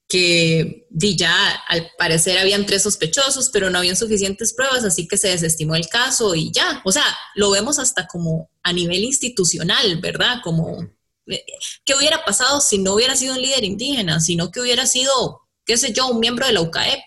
[0.10, 5.30] que ya al parecer habían tres sospechosos, pero no habían suficientes pruebas, así que se
[5.30, 7.06] desestimó el caso y ya, o sea,
[7.36, 10.40] lo vemos hasta como a nivel institucional, ¿verdad?
[10.44, 10.82] Como,
[11.28, 11.46] eh,
[11.86, 15.78] ¿qué hubiera pasado si no hubiera sido un líder indígena, sino que hubiera sido, qué
[15.78, 17.00] sé yo, un miembro de la UCAEP?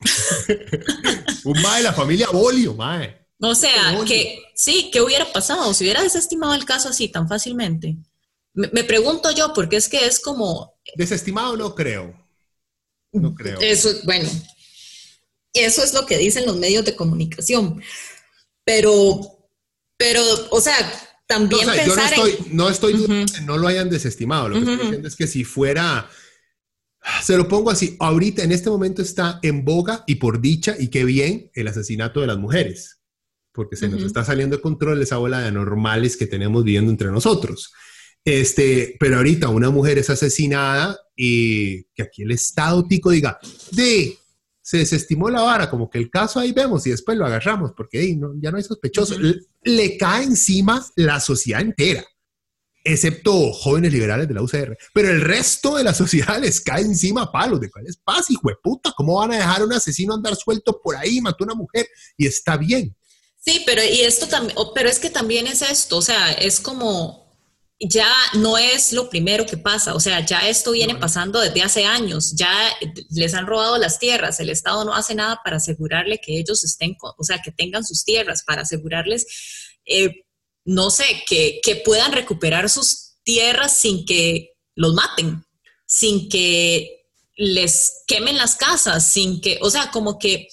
[1.44, 3.26] un mae de la familia Bolio, mae.
[3.40, 7.96] O sea, que sí, ¿qué hubiera pasado si hubiera desestimado el caso así tan fácilmente?
[8.52, 10.74] Me, pregunto yo, porque es que es como...
[10.94, 12.19] Desestimado no creo.
[13.12, 13.58] No creo.
[13.60, 14.28] Eso, bueno,
[15.52, 17.82] eso es lo que dicen los medios de comunicación.
[18.64, 19.20] Pero,
[19.96, 20.76] pero, o sea,
[21.26, 24.48] también no, yo no estoy, no estoy que no lo hayan desestimado.
[24.48, 26.08] Lo que estoy diciendo es que si fuera,
[27.22, 30.88] se lo pongo así, ahorita en este momento está en boga y por dicha y
[30.88, 33.00] qué bien el asesinato de las mujeres
[33.52, 37.10] porque se nos está saliendo de control esa bola de anormales que tenemos viviendo entre
[37.10, 37.72] nosotros.
[38.24, 43.38] Este, pero ahorita una mujer es asesinada y que aquí el Estado tico diga,
[43.72, 44.18] de,
[44.62, 48.16] se desestimó la vara, como que el caso ahí vemos y después lo agarramos, porque
[48.40, 49.16] ya no hay sospechoso.
[49.62, 52.04] le, cae encima la sociedad entera,
[52.84, 54.76] excepto jóvenes liberales de la UCR.
[54.92, 57.60] Pero el resto de la sociedad les cae encima palos.
[57.60, 58.92] ¿De cuál es paz, hijo de puta?
[58.96, 61.88] ¿Cómo van a dejar a un asesino andar suelto por ahí, mató a una mujer?
[62.16, 62.94] Y está bien.
[63.38, 67.29] Sí, pero y esto también, pero es que también es esto, o sea, es como
[67.80, 71.86] ya no es lo primero que pasa, o sea, ya esto viene pasando desde hace
[71.86, 72.52] años, ya
[73.08, 76.96] les han robado las tierras, el Estado no hace nada para asegurarle que ellos estén,
[77.00, 79.26] o sea, que tengan sus tierras, para asegurarles,
[79.86, 80.26] eh,
[80.64, 85.44] no sé, que, que puedan recuperar sus tierras sin que los maten,
[85.86, 90.48] sin que les quemen las casas, sin que, o sea, como que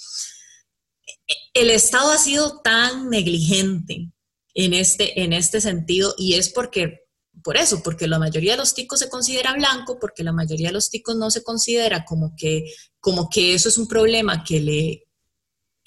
[1.54, 4.12] el Estado ha sido tan negligente
[4.54, 7.07] en este, en este sentido y es porque,
[7.48, 10.74] por eso, porque la mayoría de los ticos se considera blanco, porque la mayoría de
[10.74, 15.06] los ticos no se considera como que, como que eso es un problema que le,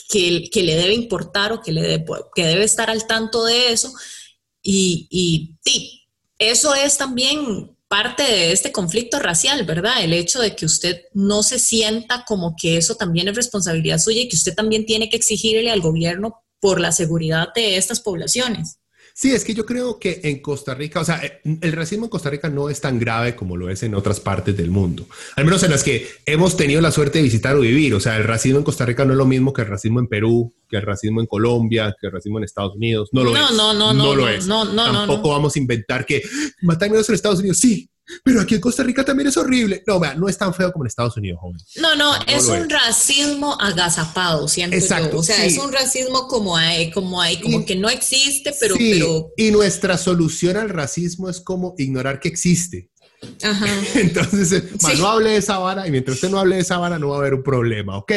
[0.08, 2.02] que, le debe importar o que, le
[2.34, 3.92] que debe estar al tanto de eso.
[4.62, 6.08] Y, y sí,
[6.38, 10.02] eso es también parte de este conflicto racial, ¿verdad?
[10.02, 14.22] El hecho de que usted no se sienta como que eso también es responsabilidad suya
[14.22, 18.79] y que usted también tiene que exigirle al gobierno por la seguridad de estas poblaciones.
[19.20, 22.10] Sí, es que yo creo que en Costa Rica, o sea, eh, el racismo en
[22.10, 25.06] Costa Rica no es tan grave como lo es en otras partes del mundo,
[25.36, 27.92] al menos en las que hemos tenido la suerte de visitar o vivir.
[27.92, 30.06] O sea, el racismo en Costa Rica no es lo mismo que el racismo en
[30.06, 33.10] Perú, que el racismo en Colombia, que el racismo en Estados Unidos.
[33.12, 33.38] No lo es.
[33.38, 34.46] No, no, no, no, lo es.
[34.46, 36.22] No, no, Tampoco vamos a inventar que
[36.62, 37.58] matar en Estados Unidos.
[37.58, 37.89] Sí,
[38.24, 39.82] pero aquí en Costa Rica también es horrible.
[39.86, 41.60] No, vea, no es tan feo como en Estados Unidos, joven.
[41.76, 45.18] No, no, es un racismo agazapado, siento Exacto, yo.
[45.18, 49.32] O sea, es un racismo como hay, como hay, como que no existe, pero, pero...
[49.36, 52.90] Y nuestra solución al racismo es como ignorar que existe.
[53.42, 53.66] Ajá.
[53.94, 56.98] Entonces, eh, no hable de esa vara y mientras usted no hable de esa vara
[56.98, 58.12] no va a haber un problema, ¿ok?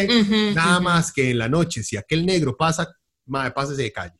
[0.53, 2.87] Nada más que en la noche, si aquel negro pasa,
[3.25, 4.15] madre, pásese de calle,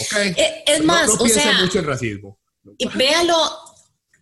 [0.00, 0.16] ¿ok?
[0.36, 2.38] Eh, es, más, no, o sea, mucho el racismo.
[2.78, 3.36] Y véalo,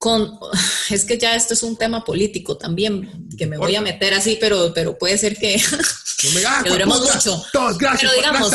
[0.90, 4.36] es que ya esto es un tema político también, que me voy a meter así,
[4.40, 5.56] pero, pero puede ser que,
[6.64, 7.43] no duremos mucho.
[7.52, 8.12] Todos, gracias.
[8.12, 8.52] Pero digamos,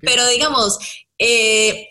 [0.00, 0.78] pero digamos
[1.18, 1.88] eh,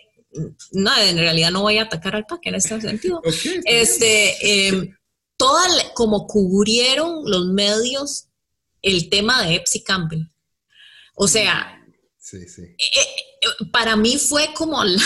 [0.72, 3.22] no, en realidad no voy a atacar al PAC en este sentido.
[3.66, 4.96] este, eh,
[5.38, 8.28] toda, como cubrieron los medios
[8.82, 10.28] el tema de Epsi Campbell.
[11.16, 11.82] O sea,
[12.20, 12.64] sí, sí.
[12.64, 15.02] Eh, para mí fue como la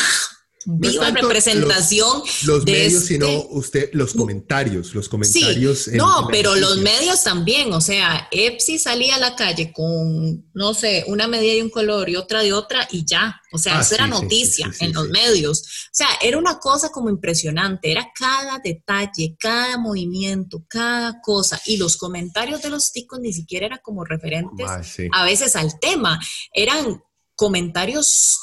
[0.78, 7.24] viva representación los, medios sino este usted los comentarios los comentarios no pero los medios
[7.24, 11.70] también o sea Epsi salía a la calle con no sé una medida de un
[11.70, 13.42] color y otra de otra y ya.
[13.52, 15.62] O sea ah, eso era noticia en los medios.
[15.62, 21.78] O sea era una cosa como impresionante era cada detalle cada movimiento cada cosa y
[21.78, 24.82] los comentarios de los ticos ni siquiera eran como referentes ah,
[25.14, 26.20] a veces al tema.
[26.54, 27.02] Eran
[27.36, 28.38] comentarios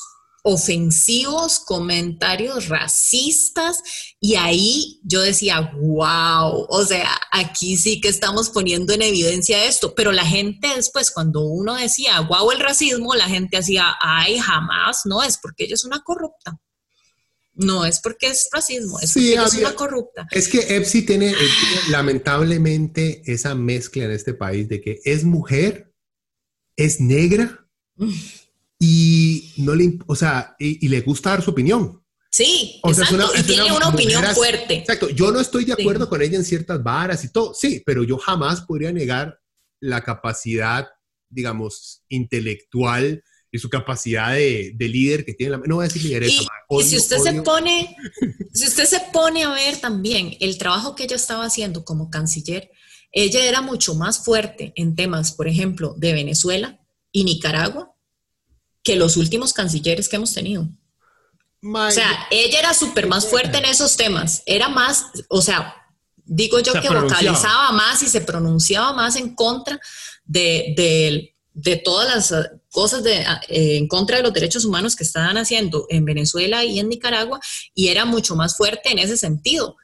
[0.48, 3.82] ofensivos, comentarios racistas
[4.20, 9.96] y ahí yo decía, wow, o sea, aquí sí que estamos poniendo en evidencia esto,
[9.96, 15.00] pero la gente después cuando uno decía, wow, el racismo, la gente hacía, ay, jamás,
[15.04, 16.56] no es porque ella es una corrupta.
[17.54, 20.28] No es porque es racismo, es porque ella es una corrupta.
[20.30, 25.92] Es que Epsi tiene, tiene lamentablemente esa mezcla en este país de que es mujer,
[26.76, 27.66] es negra
[28.78, 32.02] y no le, o sea, y, le gusta dar su opinión.
[32.30, 33.30] Sí, exacto.
[33.38, 34.74] y tiene una, opinión fuerte.
[34.74, 35.08] Exacto.
[35.08, 38.18] Yo no estoy de acuerdo con ella en ciertas varas y todo, sí, pero yo
[38.18, 39.38] jamás podría negar
[39.80, 40.86] la capacidad,
[41.30, 45.58] digamos, intelectual y su capacidad de, líder que tiene la...
[45.64, 46.42] No voy a decir lideresa.
[46.68, 47.96] Y, y si usted se pone,
[48.52, 52.70] si usted se pone a ver también el trabajo que ella estaba haciendo como canciller,
[53.12, 56.78] ella era mucho más fuerte en temas, por ejemplo, de Venezuela
[57.12, 57.95] y Nicaragua
[58.86, 60.68] que los últimos cancilleres que hemos tenido.
[61.60, 64.44] o sea, ella era súper más fuerte en esos temas.
[64.46, 65.74] Era más, o sea,
[66.24, 69.80] digo yo que vocalizaba más y se pronunciaba más en contra
[70.24, 71.34] de,
[71.84, 76.04] todas las cosas de, eh, en contra de los derechos humanos que estaban haciendo en
[76.04, 77.40] Venezuela y en Nicaragua
[77.74, 79.76] y era mucho más fuerte en ese sentido.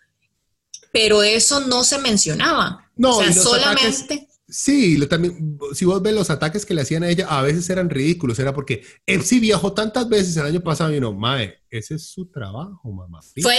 [0.93, 2.89] Pero eso no se mencionaba.
[2.95, 4.29] No, o sea, solamente...
[4.53, 7.89] Sí, también, si vos ves los ataques que le hacían a ella, a veces eran
[7.89, 8.39] ridículos.
[8.39, 12.11] Era porque él sí viajó tantas veces el año pasado y no, mae, ese es
[12.11, 13.21] su trabajo, mamá.
[13.41, 13.57] Fue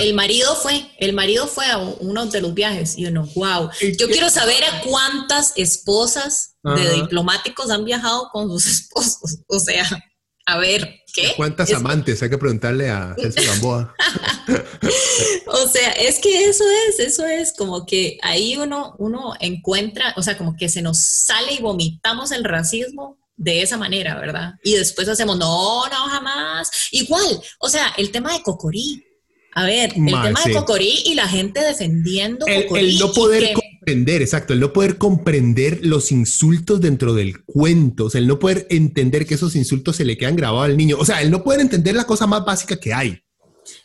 [0.00, 3.68] el, marido fue, el marido fue a uno de los viajes y uno, wow.
[3.98, 9.40] Yo quiero saber a cuántas esposas de diplomáticos han viajado con sus esposos.
[9.48, 9.84] O sea,
[10.46, 11.32] a ver, ¿qué?
[11.36, 12.22] ¿Cuántas amantes?
[12.22, 13.94] Hay que preguntarle a Jesús Gamboa.
[15.46, 20.22] o sea, es que eso es, eso es como que ahí uno, uno encuentra, o
[20.22, 24.54] sea, como que se nos sale y vomitamos el racismo de esa manera, ¿verdad?
[24.62, 26.70] Y después hacemos, no, no, jamás.
[26.90, 29.04] Igual, o sea, el tema de Cocorí.
[29.54, 32.88] A ver, el tema de Cocorí y la gente defendiendo el, Cocorí.
[32.88, 38.10] El no poder comprender, exacto, el no poder comprender los insultos dentro del cuento, o
[38.10, 41.04] sea, el no poder entender que esos insultos se le quedan grabados al niño, o
[41.04, 43.18] sea, el no poder entender la cosa más básica que hay.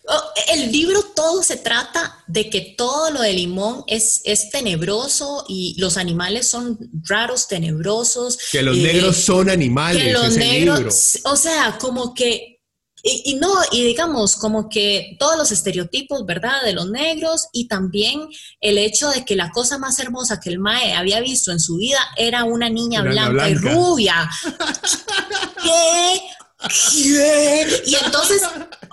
[0.08, 0.22] Oh,
[0.54, 5.76] el libro todo se trata de que todo lo de limón es, es tenebroso y
[5.80, 8.38] los animales son raros, tenebrosos.
[8.52, 10.04] Que los negros son animales.
[10.04, 12.57] Que los negros, o sea, como que
[13.04, 16.64] y, no, y digamos, como que todos los estereotipos, ¿verdad?
[16.64, 18.28] De los negros y también
[18.60, 21.78] el hecho de que la cosa más hermosa que el Mae había visto en su
[21.78, 24.30] vida era una niña blanca, y rubia.
[25.64, 26.22] ¿Qué?
[26.92, 27.84] ¿Qué?
[27.86, 28.42] Y entonces,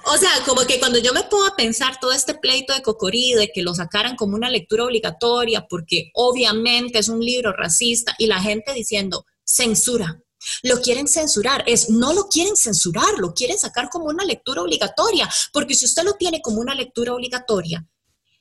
[0.05, 3.33] o sea, como que cuando yo me pongo a pensar todo este pleito de Cocorí,
[3.33, 8.27] de que lo sacaran como una lectura obligatoria, porque obviamente es un libro racista, y
[8.27, 10.21] la gente diciendo, censura,
[10.63, 15.29] Lo quieren censurar, es no lo quieren censurar, lo quieren sacar como una lectura obligatoria,
[15.53, 17.87] porque si usted lo tiene como una lectura obligatoria,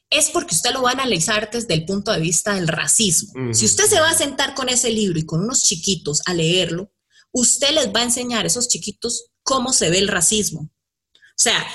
[0.09, 3.33] es porque usted lo va a analizar desde el punto de vista del racismo.
[3.53, 6.91] Si usted se va a sentar con ese libro y con unos chiquitos a leerlo,
[7.31, 10.61] usted les va a enseñar a esos chiquitos cómo se ve el racismo.
[10.61, 11.65] O sea,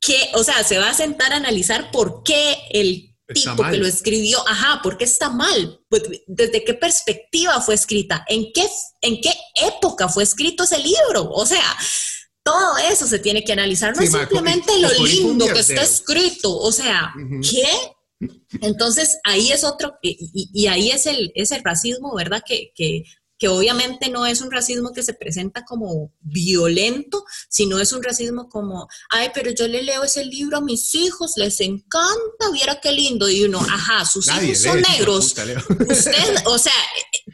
[0.00, 3.86] que, o sea, se va a sentar a analizar por qué el tipo que lo
[3.86, 5.80] escribió, ajá, ¿por qué está mal?
[5.88, 8.24] Pues, ¿Desde qué perspectiva fue escrita?
[8.28, 8.66] ¿En qué,
[9.00, 9.32] ¿En qué
[9.66, 11.30] época fue escrito ese libro?
[11.30, 11.76] O sea,
[12.42, 16.70] todo eso se tiene que analizar, no es simplemente lo lindo que está escrito, o
[16.70, 17.12] sea,
[17.42, 17.66] ¿qué?
[18.62, 22.42] Entonces ahí es otro, y, ahí es el, es el racismo, ¿verdad?
[22.46, 23.02] Que, que,
[23.38, 28.48] que obviamente no es un racismo que se presenta como violento, sino es un racismo
[28.48, 32.92] como, ay, pero yo le leo ese libro a mis hijos, les encanta, viera qué
[32.92, 35.34] lindo, y uno, ajá, sus hijos son negros.
[35.88, 36.72] Usted, o sea,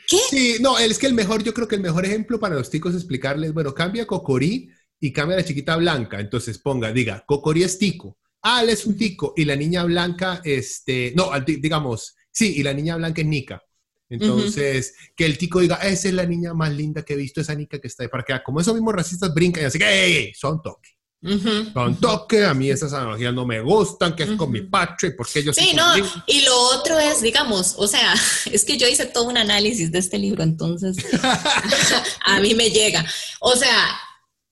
[0.08, 0.18] ¿qué?
[0.30, 2.92] Sí, no, es que el mejor, yo creo que el mejor ejemplo para los chicos
[2.94, 4.68] es explicarles, bueno, cambia Cocorí
[5.00, 8.96] y cambia la chiquita blanca, entonces ponga, diga, Cocorí es tico, ah, él es un
[8.96, 13.62] tico, y la niña blanca, este, no, digamos, sí, y la niña blanca es Nica.
[14.12, 17.54] Entonces, que el tico diga, esa es la niña más linda que he visto, esa
[17.54, 20.60] nica que está ahí para que, como esos mismos racistas brincan y así que, son
[20.60, 20.90] toque.
[21.72, 25.42] Son toque, a mí esas analogías no me gustan, que es con mi patria, porque
[25.42, 28.12] yo Sí, no, y lo otro es, digamos, o sea,
[28.52, 30.96] es que yo hice todo un análisis de este libro, entonces
[32.26, 33.06] a mí me llega.
[33.40, 33.98] O sea,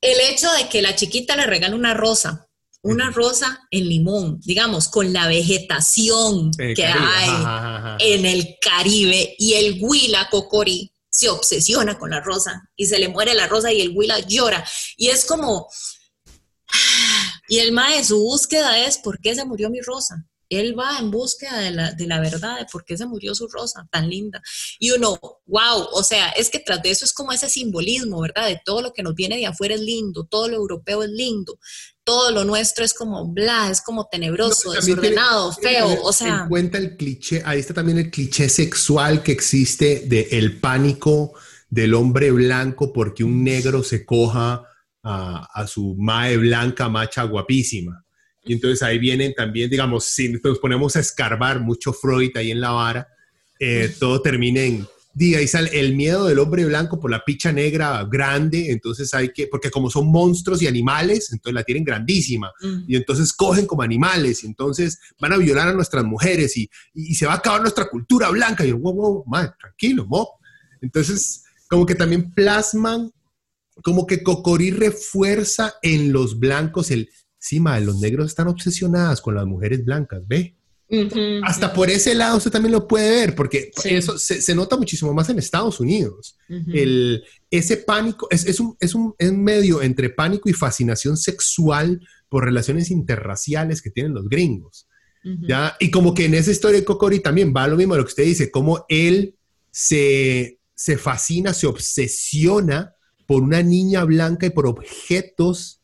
[0.01, 2.50] el hecho de que la chiquita le regala una rosa
[2.83, 9.79] una rosa en limón, digamos, con la vegetación que hay en el Caribe y el
[9.81, 13.95] huila cocorí se obsesiona con la rosa y se le muere la rosa y el
[13.95, 14.65] huila llora.
[14.97, 15.69] Y es como,
[17.49, 20.25] y el mae, su búsqueda es, ¿por qué se murió mi rosa?
[20.51, 23.49] Él va en búsqueda de la, de la verdad, de por qué se murió su
[23.49, 24.43] rosa tan linda.
[24.79, 28.49] Y uno, wow, o sea, es que tras de eso es como ese simbolismo, ¿verdad?
[28.49, 31.59] De todo lo que nos viene de afuera es lindo, todo lo europeo es lindo,
[32.05, 36.47] todo lo nuestro es como bla, es como tenebroso, desordenado, feo, o sea.
[36.49, 41.33] cuenta el cliché, ahí está también el cliché sexual que existe de el pánico
[41.69, 44.65] del hombre blanco porque un negro se coja
[45.05, 48.05] a, a su mae blanca macha guapísima.
[48.45, 52.61] Y entonces ahí vienen también, digamos, si nos ponemos a escarbar mucho Freud ahí en
[52.61, 53.09] la vara,
[53.59, 57.53] eh, todo termina en diga, y sale el miedo del hombre blanco por la picha
[57.53, 62.53] negra grande, entonces hay que, porque como son monstruos y animales, entonces la tienen grandísima,
[62.61, 62.85] mm.
[62.87, 67.15] y entonces cogen como animales, y entonces van a violar a nuestras mujeres, y, y,
[67.15, 70.39] se va a acabar nuestra cultura blanca, y yo, wow, wow, man, tranquilo, mo.
[70.81, 73.13] Entonces, como que también plasman,
[73.83, 77.09] como que Cocorí refuerza en los blancos el,
[77.41, 80.55] sí, ma, los negros están obsesionadas con las mujeres blancas, ve,
[81.45, 85.29] hasta por ese lado usted también lo puede ver, porque eso se, nota muchísimo más
[85.29, 86.37] en Estados Unidos.
[86.49, 92.45] el, ese pánico es, es, un, es, un, medio entre pánico y fascinación sexual por
[92.45, 94.89] relaciones interraciales que tienen los gringos.
[95.47, 95.77] ¿ya?
[95.79, 98.11] Y como que en esa historia de Cocori también va lo mismo de lo que
[98.11, 99.37] usted dice, como él
[99.71, 102.95] se, se fascina, se obsesiona
[103.27, 105.81] por una niña blanca y por objetos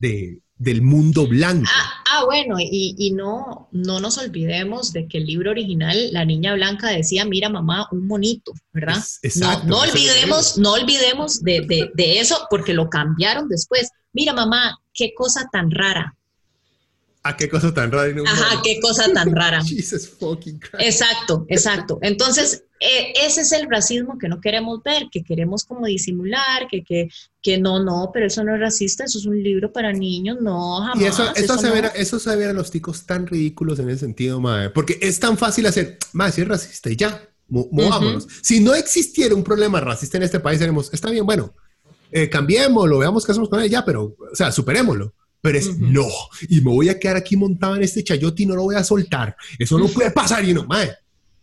[0.00, 1.70] de, del mundo blanco.
[1.72, 6.54] Ah, ah bueno, y, no, no nos olvidemos de que el libro original, La Niña
[6.54, 8.98] Blanca decía, mira mamá, un monito, ¿verdad?
[9.22, 13.88] exacto, no, olvidemos, no olvidemos de, de, eso porque lo cambiaron después.
[14.12, 16.14] Mira mamá, qué cosa tan rara.
[17.22, 18.12] ¿A qué cosa tan rara?
[18.26, 19.60] Ajá, qué cosa tan rara.
[20.78, 21.98] Exacto, exacto.
[22.00, 26.84] Entonces, e, ese es el racismo que no queremos ver, que queremos como disimular, que,
[26.84, 27.08] que,
[27.42, 30.80] que no, no, pero eso no es racista, eso es un libro para niños, no,
[30.80, 31.00] jamás.
[31.00, 34.40] Y eso, eso, se, ve, eso se a los ticos tan ridículos en ese sentido,
[34.40, 38.28] madre, porque es tan fácil hacer, madre, si es racista y ya, movámonos.
[38.42, 41.54] Si no existiera un problema racista en este país, tenemos, está bien, bueno,
[42.12, 45.14] eh, cambiémoslo, veamos qué hacemos con él, ya, pero, o sea, superémoslo.
[45.40, 46.04] Pero es no,
[46.48, 48.82] y me voy a quedar aquí montado en este chayote y no lo voy a
[48.82, 49.36] soltar.
[49.56, 50.96] Eso no puede pasar, y no, madre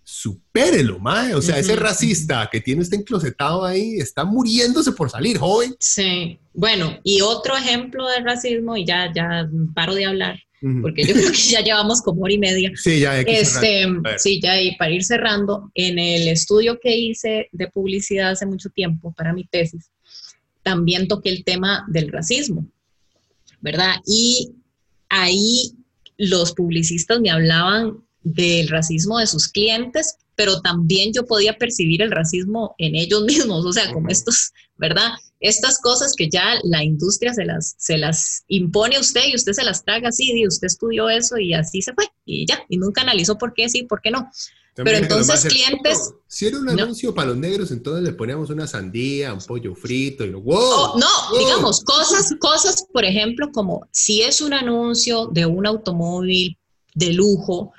[0.05, 1.33] supérelo, mae.
[1.33, 5.75] O sea, ese racista que tiene usted enclosetado ahí está muriéndose por salir, joven.
[5.79, 6.37] Sí.
[6.53, 10.39] Bueno, y otro ejemplo de racismo, y ya, ya paro de hablar,
[10.81, 12.71] porque yo creo que ya llevamos como hora y media.
[12.75, 13.87] Sí, ya hay que este,
[14.17, 18.69] Sí, ya, y para ir cerrando, en el estudio que hice de publicidad hace mucho
[18.69, 19.89] tiempo para mi tesis,
[20.61, 22.67] también toqué el tema del racismo,
[23.59, 23.95] ¿verdad?
[24.05, 24.53] Y
[25.09, 25.71] ahí
[26.17, 32.11] los publicistas me hablaban del racismo de sus clientes, pero también yo podía percibir el
[32.11, 35.11] racismo en ellos mismos, o sea, como estos, ¿verdad?
[35.39, 39.53] Estas cosas que ya la industria se las, se las impone a usted y usted
[39.53, 42.77] se las traga así, y usted estudió eso y así se fue, y ya, y
[42.77, 44.29] nunca analizó por qué sí, por qué no.
[44.73, 46.15] Pero entonces clientes...
[46.27, 50.25] si era un anuncio para los negros, entonces le poníamos una sandía, un pollo frito
[50.25, 50.41] y lo...
[50.41, 50.57] ¡Wow!
[50.57, 56.57] Oh, no, digamos, cosas, cosas, por ejemplo, como si es un anuncio de un automóvil
[56.93, 57.71] de lujo,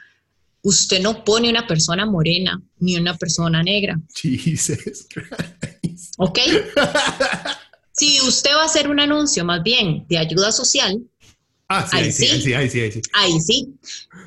[0.66, 4.00] usted no pone una persona morena ni una persona negra.
[4.14, 6.14] Jesus Christ.
[6.18, 6.38] ¿Ok?
[7.92, 11.00] si usted va a hacer un anuncio más bien de ayuda social,
[11.68, 13.02] Ah, sí, ahí, sí, sí, ahí sí, ahí sí.
[13.12, 13.74] Ahí sí.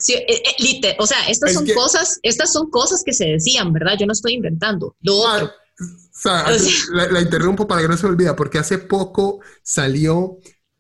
[0.10, 3.94] Eh, eh, o sea, estas son cosas, estas son cosas que se decían, ¿verdad?
[3.98, 4.98] Yo no estoy inventando.
[4.99, 5.45] Lo otro.
[5.45, 6.45] O sea,
[6.91, 10.40] la, interrumpo para que no se me olvide, porque hace poco salió,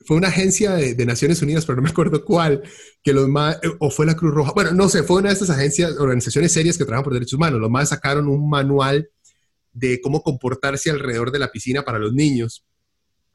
[0.09, 2.63] fue una agencia de, Naciones Unidas, pero no me acuerdo cuál,
[3.03, 5.51] que los más, o fue la Cruz Roja, bueno, no sé, fue una de estas
[5.51, 7.61] agencias, organizaciones serias que trabajan por derechos humanos.
[7.61, 9.07] Los más sacaron un manual
[9.71, 12.65] de cómo comportarse alrededor de la piscina para los niños.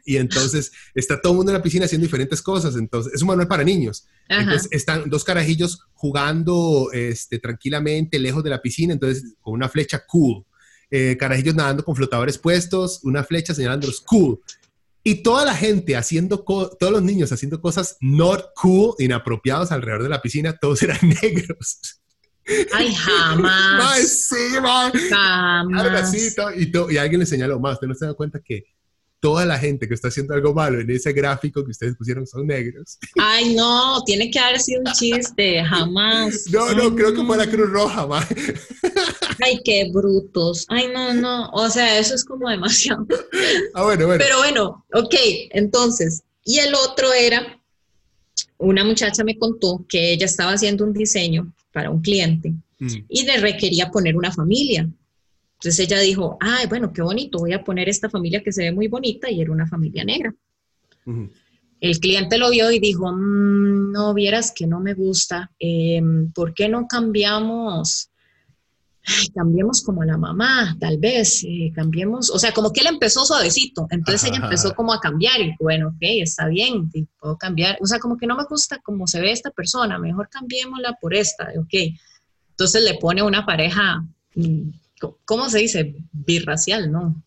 [0.04, 2.74] Y entonces está todo el mundo en la piscina haciendo diferentes cosas.
[2.74, 4.08] Entonces, es un manual para niños.
[4.28, 10.04] Entonces, están dos carajillos jugando este, tranquilamente lejos de la piscina, entonces con una flecha
[10.08, 10.44] cool.
[10.90, 14.40] Eh, carajillos nadando con flotadores puestos, una flecha señalándolos cool.
[15.06, 20.08] Y toda la gente haciendo, todos los niños haciendo cosas not cool, inapropiados alrededor de
[20.08, 22.00] la piscina, todos eran negros.
[22.72, 23.84] Ay, jamás.
[23.86, 24.34] Ay, sí,
[25.10, 26.14] Jamás.
[26.56, 27.74] y, y, alguien le señaló más.
[27.74, 28.64] ¿Usted no se da cuenta que
[29.24, 32.46] toda la gente que está haciendo algo malo en ese gráfico que ustedes pusieron son
[32.46, 32.98] negros.
[33.18, 36.44] Ay, no, tiene que haber sido un chiste, jamás.
[36.52, 38.28] No, no, creo que fue la Cruz Roja, ma.
[39.42, 40.66] Ay, qué brutos.
[40.68, 43.06] Ay, no, no, o sea, eso es como demasiado.
[43.72, 44.22] Ah, bueno, bueno.
[44.22, 45.14] Pero bueno, ok,
[45.52, 47.58] entonces, y el otro era,
[48.58, 52.96] una muchacha me contó que ella estaba haciendo un diseño para un cliente mm.
[53.08, 54.86] y le requería poner una familia.
[55.64, 58.72] Entonces ella dijo, ay, bueno, qué bonito, voy a poner esta familia que se ve
[58.72, 60.34] muy bonita y era una familia negra.
[61.80, 66.52] El cliente lo vio y dijo, mm, no vieras que no me gusta, em, ¿por
[66.52, 68.10] qué no cambiamos?
[69.34, 73.86] cambiemos como la mamá, tal vez, eh, cambiemos, o sea, como que él empezó suavecito,
[73.90, 77.98] entonces ella empezó como a cambiar y bueno, ok, está bien, puedo cambiar, o sea,
[77.98, 81.94] como que no me gusta cómo se ve esta persona, mejor cambiémosla por esta, ok.
[82.50, 84.02] Entonces le pone una pareja
[84.36, 84.70] mm,
[85.24, 85.94] ¿cómo se dice?
[86.12, 87.22] Birracial, ¿no?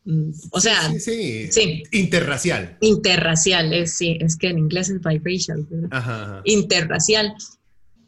[0.52, 2.78] O sea, sí, sí, interracial.
[2.82, 7.34] Interracial, es, sí, es que en inglés es biracial, Ajá, interracial.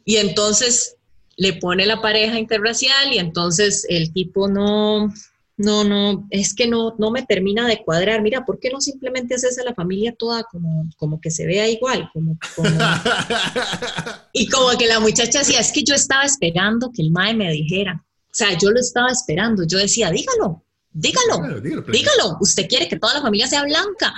[0.04, 0.96] Y entonces
[1.36, 5.12] le pone la pareja interracial y entonces el tipo no,
[5.56, 8.22] no, no, es que no, no me termina de cuadrar.
[8.22, 11.68] Mira, ¿por qué no simplemente haces a la familia toda como, como que se vea
[11.68, 12.10] igual?
[12.12, 12.38] Como,
[14.32, 17.50] y como que la muchacha decía, es que yo estaba esperando que el mae me
[17.52, 20.62] dijera, o sea, yo lo estaba esperando, yo decía, dígalo,
[20.92, 24.14] dígalo, dígalo, usted quiere que toda la familia sea blanca.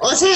[0.00, 0.34] O sea,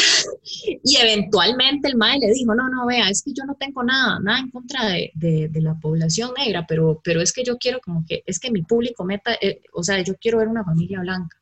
[0.85, 4.21] y eventualmente el mae le dijo, no, no, vea, es que yo no tengo nada,
[4.21, 8.05] nada en contra de, de, la población negra, pero, pero es que yo quiero como
[8.07, 11.37] que, es que mi público meta, eh, o sea, yo quiero ver una familia blanca.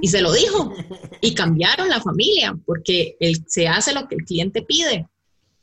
[0.00, 0.74] Y se lo dijo,
[1.20, 5.08] y cambiaron la familia, porque él, se hace lo que el cliente pide.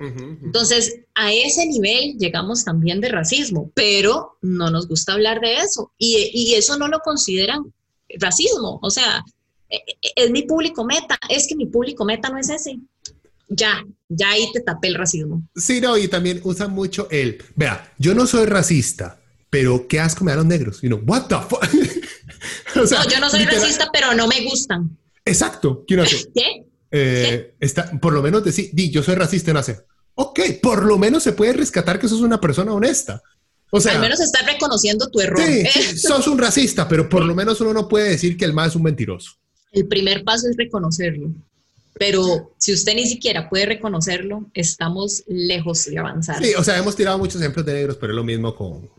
[0.01, 5.91] Entonces, a ese nivel llegamos también de racismo, pero no nos gusta hablar de eso
[5.97, 7.73] y, eso no lo consideran
[8.19, 8.79] racismo.
[8.81, 9.23] O sea,
[9.69, 12.79] e, e, es mi público meta, es que mi público meta no es ese.
[13.47, 15.43] Ya, ya ahí te tapé el racismo.
[15.55, 19.19] Sí, no, y también usan mucho el, vea, yo no soy racista,
[19.49, 20.81] pero qué asco me dan los negros.
[20.81, 21.61] You know, what the fuck?
[22.75, 24.97] no, yo no soy racista, pero no me gustan.
[25.25, 25.83] Exacto.
[25.85, 26.65] ¿Qué?
[26.91, 29.85] Eh, está, por lo menos decir, di, yo soy racista, no sé
[30.15, 33.21] ok, por lo menos se puede rescatar que sos una persona honesta.
[33.71, 35.41] O sea, al menos estás reconociendo tu error.
[35.41, 38.69] Sí, sos un racista, pero por lo menos uno no puede decir que el más
[38.69, 39.31] es un mentiroso.
[39.71, 41.31] El primer paso es reconocerlo.
[41.97, 46.43] Pero si usted ni siquiera puede reconocerlo, estamos lejos de avanzar.
[46.43, 48.89] Sí, o sea, hemos tirado muchos ejemplos de negros, pero es lo mismo con,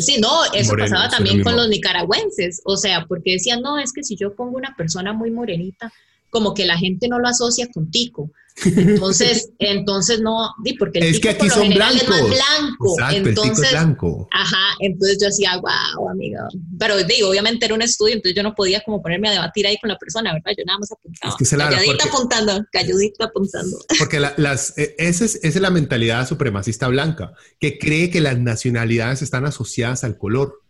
[0.00, 4.02] sí, no, eso pasaba también con los nicaragüenses, o sea, porque decían, no, es que
[4.02, 5.92] si yo pongo una persona muy morenita,
[6.30, 8.30] como que la gente no lo asocia contigo.
[8.76, 12.02] Entonces, entonces no, porque el es que aquí son blancos.
[12.02, 12.98] Es más blanco.
[12.98, 14.28] Exacto, entonces, el blanco.
[14.32, 16.46] Ajá, entonces yo decía, wow, amiga.
[16.78, 19.78] Pero digo, obviamente era un estudio, entonces yo no podía como ponerme a debatir ahí
[19.78, 20.52] con la persona, ¿verdad?
[20.58, 21.32] Yo nada más apuntaba.
[21.32, 23.78] Es que se la, calladita apuntando, calladita apuntando.
[23.98, 28.38] Porque las, e, esa, es, esa es la mentalidad supremacista blanca, que cree que las
[28.38, 30.60] nacionalidades están asociadas al color.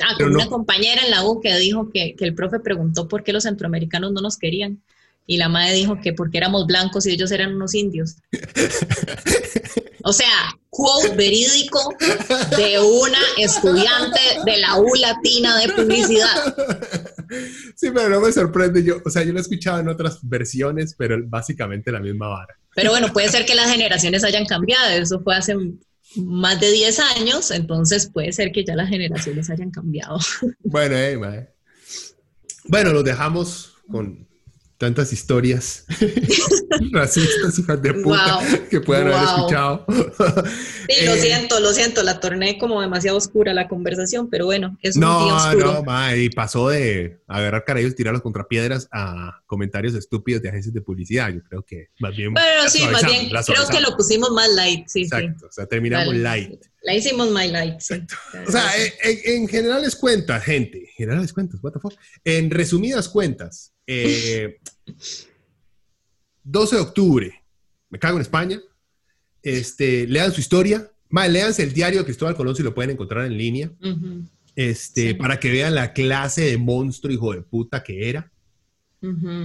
[0.00, 3.22] Ah, con una compañera en la U que dijo que, que el profe preguntó por
[3.22, 4.82] qué los centroamericanos no nos querían.
[5.26, 8.16] Y la madre dijo que porque éramos blancos y ellos eran unos indios.
[10.04, 10.26] O sea,
[10.68, 11.94] quote verídico
[12.56, 16.54] de una estudiante de la U Latina de publicidad.
[17.76, 18.84] Sí, pero no me sorprende.
[18.84, 22.54] Yo, o sea, yo lo he escuchado en otras versiones, pero básicamente la misma vara.
[22.74, 24.90] Pero bueno, puede ser que las generaciones hayan cambiado.
[24.90, 25.56] Eso fue hace
[26.16, 30.18] más de 10 años, entonces puede ser que ya las generaciones hayan cambiado.
[30.64, 31.48] Bueno, eh,
[32.64, 34.28] bueno, los dejamos con
[34.82, 35.84] tantas historias
[36.90, 39.86] racistas, hijas de puta, que puedan haber escuchado.
[40.88, 44.76] sí, lo eh, siento, lo siento, la torné como demasiado oscura la conversación, pero bueno,
[44.82, 45.84] es un no, día oscuro.
[45.86, 50.80] No, y pasó de agarrar carayos, tirarlos contra piedras a comentarios estúpidos de agencias de
[50.80, 51.28] publicidad.
[51.32, 52.34] Yo creo que más bien.
[52.34, 55.02] Bueno, sí, más bien, creo que lo pusimos más light, sí.
[55.02, 56.60] Exacto, o sea, terminamos light.
[56.82, 57.94] La hicimos más light, sí.
[58.48, 58.68] O sea,
[59.04, 61.94] en, generales cuentas, gente, generales cuentas, what the fuck.
[62.24, 64.58] En resumidas cuentas, eh,
[66.44, 67.42] 12 de octubre,
[67.90, 68.60] me cago en España.
[69.42, 70.90] Este, lean su historia.
[71.08, 73.70] Más, leanse el diario de Cristóbal Colón si lo pueden encontrar en línea.
[74.54, 78.30] Este, para que vean la clase de monstruo hijo de puta que era.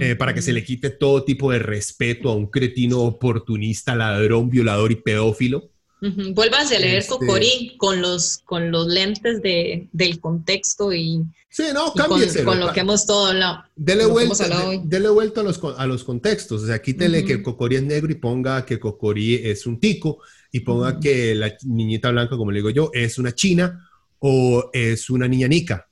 [0.00, 4.48] Eh, para que se le quite todo tipo de respeto a un cretino oportunista, ladrón,
[4.48, 5.70] violador y pedófilo.
[6.00, 7.10] Uh a leer este...
[7.10, 12.80] Cocorí con los, con los lentes de, del contexto y, sí, no, con, lo que
[12.80, 13.64] hemos todo hablado.
[13.74, 14.48] Dele vuelta,
[14.84, 16.62] dele vuelta a los, a los contextos.
[16.62, 20.20] O sea, quítele que Cocorí es negro y ponga que Cocorí es un tico
[20.52, 23.88] y ponga que la niñita blanca, como le digo yo, es una china
[24.20, 25.88] o es una niña nica.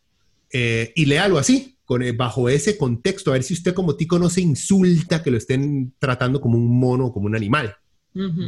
[0.52, 4.18] Eh, y léalo así, con, eh, bajo ese contexto, a ver si usted como tico
[4.18, 7.74] no se insulta que lo estén tratando como un mono o como un animal.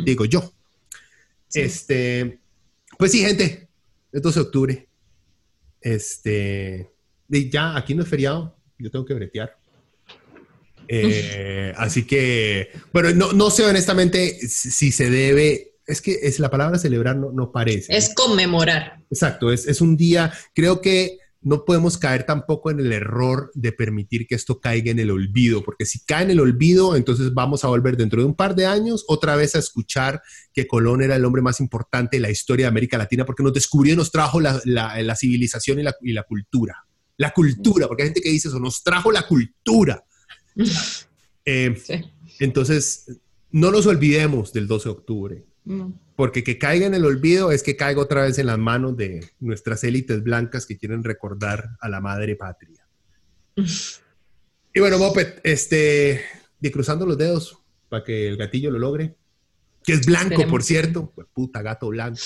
[0.04, 0.52] Digo yo.
[1.54, 2.38] Este,
[2.98, 3.68] pues sí, gente,
[4.12, 4.88] es 12 de octubre.
[5.80, 6.90] Este,
[7.28, 9.56] y ya aquí no es feriado, yo tengo que bretear.
[10.88, 16.50] Eh, así que, bueno, no, no, sé honestamente si se debe, es que es la
[16.50, 17.96] palabra celebrar no, no parece.
[17.96, 19.00] Es conmemorar.
[19.10, 23.72] Exacto, es, es un día, creo que no podemos caer tampoco en el error de
[23.72, 27.64] permitir que esto caiga en el olvido, porque si cae en el olvido, entonces vamos
[27.64, 30.20] a volver dentro de un par de años otra vez a escuchar
[30.52, 33.52] que Colón era el hombre más importante de la historia de América Latina, porque nos
[33.52, 36.84] descubrió y nos trajo la, civilización y la, cultura.
[37.16, 40.04] La cultura, porque hay gente que dice eso, nos trajo la cultura.
[41.50, 41.74] Eh,
[42.40, 43.06] entonces,
[43.50, 45.47] no nos olvidemos del 12 de octubre.
[46.16, 49.28] Porque que caiga en el olvido es que caiga otra vez en las manos de
[49.40, 52.86] nuestras élites blancas que quieren recordar a la madre patria.
[54.74, 56.22] y bueno, Mopet, este,
[56.60, 57.58] y cruzando los dedos
[57.88, 59.16] para que el gatillo lo logre.
[59.84, 61.12] Que es blanco, por cierto.
[61.14, 62.20] Pues puta, gato blanco.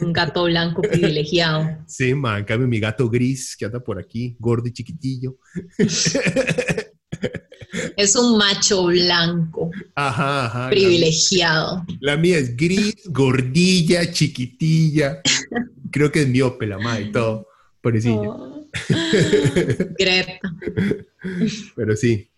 [0.00, 1.78] Un gato blanco privilegiado.
[1.86, 5.36] Sí, man, en cambio mi gato gris que anda por aquí, gordo y chiquitillo.
[7.96, 9.70] Es un macho blanco.
[9.94, 10.70] Ajá, ajá.
[10.70, 11.84] Privilegiado.
[12.00, 15.20] La mía, es gris, gordilla, chiquitilla.
[15.90, 17.48] Creo que es miope la madre y todo.
[17.80, 18.30] Pobrecilla.
[18.30, 18.68] Oh.
[19.98, 20.40] Greta.
[21.76, 22.28] Pero sí.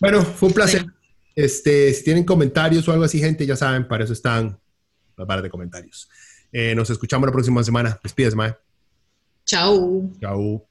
[0.00, 0.86] Bueno, fue un placer.
[1.34, 4.58] Este, si tienen comentarios o algo así, gente, ya saben, para eso están
[5.16, 6.08] las barras de comentarios.
[6.52, 7.98] Eh, nos escuchamos la próxima semana.
[8.02, 8.54] Despides, Mae.
[9.44, 10.10] Chao.
[10.20, 10.69] Chao.